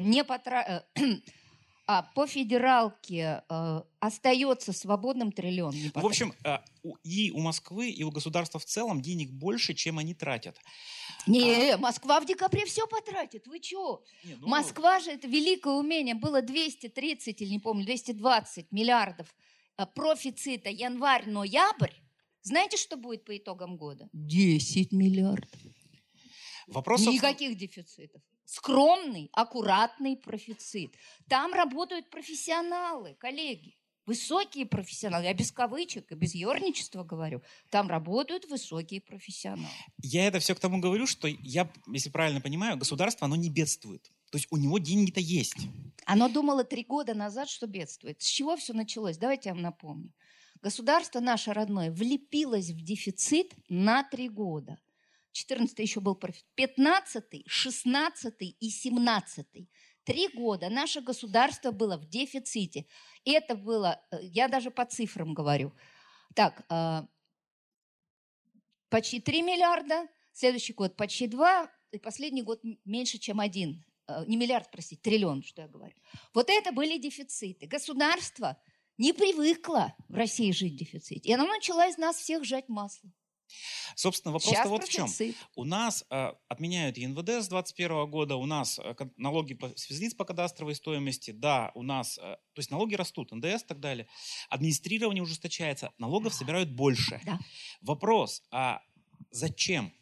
[0.02, 0.84] не потра...
[1.90, 5.74] А по федералке э, остается свободным триллион.
[5.96, 6.58] В общем, э,
[7.04, 10.60] и у Москвы, и у государства в целом денег больше, чем они тратят.
[11.28, 11.78] Не, а...
[11.78, 13.48] Москва в декабре все потратит.
[13.48, 14.04] Вы что?
[14.26, 14.48] ну...
[14.48, 16.14] Москва же это великое умение.
[16.14, 19.34] Было 230 или не помню, 220 миллиардов
[19.78, 21.94] э, профицита январь-ноябрь.
[22.42, 24.10] Знаете, что будет по итогам года?
[24.12, 25.62] 10 миллиардов.
[26.68, 27.14] Вопросов...
[27.14, 30.96] Никаких дефицитов скромный, аккуратный профицит.
[31.28, 33.76] Там работают профессионалы, коллеги.
[34.06, 39.68] Высокие профессионалы, я без кавычек и без ерничества говорю, там работают высокие профессионалы.
[40.02, 44.10] Я это все к тому говорю, что я, если правильно понимаю, государство, оно не бедствует.
[44.32, 45.68] То есть у него деньги-то есть.
[46.06, 48.22] Оно думало три года назад, что бедствует.
[48.22, 49.18] С чего все началось?
[49.18, 50.14] Давайте я вам напомню.
[50.62, 54.80] Государство наше родное влепилось в дефицит на три года.
[55.38, 56.46] 14 еще был профит.
[56.56, 59.70] 15 16 и 17
[60.04, 62.88] Три года наше государство было в дефиците.
[63.26, 65.74] И это было, э, я даже по цифрам говорю.
[66.34, 67.02] Так, э,
[68.90, 73.84] почти 3 миллиарда, следующий год почти 2, и последний год меньше, чем 1.
[74.08, 75.96] Э, не миллиард, простите, триллион, что я говорю.
[76.34, 77.68] Вот это были дефициты.
[77.68, 78.58] Государство
[78.98, 81.30] не привыкло в России жить в дефиците.
[81.30, 83.12] И оно начало из нас всех жать масло.
[83.96, 85.08] Собственно, вопрос-то вот в чем.
[85.56, 90.26] У нас э, отменяют ЕНВД с 2021 года, у нас э, налоги по, с по
[90.26, 94.08] кадастровой стоимости, да, у нас, э, то есть налоги растут, НДС и так далее.
[94.50, 97.22] Администрирование ужесточается, налогов собирают больше.
[97.26, 97.40] Да.
[97.82, 98.82] Вопрос, а
[99.32, 99.94] зачем?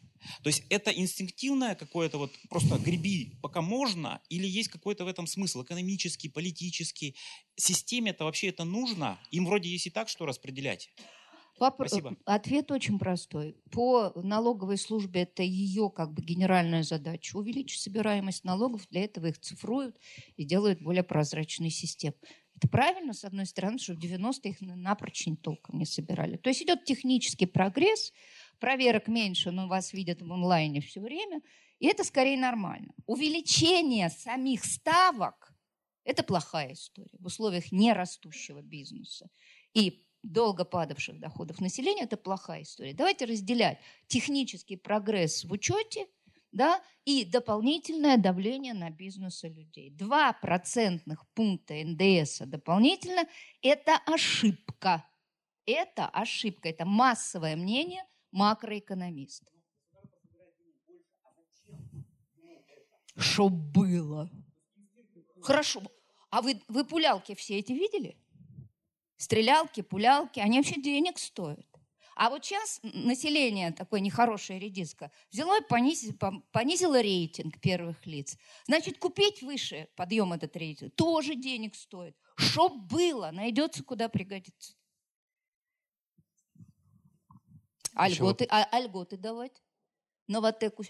[0.42, 5.26] То есть это инстинктивное какое-то вот просто греби, пока можно, или есть какой-то в этом
[5.26, 7.16] смысл экономический, политический?
[7.56, 9.18] Системе это вообще это нужно?
[9.30, 10.90] Им вроде есть и так, что распределять.
[11.58, 12.16] Вопрос, Спасибо.
[12.26, 13.56] Ответ очень простой.
[13.70, 17.36] По налоговой службе это ее как бы генеральная задача.
[17.36, 19.96] Увеличить собираемость налогов, для этого их цифруют
[20.36, 22.18] и делают более прозрачной системой.
[22.56, 26.36] Это правильно, с одной стороны, что в 90-е их напрочь не толком не собирали.
[26.36, 28.12] То есть идет технический прогресс,
[28.58, 31.42] проверок меньше, но вас видят в онлайне все время,
[31.78, 32.94] и это скорее нормально.
[33.06, 35.52] Увеличение самих ставок–
[36.04, 39.28] это плохая история в условиях нерастущего бизнеса.
[39.74, 42.94] И долго падавших доходов населения, это плохая история.
[42.94, 46.06] Давайте разделять технический прогресс в учете
[46.52, 49.90] да, и дополнительное давление на бизнес и людей.
[49.90, 53.26] Два процентных пункта НДС дополнительно–
[53.62, 55.06] это ошибка.
[55.66, 59.52] Это ошибка, это массовое мнение макроэкономистов.
[63.16, 64.30] Что было?
[65.42, 65.82] Хорошо.
[66.30, 68.16] А вы, вы пулялки все эти видели?
[69.16, 71.66] Стрелялки, пулялки, они вообще денег стоят.
[72.16, 76.16] А вот сейчас население, такое нехорошее редиска, взяло и понизило,
[76.50, 78.38] понизило рейтинг первых лиц.
[78.66, 82.16] Значит, купить выше подъем этот рейтинг тоже денег стоит.
[82.36, 84.74] Что было, найдется, куда пригодится.
[87.94, 89.62] А льготы, а, а льготы давать?
[90.26, 90.84] Новотеку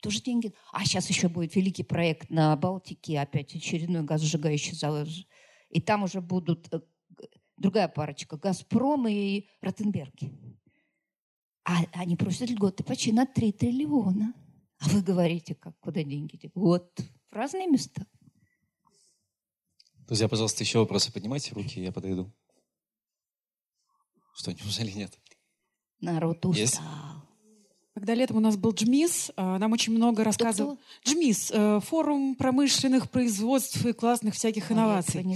[0.00, 0.54] тоже деньги.
[0.72, 5.08] А сейчас еще будет великий проект на Балтике, опять очередной газосжигающий завод.
[5.70, 6.80] И там уже будут э,
[7.56, 10.32] другая парочка, «Газпром» и «Ротенберги».
[11.64, 14.32] А они просят льготы почти на 3 триллиона.
[14.78, 16.50] А вы говорите, как, куда деньги?
[16.54, 16.98] Вот,
[17.30, 18.06] в разные места.
[20.06, 22.32] Друзья, пожалуйста, еще вопросы поднимайте руки, я подойду.
[24.34, 25.18] Что, неужели нет?
[26.00, 26.52] Народ устал.
[26.54, 26.80] Есть?
[27.98, 30.78] Когда летом у нас был Джмис, а, нам очень много рассказывал...
[31.04, 35.26] Джмис, э, форум промышленных производств и классных всяких инноваций.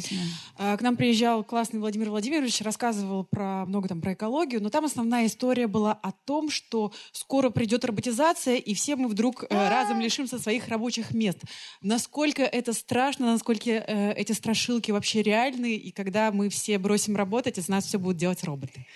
[0.57, 4.85] А, к нам приезжал классный Владимир Владимирович, рассказывал про много там про экологию, но там
[4.85, 10.01] основная история была о том, что скоро придет роботизация, и все мы вдруг э, разом
[10.01, 11.41] лишимся своих рабочих мест.
[11.81, 17.59] Насколько это страшно, насколько э, эти страшилки вообще реальны, и когда мы все бросим работать,
[17.59, 18.87] из нас все будут делать роботы.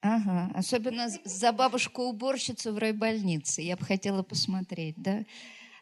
[0.00, 3.62] Ага, особенно за бабушку-уборщицу в райбольнице.
[3.62, 5.24] Я бы хотела посмотреть, да.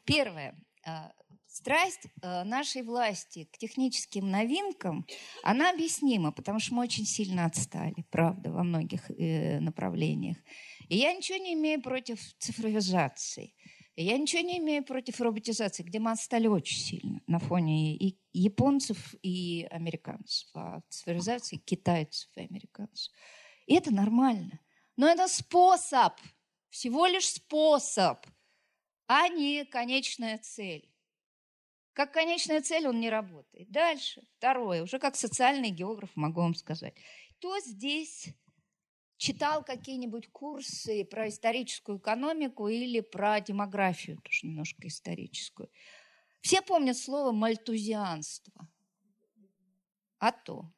[0.04, 0.54] Первое.
[0.86, 1.12] А,
[1.46, 5.06] страсть а, нашей власти к техническим новинкам,
[5.42, 10.38] она объяснима, потому что мы очень сильно отстали, правда, во многих э, направлениях.
[10.88, 13.54] И я ничего не имею против цифровизации.
[13.96, 18.18] И я ничего не имею против роботизации, где мы отстали очень сильно на фоне и
[18.34, 23.12] японцев, и американцев, а цифровизации китайцев и американцев.
[23.66, 24.60] И это нормально.
[24.96, 26.14] Но это способ,
[26.70, 28.24] всего лишь способ,
[29.06, 30.90] а не конечная цель.
[31.92, 33.70] Как конечная цель он не работает.
[33.70, 36.94] Дальше, второе, уже как социальный географ могу вам сказать.
[37.38, 38.28] Кто здесь
[39.16, 45.70] читал какие-нибудь курсы про историческую экономику или про демографию, тоже немножко историческую?
[46.40, 48.68] Все помнят слово «мальтузианство».
[50.18, 50.72] А то,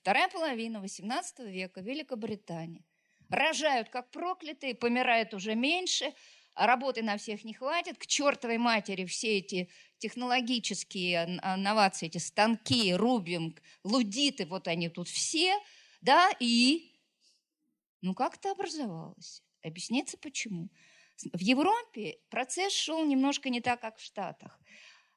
[0.00, 2.84] Вторая половина XVIII века, Великобритания.
[3.28, 6.14] Рожают как проклятые, помирают уже меньше,
[6.54, 7.98] а работы на всех не хватит.
[7.98, 9.68] К чертовой матери все эти
[9.98, 11.26] технологические
[11.58, 15.54] новации, эти станки, рубинг, лудиты, вот они тут все,
[16.00, 16.98] да, и
[18.00, 19.42] ну как это образовалось?
[19.62, 20.70] Объяснится почему.
[21.34, 24.58] В Европе процесс шел немножко не так, как в Штатах.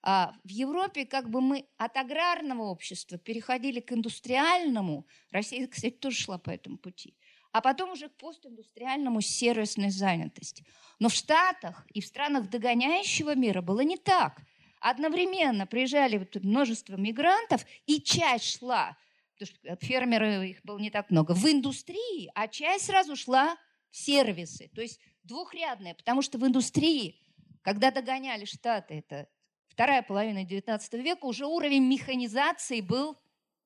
[0.05, 5.07] А в Европе как бы мы от аграрного общества переходили к индустриальному.
[5.31, 7.15] Россия, кстати, тоже шла по этому пути.
[7.53, 10.65] А потом уже к постиндустриальному сервисной занятости.
[10.99, 14.41] Но в Штатах и в странах догоняющего мира было не так.
[14.81, 18.97] Одновременно приезжали множество мигрантов, и часть шла,
[19.37, 23.55] потому что фермеры их было не так много, в индустрии, а часть сразу шла
[23.89, 24.69] в сервисы.
[24.75, 27.21] То есть двухрядная, потому что в индустрии,
[27.61, 29.29] когда догоняли Штаты, это
[29.73, 33.17] вторая половина XIX века, уже уровень механизации был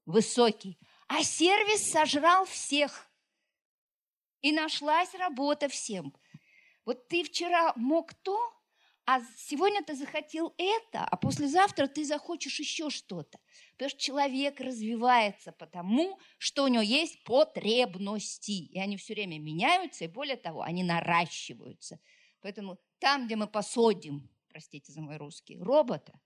[0.06, 0.80] высокий.
[1.08, 3.10] А сервис сожрал всех.
[4.42, 6.16] И нашлась работа всем.
[6.86, 8.40] Вот ты вчера мог то,
[9.06, 13.40] а сегодня ты захотел это, а послезавтра ты захочешь еще что-то.
[13.74, 18.52] Потому что человек развивается потому, что у него есть потребности.
[18.52, 22.00] И они все время меняются, и более того, они наращиваются.
[22.42, 26.20] Поэтому там, где мы посадим простите за мой русский, робота,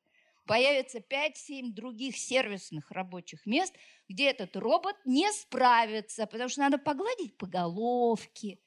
[0.46, 3.76] появится 5-7 других сервисных рабочих мест,
[4.08, 8.58] где этот робот не справится, потому что надо погладить по головке,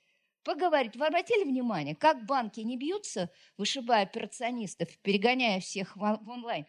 [0.43, 0.97] поговорить.
[0.97, 6.67] Вы обратили внимание, как банки не бьются, вышибая операционистов, перегоняя всех в онлайн?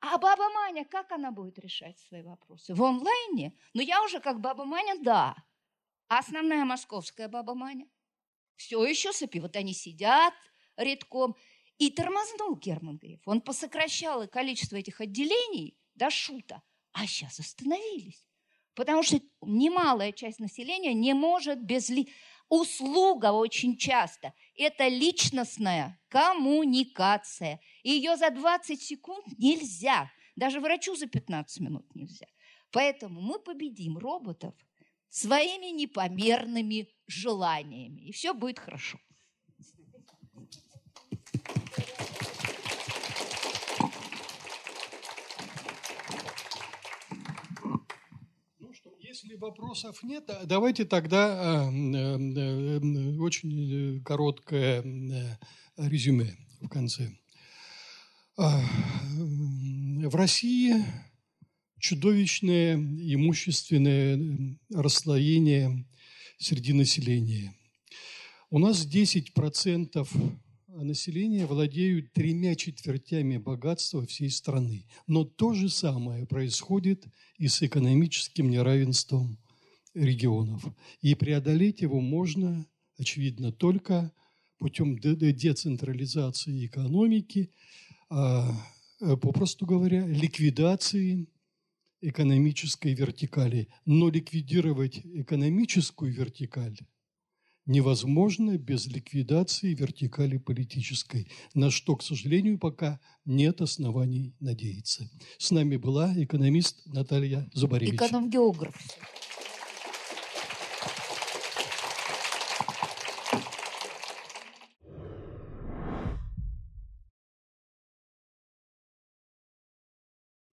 [0.00, 2.72] А баба Маня, как она будет решать свои вопросы?
[2.72, 3.52] В онлайне?
[3.74, 5.36] Ну, я уже как баба Маня, да.
[6.08, 7.86] А основная московская баба Маня?
[8.56, 9.38] Все еще сопи.
[9.38, 10.32] Вот они сидят
[10.78, 11.36] редком
[11.78, 13.20] и тормознул Герман Греф.
[13.24, 18.26] Он посокращал количество этих отделений до шута, а сейчас остановились.
[18.74, 21.88] Потому что немалая часть населения не может без...
[21.88, 22.08] Ли...
[22.48, 27.60] Услуга очень часто– это личностная коммуникация.
[27.82, 30.10] Ее за 20 секунд нельзя.
[30.34, 32.26] Даже врачу за 15 минут нельзя.
[32.70, 34.54] Поэтому мы победим роботов
[35.10, 38.08] своими непомерными желаниями.
[38.08, 38.98] И все будет хорошо.
[49.20, 54.84] Если вопросов нет, давайте тогда э, э, э, очень короткое
[55.76, 57.10] резюме в конце.
[58.36, 60.72] В России
[61.80, 65.84] чудовищное имущественное расслоение
[66.38, 67.56] среди населения.
[68.50, 70.06] У нас 10%
[70.84, 74.86] населения владеют тремя четвертями богатства всей страны.
[75.06, 77.06] Но то же самое происходит
[77.36, 79.38] и с экономическим неравенством
[79.94, 80.64] регионов.
[81.00, 82.66] И преодолеть его можно
[82.98, 84.12] очевидно, только
[84.58, 87.50] путем децентрализации экономики,
[88.10, 88.50] а,
[89.00, 91.28] э, попросту говоря, ликвидации
[92.00, 93.68] экономической вертикали.
[93.84, 96.76] Но ликвидировать экономическую вертикаль
[97.68, 105.08] невозможно без ликвидации вертикали политической, на что, к сожалению, пока нет оснований надеяться.
[105.38, 107.94] С нами была экономист Наталья Зубаревич.
[107.94, 108.74] Эконом-географ.